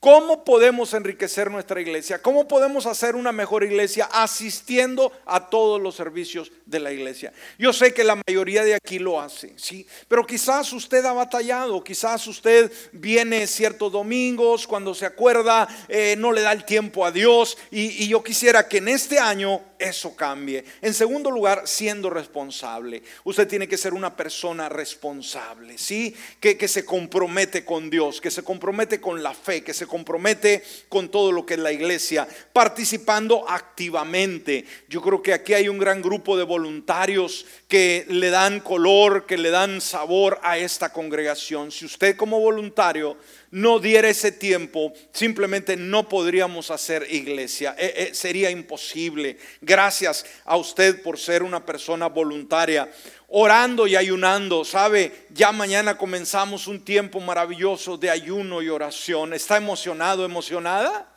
¿Cómo 0.05 0.45
podemos 0.45 0.93
enriquecer 0.93 1.51
nuestra 1.51 1.81
iglesia? 1.81 2.21
¿Cómo 2.21 2.47
podemos 2.47 2.85
hacer 2.85 3.17
una 3.17 3.33
mejor 3.33 3.65
iglesia 3.65 4.07
asistiendo 4.13 5.11
a 5.25 5.49
todos 5.49 5.81
los 5.81 5.95
servicios 5.95 6.53
de 6.67 6.79
la 6.79 6.93
iglesia? 6.93 7.33
Yo 7.59 7.73
sé 7.73 7.95
que 7.95 8.05
la 8.05 8.17
mayoría 8.17 8.65
de 8.65 8.75
aquí 8.75 8.99
lo 8.99 9.19
hace, 9.19 9.55
¿sí? 9.57 9.87
Pero 10.07 10.27
quizás 10.27 10.75
usted 10.75 11.03
ha 11.07 11.15
batallado, 11.15 11.83
quizás 11.83 12.27
usted 12.27 12.71
viene 12.93 13.47
ciertos 13.47 13.91
domingos, 13.93 14.67
cuando 14.67 14.95
se 14.95 15.07
acuerda, 15.07 15.67
eh, 15.89 16.17
no 16.19 16.33
le 16.33 16.43
da 16.43 16.53
el 16.53 16.67
tiempo 16.67 17.07
a 17.07 17.11
Dios 17.11 17.57
y, 17.71 18.05
y 18.05 18.09
yo 18.09 18.23
quisiera 18.23 18.69
que 18.69 18.77
en 18.77 18.89
este 18.89 19.19
año 19.19 19.63
eso 19.79 20.15
cambie. 20.17 20.65
En 20.81 20.95
segundo 20.95 21.31
lugar, 21.31 21.63
siendo 21.67 22.11
responsable. 22.11 23.03
Usted 23.25 23.49
tiene 23.49 23.69
que 23.69 23.77
ser 23.77 23.95
una 23.95 24.17
persona 24.17 24.69
responsable, 24.69 25.79
¿sí? 25.79 26.15
Que, 26.41 26.57
que 26.57 26.69
se 26.69 26.85
compromete 26.85 27.65
con 27.65 27.91
Dios, 27.91 28.21
que 28.21 28.31
se 28.31 28.43
compromete 28.43 29.01
con 29.01 29.23
la 29.23 29.35
fe, 29.35 29.63
que 29.63 29.75
se 29.75 29.87
compromete 29.87 30.63
con 30.89 31.11
todo 31.11 31.33
lo 31.33 31.45
que 31.45 31.55
es 31.55 31.61
la 31.61 31.73
iglesia, 31.73 32.27
participando 32.53 33.49
activamente. 33.49 34.65
Yo 34.89 35.01
creo 35.01 35.23
que 35.23 35.33
aquí 35.33 35.55
hay 35.55 35.69
un 35.69 35.79
gran 35.79 36.03
grupo 36.03 36.37
de 36.37 36.45
voluntarios 36.45 37.47
que 37.69 38.07
le 38.09 38.31
dan 38.31 38.61
color, 38.61 39.27
que 39.27 39.39
le 39.39 39.51
dan 39.51 39.81
sabor 39.81 40.39
a 40.43 40.59
esta 40.59 40.93
congregación. 40.93 41.71
Si 41.71 41.85
usted 41.85 42.17
como 42.17 42.41
voluntario 42.41 43.17
no 43.55 43.79
diera 43.79 44.09
ese 44.09 44.33
tiempo, 44.33 44.93
simplemente 45.13 45.77
no 45.77 46.09
podríamos 46.09 46.73
hacer 46.73 47.07
iglesia. 47.09 47.77
Eh, 47.79 47.95
eh, 47.97 48.11
sería 48.13 48.51
imposible. 48.51 49.39
Gracias 49.61 50.27
a 50.45 50.57
usted 50.57 51.01
por 51.03 51.21
ser 51.21 51.45
una 51.45 51.65
persona 51.65 52.09
voluntaria 52.09 52.91
orando 53.29 53.87
y 53.87 53.95
ayunando. 53.95 54.65
Sabe, 54.65 55.27
ya 55.31 55.53
mañana 55.53 55.97
comenzamos 55.97 56.67
un 56.67 56.85
tiempo 56.85 57.21
maravilloso 57.21 57.97
de 57.97 58.11
ayuno 58.11 58.61
y 58.61 58.69
oración. 58.69 59.33
¿Está 59.33 59.57
emocionado, 59.57 60.25
emocionada? 60.25 61.14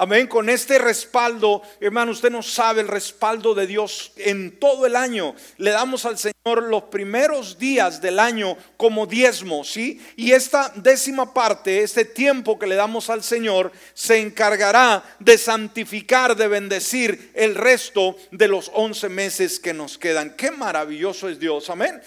Amén. 0.00 0.28
Con 0.28 0.48
este 0.48 0.78
respaldo, 0.78 1.60
hermano, 1.78 2.12
usted 2.12 2.30
no 2.30 2.42
sabe 2.42 2.80
el 2.80 2.88
respaldo 2.88 3.54
de 3.54 3.66
Dios 3.66 4.12
en 4.16 4.58
todo 4.58 4.86
el 4.86 4.96
año. 4.96 5.34
Le 5.58 5.72
damos 5.72 6.06
al 6.06 6.16
Señor 6.16 6.62
los 6.62 6.84
primeros 6.84 7.58
días 7.58 8.00
del 8.00 8.18
año 8.18 8.56
como 8.78 9.06
diezmo, 9.06 9.62
¿sí? 9.62 10.00
Y 10.16 10.32
esta 10.32 10.72
décima 10.74 11.34
parte, 11.34 11.82
este 11.82 12.06
tiempo 12.06 12.58
que 12.58 12.66
le 12.66 12.76
damos 12.76 13.10
al 13.10 13.22
Señor, 13.22 13.72
se 13.92 14.18
encargará 14.18 15.04
de 15.18 15.36
santificar, 15.36 16.34
de 16.34 16.48
bendecir 16.48 17.32
el 17.34 17.54
resto 17.54 18.16
de 18.30 18.48
los 18.48 18.70
once 18.72 19.10
meses 19.10 19.60
que 19.60 19.74
nos 19.74 19.98
quedan. 19.98 20.34
Qué 20.34 20.50
maravilloso 20.50 21.28
es 21.28 21.38
Dios, 21.38 21.68
amén. 21.68 22.00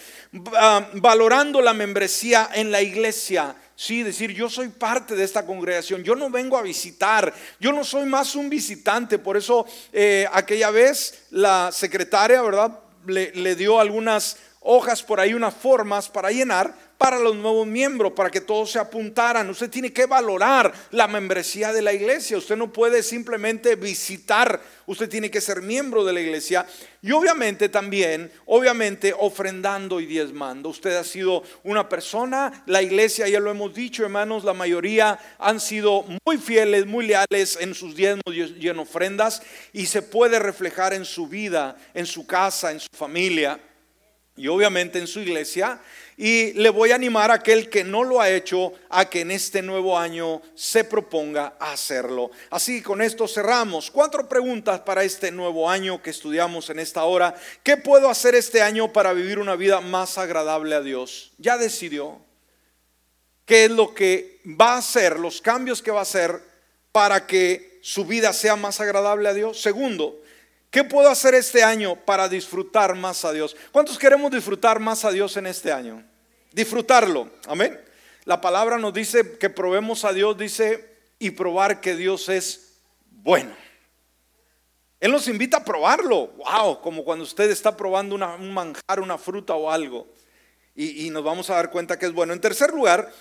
Valorando 0.94 1.62
la 1.62 1.76
membresía 1.76 2.50
en 2.56 2.72
la 2.72 2.82
iglesia 2.82 3.56
Sí, 3.76 4.04
decir, 4.04 4.32
yo 4.32 4.50
soy 4.50 4.70
parte 4.70 5.16
de 5.16 5.24
esta 5.24 5.46
congregación, 5.46 6.04
yo 6.04 6.16
no 6.16 6.30
vengo 6.30 6.58
a 6.58 6.62
visitar, 6.62 7.34
yo 7.60 7.72
no 7.72 7.84
soy 7.84 8.06
más 8.06 8.36
un 8.36 8.50
visitante. 8.50 9.18
Por 9.18 9.36
eso 9.36 9.66
eh, 9.92 10.28
aquella 10.32 10.70
vez 10.70 11.26
la 11.32 11.72
secretaria, 11.72 12.42
¿verdad? 12.42 12.80
Le, 13.06 13.32
le 13.32 13.56
dio 13.56 13.80
algunas 13.80 14.38
hojas 14.60 15.02
por 15.02 15.20
ahí, 15.20 15.34
unas 15.34 15.54
formas 15.54 16.08
para 16.08 16.32
llenar 16.32 16.74
para 17.04 17.20
los 17.20 17.36
nuevos 17.36 17.68
miembros, 17.68 18.14
para 18.14 18.32
que 18.32 18.40
todos 18.40 18.72
se 18.72 18.80
apuntaran. 18.80 19.50
Usted 19.50 19.70
tiene 19.70 19.92
que 19.92 20.06
valorar 20.06 20.72
la 20.92 21.06
membresía 21.06 21.74
de 21.74 21.82
la 21.82 21.92
iglesia. 21.92 22.38
Usted 22.38 22.56
no 22.56 22.72
puede 22.72 23.04
simplemente 23.04 23.76
visitar, 23.76 24.62
usted 24.86 25.10
tiene 25.10 25.30
que 25.30 25.42
ser 25.42 25.62
miembro 25.62 26.06
de 26.06 26.14
la 26.14 26.22
iglesia. 26.22 26.66
Y 27.02 27.12
obviamente 27.12 27.68
también, 27.68 28.32
obviamente 28.46 29.14
ofrendando 29.20 30.00
y 30.00 30.06
diezmando. 30.06 30.70
Usted 30.70 30.96
ha 30.96 31.04
sido 31.04 31.44
una 31.66 31.90
persona, 31.90 32.64
la 32.68 32.82
iglesia, 32.82 33.28
ya 33.28 33.42
lo 33.42 33.52
hemos 33.52 33.74
dicho 33.74 34.04
hermanos, 34.04 34.46
la 34.46 34.54
mayoría 34.54 35.20
han 35.40 35.60
sido 35.60 36.06
muy 36.26 36.38
fieles, 36.38 36.86
muy 36.86 37.06
leales 37.06 37.58
en 37.60 37.74
sus 37.74 37.98
diezmos 37.98 38.34
y 38.34 38.70
en 38.70 38.80
ofrendas 38.80 39.42
y 39.74 39.88
se 39.88 40.04
puede 40.04 40.40
reflejar 40.40 40.94
en 40.94 41.04
su 41.04 41.28
vida, 41.28 41.76
en 41.94 42.06
su 42.06 42.26
casa, 42.26 42.72
en 42.72 42.80
su 42.80 42.88
familia 42.96 43.60
y 44.36 44.48
obviamente 44.48 45.00
en 45.00 45.08
su 45.08 45.20
iglesia. 45.20 45.80
Y 46.18 46.54
le 46.54 46.70
voy 46.70 46.92
a 46.92 46.96
animar 46.96 47.32
a 47.32 47.36
aquel 47.36 47.70
que 47.70 47.84
no 47.84 48.04
lo 48.04 48.22
ha 48.22 48.30
hecho 48.30 48.74
a 48.90 49.10
que 49.10 49.22
en 49.22 49.32
este 49.32 49.62
nuevo 49.62 49.98
año 49.98 50.42
se 50.56 50.84
proponga 50.84 51.56
hacerlo. 51.60 52.32
Así 52.50 52.82
con 52.82 53.02
esto 53.02 53.28
cerramos. 53.28 53.90
Cuatro 53.90 54.30
preguntas 54.30 54.82
para 54.82 55.04
este 55.04 55.32
nuevo 55.32 55.70
año 55.70 56.02
que 56.02 56.12
estudiamos 56.12 56.70
en 56.70 56.80
esta 56.80 57.04
hora. 57.04 57.36
¿Qué 57.64 57.78
puedo 57.78 58.10
hacer 58.10 58.36
este 58.36 58.62
año 58.62 58.94
para 58.94 59.14
vivir 59.14 59.40
una 59.40 59.56
vida 59.56 59.82
más 59.82 60.18
agradable 60.18 60.76
a 60.76 60.82
Dios? 60.82 61.32
¿Ya 61.38 61.58
decidió? 61.58 62.22
¿Qué 63.46 63.66
es 63.66 63.72
lo 63.72 63.94
que 63.94 64.40
va 64.46 64.76
a 64.76 64.78
hacer, 64.78 65.20
los 65.20 65.42
cambios 65.42 65.82
que 65.82 65.92
va 65.92 66.00
a 66.00 66.04
hacer 66.04 66.40
para 66.92 67.28
que 67.28 67.80
su 67.82 68.06
vida 68.06 68.32
sea 68.32 68.56
más 68.56 68.80
agradable 68.80 69.28
a 69.28 69.34
Dios? 69.34 69.62
Segundo, 69.62 70.22
¿Qué 70.74 70.84
puedo 70.84 71.08
hacer 71.08 71.36
este 71.36 71.62
año 71.62 71.96
para 71.96 72.28
disfrutar 72.28 72.96
más 72.96 73.24
a 73.26 73.32
Dios? 73.32 73.56
¿Cuántos 73.72 74.00
queremos 74.00 74.32
disfrutar 74.32 74.80
más 74.80 75.06
a 75.06 75.12
Dios 75.12 75.38
en 75.38 75.46
este 75.46 75.72
año? 75.72 76.04
Disfrutarlo. 76.52 77.30
Amén. 77.48 77.80
La 78.26 78.42
palabra 78.42 78.80
nos 78.80 78.92
dice 78.92 79.38
que 79.38 79.52
probemos 79.52 80.04
a 80.04 80.14
Dios, 80.14 80.36
dice, 80.36 80.98
y 81.20 81.30
probar 81.30 81.80
que 81.80 81.96
Dios 81.96 82.28
es 82.28 82.80
bueno. 83.12 83.56
Él 85.00 85.12
nos 85.12 85.28
invita 85.28 85.58
a 85.58 85.64
probarlo. 85.64 86.30
Wow, 86.38 86.82
como 86.82 87.04
cuando 87.04 87.24
usted 87.24 87.52
está 87.52 87.78
probando 87.78 88.16
un 88.16 88.52
manjar, 88.52 89.00
una 89.00 89.20
fruta 89.20 89.54
o 89.54 89.70
algo. 89.70 90.08
Y, 90.74 91.06
y 91.06 91.12
nos 91.12 91.24
vamos 91.24 91.52
a 91.52 91.54
dar 91.54 91.70
cuenta 91.70 92.00
que 92.00 92.08
es 92.08 92.14
bueno. 92.14 92.34
En 92.34 92.42
tercer 92.42 92.72
lugar, 92.74 93.14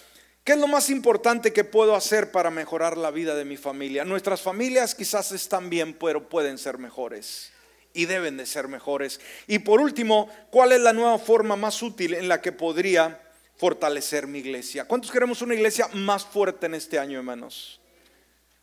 ¿Qué 0.45 0.53
es 0.53 0.59
lo 0.59 0.67
más 0.67 0.91
importante 0.91 1.53
que 1.53 1.63
puedo 1.63 1.95
hacer 1.95 2.33
para 2.33 2.51
mejorar 2.51 2.97
la 2.97 3.13
vida 3.13 3.37
de 3.37 3.45
mi 3.45 3.57
familia? 3.57 4.05
Nuestras 4.05 4.43
familias 4.43 4.97
quizás 4.97 5.31
están 5.31 5.71
bien, 5.71 5.95
pero 5.95 6.29
pueden 6.29 6.59
ser 6.59 6.79
mejores 6.79 7.53
y 7.95 8.07
deben 8.07 8.37
de 8.37 8.47
ser 8.47 8.67
mejores. 8.67 9.21
Y 9.47 9.61
por 9.61 9.81
último, 9.81 10.29
¿cuál 10.51 10.73
es 10.73 10.81
la 10.81 10.93
nueva 10.93 11.21
forma 11.21 11.55
más 11.55 11.81
útil 11.81 12.15
en 12.15 12.27
la 12.27 12.41
que 12.41 12.51
podría 12.51 13.23
fortalecer 13.57 14.27
mi 14.27 14.41
iglesia? 14.41 14.85
¿Cuántos 14.85 15.13
queremos 15.13 15.43
una 15.43 15.55
iglesia 15.55 15.87
más 15.93 16.25
fuerte 16.25 16.67
en 16.67 16.75
este 16.75 16.99
año, 16.99 17.19
hermanos? 17.19 17.81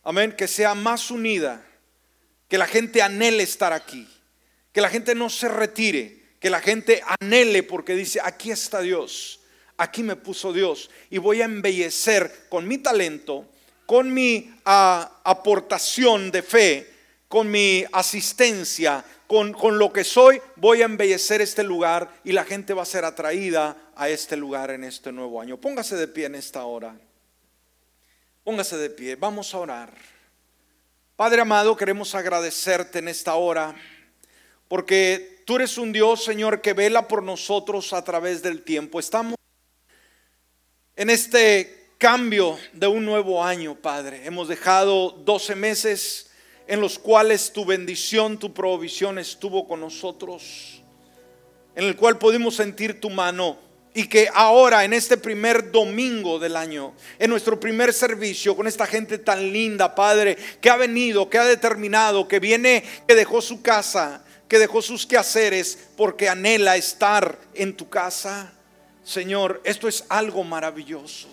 Amén, 0.02 0.32
que 0.36 0.48
sea 0.48 0.74
más 0.74 1.10
unida, 1.10 1.64
que 2.48 2.58
la 2.58 2.66
gente 2.66 3.00
anhele 3.00 3.42
estar 3.42 3.72
aquí, 3.72 4.06
que 4.74 4.82
la 4.82 4.90
gente 4.90 5.14
no 5.14 5.30
se 5.30 5.48
retire, 5.48 6.34
que 6.40 6.50
la 6.50 6.60
gente 6.60 7.02
anhele 7.20 7.62
porque 7.62 7.94
dice, 7.94 8.20
aquí 8.22 8.50
está 8.50 8.82
Dios 8.82 9.39
aquí 9.80 10.02
me 10.02 10.14
puso 10.14 10.52
Dios 10.52 10.90
y 11.08 11.16
voy 11.16 11.40
a 11.40 11.46
embellecer 11.46 12.46
con 12.50 12.68
mi 12.68 12.78
talento, 12.78 13.46
con 13.86 14.12
mi 14.12 14.52
ah, 14.66 15.20
aportación 15.24 16.30
de 16.30 16.42
fe, 16.42 16.90
con 17.28 17.50
mi 17.50 17.84
asistencia, 17.90 19.02
con, 19.26 19.54
con, 19.54 19.78
lo 19.78 19.90
que 19.90 20.04
soy, 20.04 20.40
voy 20.56 20.82
a 20.82 20.84
embellecer 20.84 21.40
este 21.40 21.62
lugar 21.62 22.10
y 22.24 22.32
la 22.32 22.44
gente 22.44 22.74
va 22.74 22.82
a 22.82 22.86
ser 22.86 23.06
atraída 23.06 23.74
a 23.96 24.08
este 24.10 24.36
lugar 24.36 24.70
en 24.70 24.84
este 24.84 25.12
nuevo 25.12 25.40
año. 25.40 25.56
Póngase 25.56 25.96
de 25.96 26.08
pie 26.08 26.26
en 26.26 26.34
esta 26.34 26.64
hora. 26.64 26.94
Póngase 28.44 28.76
de 28.76 28.90
pie, 28.90 29.16
vamos 29.16 29.54
a 29.54 29.58
orar. 29.58 29.94
Padre 31.16 31.40
amado, 31.40 31.74
queremos 31.76 32.14
agradecerte 32.14 32.98
en 32.98 33.08
esta 33.08 33.34
hora 33.34 33.74
porque 34.68 35.42
tú 35.46 35.56
eres 35.56 35.78
un 35.78 35.92
Dios, 35.92 36.22
Señor, 36.22 36.60
que 36.60 36.74
vela 36.74 37.08
por 37.08 37.22
nosotros 37.22 37.92
a 37.94 38.04
través 38.04 38.42
del 38.42 38.62
tiempo. 38.62 39.00
Estamos 39.00 39.39
en 41.00 41.08
este 41.08 41.94
cambio 41.96 42.58
de 42.74 42.86
un 42.86 43.06
nuevo 43.06 43.42
año, 43.42 43.74
Padre. 43.74 44.20
Hemos 44.26 44.48
dejado 44.48 45.12
12 45.24 45.54
meses 45.54 46.30
en 46.66 46.78
los 46.82 46.98
cuales 46.98 47.54
tu 47.54 47.64
bendición, 47.64 48.38
tu 48.38 48.52
provisión 48.52 49.18
estuvo 49.18 49.66
con 49.66 49.80
nosotros, 49.80 50.82
en 51.74 51.84
el 51.84 51.96
cual 51.96 52.18
pudimos 52.18 52.56
sentir 52.56 53.00
tu 53.00 53.08
mano 53.08 53.56
y 53.94 54.08
que 54.08 54.28
ahora 54.34 54.84
en 54.84 54.92
este 54.92 55.16
primer 55.16 55.72
domingo 55.72 56.38
del 56.38 56.54
año, 56.54 56.92
en 57.18 57.30
nuestro 57.30 57.58
primer 57.58 57.94
servicio 57.94 58.54
con 58.54 58.66
esta 58.66 58.84
gente 58.84 59.16
tan 59.16 59.54
linda, 59.54 59.94
Padre, 59.94 60.36
que 60.60 60.68
ha 60.68 60.76
venido, 60.76 61.30
que 61.30 61.38
ha 61.38 61.46
determinado, 61.46 62.28
que 62.28 62.40
viene, 62.40 62.84
que 63.08 63.14
dejó 63.14 63.40
su 63.40 63.62
casa, 63.62 64.22
que 64.48 64.58
dejó 64.58 64.82
sus 64.82 65.06
quehaceres 65.06 65.78
porque 65.96 66.28
anhela 66.28 66.76
estar 66.76 67.38
en 67.54 67.74
tu 67.74 67.88
casa. 67.88 68.52
Señor, 69.04 69.60
esto 69.64 69.88
es 69.88 70.04
algo 70.08 70.44
maravilloso. 70.44 71.28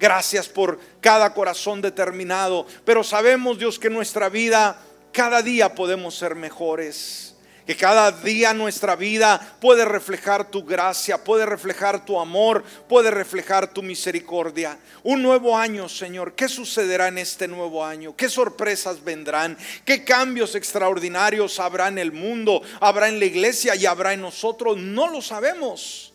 Gracias 0.00 0.48
por 0.48 0.80
cada 1.00 1.32
corazón 1.34 1.82
determinado. 1.82 2.66
Pero 2.84 3.04
sabemos, 3.04 3.58
Dios, 3.58 3.78
que 3.78 3.90
nuestra 3.90 4.30
vida, 4.30 4.80
cada 5.12 5.42
día 5.42 5.74
podemos 5.74 6.14
ser 6.14 6.34
mejores. 6.34 7.36
Que 7.66 7.76
cada 7.76 8.10
día 8.10 8.52
nuestra 8.54 8.96
vida 8.96 9.56
puede 9.60 9.84
reflejar 9.84 10.50
tu 10.50 10.64
gracia, 10.64 11.22
puede 11.22 11.46
reflejar 11.46 12.04
tu 12.04 12.18
amor, 12.18 12.64
puede 12.88 13.10
reflejar 13.10 13.72
tu 13.72 13.82
misericordia. 13.82 14.78
Un 15.04 15.22
nuevo 15.22 15.56
año, 15.56 15.88
Señor. 15.88 16.32
¿Qué 16.34 16.48
sucederá 16.48 17.08
en 17.08 17.18
este 17.18 17.46
nuevo 17.46 17.84
año? 17.84 18.16
¿Qué 18.16 18.28
sorpresas 18.28 19.04
vendrán? 19.04 19.56
¿Qué 19.84 20.02
cambios 20.02 20.54
extraordinarios 20.54 21.60
habrá 21.60 21.88
en 21.88 21.98
el 21.98 22.10
mundo? 22.10 22.62
¿Habrá 22.80 23.08
en 23.08 23.20
la 23.20 23.26
iglesia 23.26 23.76
y 23.76 23.86
habrá 23.86 24.14
en 24.14 24.22
nosotros? 24.22 24.78
No 24.78 25.08
lo 25.08 25.20
sabemos. 25.22 26.09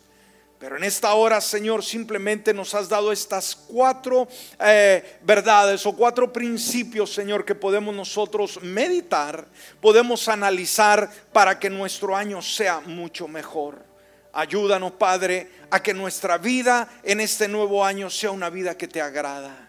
Pero 0.58 0.78
en 0.78 0.84
esta 0.84 1.12
hora, 1.14 1.40
Señor, 1.42 1.84
simplemente 1.84 2.54
nos 2.54 2.74
has 2.74 2.88
dado 2.88 3.12
estas 3.12 3.54
cuatro 3.54 4.26
eh, 4.58 5.18
verdades 5.22 5.84
o 5.84 5.94
cuatro 5.94 6.32
principios, 6.32 7.12
Señor, 7.12 7.44
que 7.44 7.54
podemos 7.54 7.94
nosotros 7.94 8.60
meditar, 8.62 9.46
podemos 9.82 10.28
analizar 10.28 11.10
para 11.32 11.58
que 11.58 11.68
nuestro 11.68 12.16
año 12.16 12.40
sea 12.40 12.80
mucho 12.80 13.28
mejor. 13.28 13.84
Ayúdanos, 14.32 14.92
Padre, 14.92 15.50
a 15.70 15.82
que 15.82 15.92
nuestra 15.92 16.38
vida 16.38 16.88
en 17.02 17.20
este 17.20 17.48
nuevo 17.48 17.84
año 17.84 18.08
sea 18.08 18.30
una 18.30 18.48
vida 18.48 18.78
que 18.78 18.88
te 18.88 19.02
agrada. 19.02 19.68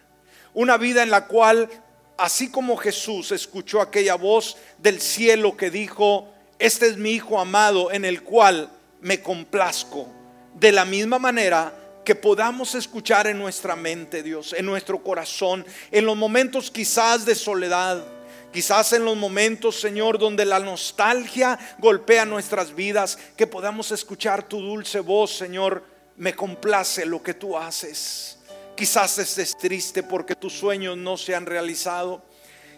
Una 0.54 0.78
vida 0.78 1.04
en 1.04 1.12
la 1.12 1.28
cual, 1.28 1.70
así 2.18 2.50
como 2.50 2.78
Jesús 2.78 3.34
escuchó 3.34 3.82
aquella 3.82 4.16
voz 4.16 4.56
del 4.78 5.02
cielo 5.02 5.58
que 5.58 5.70
dijo, 5.70 6.30
este 6.60 6.88
es 6.88 6.98
mi 6.98 7.12
Hijo 7.12 7.40
amado 7.40 7.92
en 7.92 8.06
el 8.06 8.24
cual 8.24 8.70
me 9.02 9.22
complazco 9.22 10.17
de 10.60 10.72
la 10.72 10.86
misma 10.86 11.20
manera 11.20 11.74
que 12.04 12.16
podamos 12.16 12.74
escuchar 12.74 13.28
en 13.28 13.38
nuestra 13.38 13.76
mente, 13.76 14.24
Dios, 14.24 14.54
en 14.54 14.66
nuestro 14.66 15.04
corazón, 15.04 15.66
en 15.92 16.06
los 16.06 16.16
momentos 16.16 16.72
quizás 16.72 17.26
de 17.26 17.36
soledad, 17.36 18.04
quizás 18.52 18.94
en 18.94 19.04
los 19.04 19.18
momentos, 19.18 19.80
Señor, 19.80 20.18
donde 20.18 20.46
la 20.46 20.60
nostalgia 20.60 21.60
golpea 21.80 22.26
nuestras 22.26 22.74
vidas, 22.74 23.20
que 23.36 23.46
podamos 23.46 23.92
escuchar 23.92 24.48
tu 24.48 24.62
dulce 24.62 25.02
voz, 25.02 25.36
Señor, 25.36 25.84
me 26.16 26.34
complace 26.34 27.06
lo 27.06 27.22
que 27.22 27.34
tú 27.34 27.58
haces. 27.58 28.38
Quizás 28.76 29.18
estés 29.18 29.58
triste 29.58 30.02
porque 30.02 30.36
tus 30.36 30.54
sueños 30.54 30.98
no 30.98 31.18
se 31.18 31.36
han 31.36 31.46
realizado. 31.46 32.22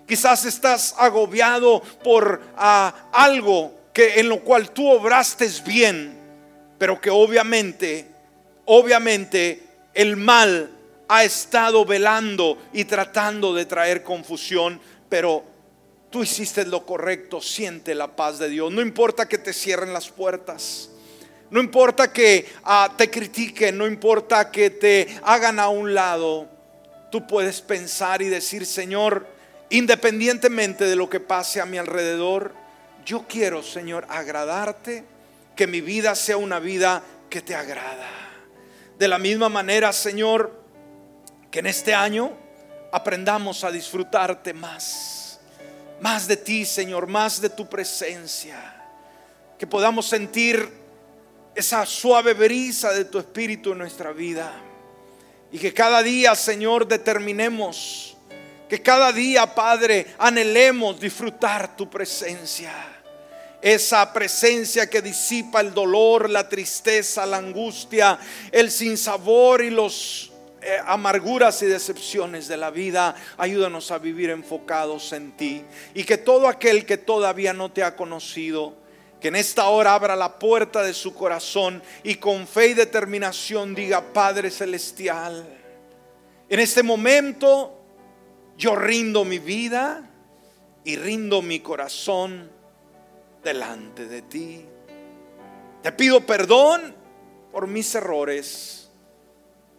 Quizás 0.07 0.43
estás 0.45 0.95
agobiado 0.97 1.81
por 2.03 2.41
ah, 2.57 3.09
algo 3.13 3.75
que 3.93 4.19
en 4.19 4.27
lo 4.27 4.41
cual 4.41 4.71
tú 4.71 4.89
obraste 4.89 5.47
bien 5.65 6.18
pero 6.79 6.99
que 6.99 7.11
obviamente, 7.11 8.07
obviamente 8.65 9.61
el 9.93 10.15
mal 10.17 10.71
ha 11.09 11.23
estado 11.23 11.85
velando 11.85 12.57
y 12.73 12.85
tratando 12.85 13.53
de 13.53 13.65
traer 13.65 14.01
confusión, 14.01 14.79
pero 15.09 15.43
tú 16.09 16.23
hiciste 16.23 16.65
lo 16.65 16.85
correcto, 16.85 17.41
siente 17.41 17.93
la 17.93 18.15
paz 18.15 18.39
de 18.39 18.49
Dios. 18.49 18.71
No 18.71 18.81
importa 18.81 19.27
que 19.27 19.37
te 19.37 19.53
cierren 19.53 19.93
las 19.93 20.09
puertas. 20.09 20.89
No 21.51 21.59
importa 21.59 22.13
que 22.13 22.47
ah, 22.63 22.93
te 22.95 23.09
critiquen, 23.09 23.77
no 23.77 23.87
importa 23.87 24.51
que 24.51 24.69
te 24.69 25.19
hagan 25.23 25.59
a 25.59 25.67
un 25.67 25.95
lado, 25.95 26.47
tú 27.11 27.25
puedes 27.25 27.59
pensar 27.61 28.21
y 28.21 28.29
decir, 28.29 28.67
Señor, 28.67 29.25
independientemente 29.71 30.85
de 30.85 30.95
lo 30.95 31.09
que 31.09 31.19
pase 31.19 31.59
a 31.59 31.65
mi 31.65 31.79
alrededor, 31.79 32.53
yo 33.03 33.25
quiero, 33.27 33.63
Señor, 33.63 34.05
agradarte 34.09 35.03
que 35.59 35.67
mi 35.67 35.81
vida 35.81 36.15
sea 36.15 36.37
una 36.37 36.57
vida 36.57 37.03
que 37.29 37.41
te 37.41 37.53
agrada. 37.53 38.07
De 38.97 39.09
la 39.09 39.17
misma 39.17 39.49
manera, 39.49 39.91
Señor, 39.91 40.63
que 41.51 41.59
en 41.59 41.65
este 41.65 41.93
año 41.93 42.31
aprendamos 42.93 43.65
a 43.65 43.69
disfrutarte 43.69 44.53
más, 44.53 45.41
más 45.99 46.29
de 46.29 46.37
ti, 46.37 46.63
Señor, 46.63 47.07
más 47.07 47.41
de 47.41 47.49
tu 47.49 47.67
presencia. 47.67 48.57
Que 49.57 49.67
podamos 49.67 50.07
sentir 50.07 50.65
esa 51.53 51.85
suave 51.85 52.33
brisa 52.33 52.93
de 52.93 53.03
tu 53.03 53.19
espíritu 53.19 53.73
en 53.73 53.79
nuestra 53.79 54.13
vida. 54.13 54.53
Y 55.51 55.59
que 55.59 55.73
cada 55.73 56.01
día, 56.01 56.35
Señor, 56.35 56.87
determinemos, 56.87 58.15
que 58.69 58.81
cada 58.81 59.11
día, 59.11 59.53
Padre, 59.53 60.15
anhelemos 60.19 61.01
disfrutar 61.01 61.75
tu 61.75 61.89
presencia 61.89 62.98
esa 63.61 64.13
presencia 64.13 64.89
que 64.89 65.01
disipa 65.01 65.61
el 65.61 65.73
dolor, 65.73 66.29
la 66.29 66.47
tristeza, 66.47 67.25
la 67.25 67.37
angustia, 67.37 68.17
el 68.51 68.71
sinsabor 68.71 69.63
y 69.63 69.69
los 69.69 70.31
eh, 70.61 70.77
amarguras 70.85 71.61
y 71.61 71.65
decepciones 71.65 72.47
de 72.47 72.57
la 72.57 72.69
vida. 72.69 73.15
Ayúdanos 73.37 73.91
a 73.91 73.97
vivir 73.97 74.29
enfocados 74.29 75.13
en 75.13 75.31
ti. 75.33 75.63
Y 75.93 76.03
que 76.03 76.17
todo 76.17 76.47
aquel 76.47 76.85
que 76.85 76.97
todavía 76.97 77.53
no 77.53 77.71
te 77.71 77.83
ha 77.83 77.95
conocido, 77.95 78.75
que 79.19 79.27
en 79.27 79.35
esta 79.35 79.67
hora 79.67 79.93
abra 79.93 80.15
la 80.15 80.39
puerta 80.39 80.81
de 80.81 80.93
su 80.93 81.13
corazón 81.13 81.83
y 82.03 82.15
con 82.15 82.47
fe 82.47 82.67
y 82.67 82.73
determinación 82.73 83.75
diga, 83.75 84.01
Padre 84.13 84.49
Celestial, 84.49 85.45
en 86.47 86.59
este 86.59 86.83
momento 86.83 87.75
yo 88.57 88.75
rindo 88.75 89.25
mi 89.25 89.39
vida 89.39 90.09
y 90.83 90.95
rindo 90.95 91.41
mi 91.41 91.59
corazón 91.59 92.58
delante 93.43 94.05
de 94.05 94.21
ti. 94.21 94.65
Te 95.81 95.91
pido 95.91 96.25
perdón 96.25 96.95
por 97.51 97.67
mis 97.67 97.93
errores 97.95 98.89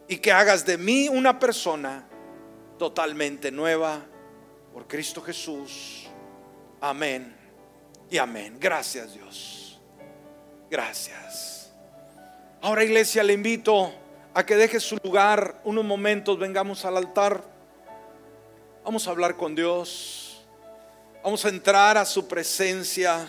y 0.09 0.19
que 0.19 0.33
hagas 0.33 0.65
de 0.67 0.79
mí 0.79 1.09
una 1.09 1.39
persona 1.39 2.07
totalmente 2.79 3.51
nueva 3.51 4.01
por 4.73 4.87
Cristo 4.87 5.21
Jesús. 5.23 6.09
Amén 6.81 7.37
y 8.09 8.19
amén. 8.19 8.57
Gracias 8.59 9.15
Dios. 9.15 9.81
Gracias. 10.71 11.73
Ahora 12.63 12.85
iglesia 12.85 13.23
le 13.23 13.33
invito 13.33 13.93
a 14.35 14.45
que 14.45 14.57
deje 14.57 14.81
su 14.81 14.97
lugar 15.03 15.61
unos 15.65 15.85
momentos, 15.85 16.39
vengamos 16.39 16.85
al 16.85 16.97
altar. 16.97 17.43
Vamos 18.85 19.07
a 19.07 19.11
hablar 19.11 19.37
con 19.37 19.55
Dios. 19.55 20.43
Vamos 21.23 21.45
a 21.45 21.49
entrar 21.51 21.99
a 21.99 22.05
su 22.05 22.27
presencia. 22.27 23.29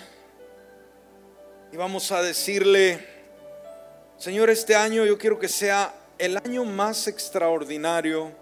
Y 1.72 1.78
vamos 1.78 2.12
a 2.12 2.22
decirle, 2.22 3.00
Señor, 4.18 4.50
este 4.50 4.76
año 4.76 5.06
yo 5.06 5.18
quiero 5.18 5.40
que 5.40 5.48
sea 5.48 5.96
el 6.18 6.36
año 6.36 6.66
más 6.66 7.08
extraordinario 7.08 8.34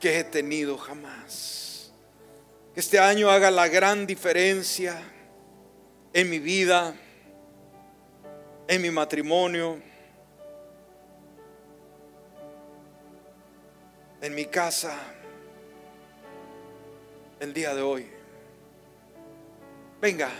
que 0.00 0.18
he 0.18 0.24
tenido 0.24 0.78
jamás. 0.78 1.92
Que 2.72 2.80
este 2.80 2.98
año 2.98 3.28
haga 3.28 3.50
la 3.50 3.68
gran 3.68 4.06
diferencia 4.06 5.02
en 6.14 6.30
mi 6.30 6.38
vida, 6.38 6.94
en 8.68 8.80
mi 8.80 8.90
matrimonio, 8.90 9.78
en 14.22 14.34
mi 14.34 14.46
casa, 14.46 14.98
el 17.38 17.52
día 17.52 17.74
de 17.74 17.82
hoy. 17.82 18.06
Venga. 20.00 20.30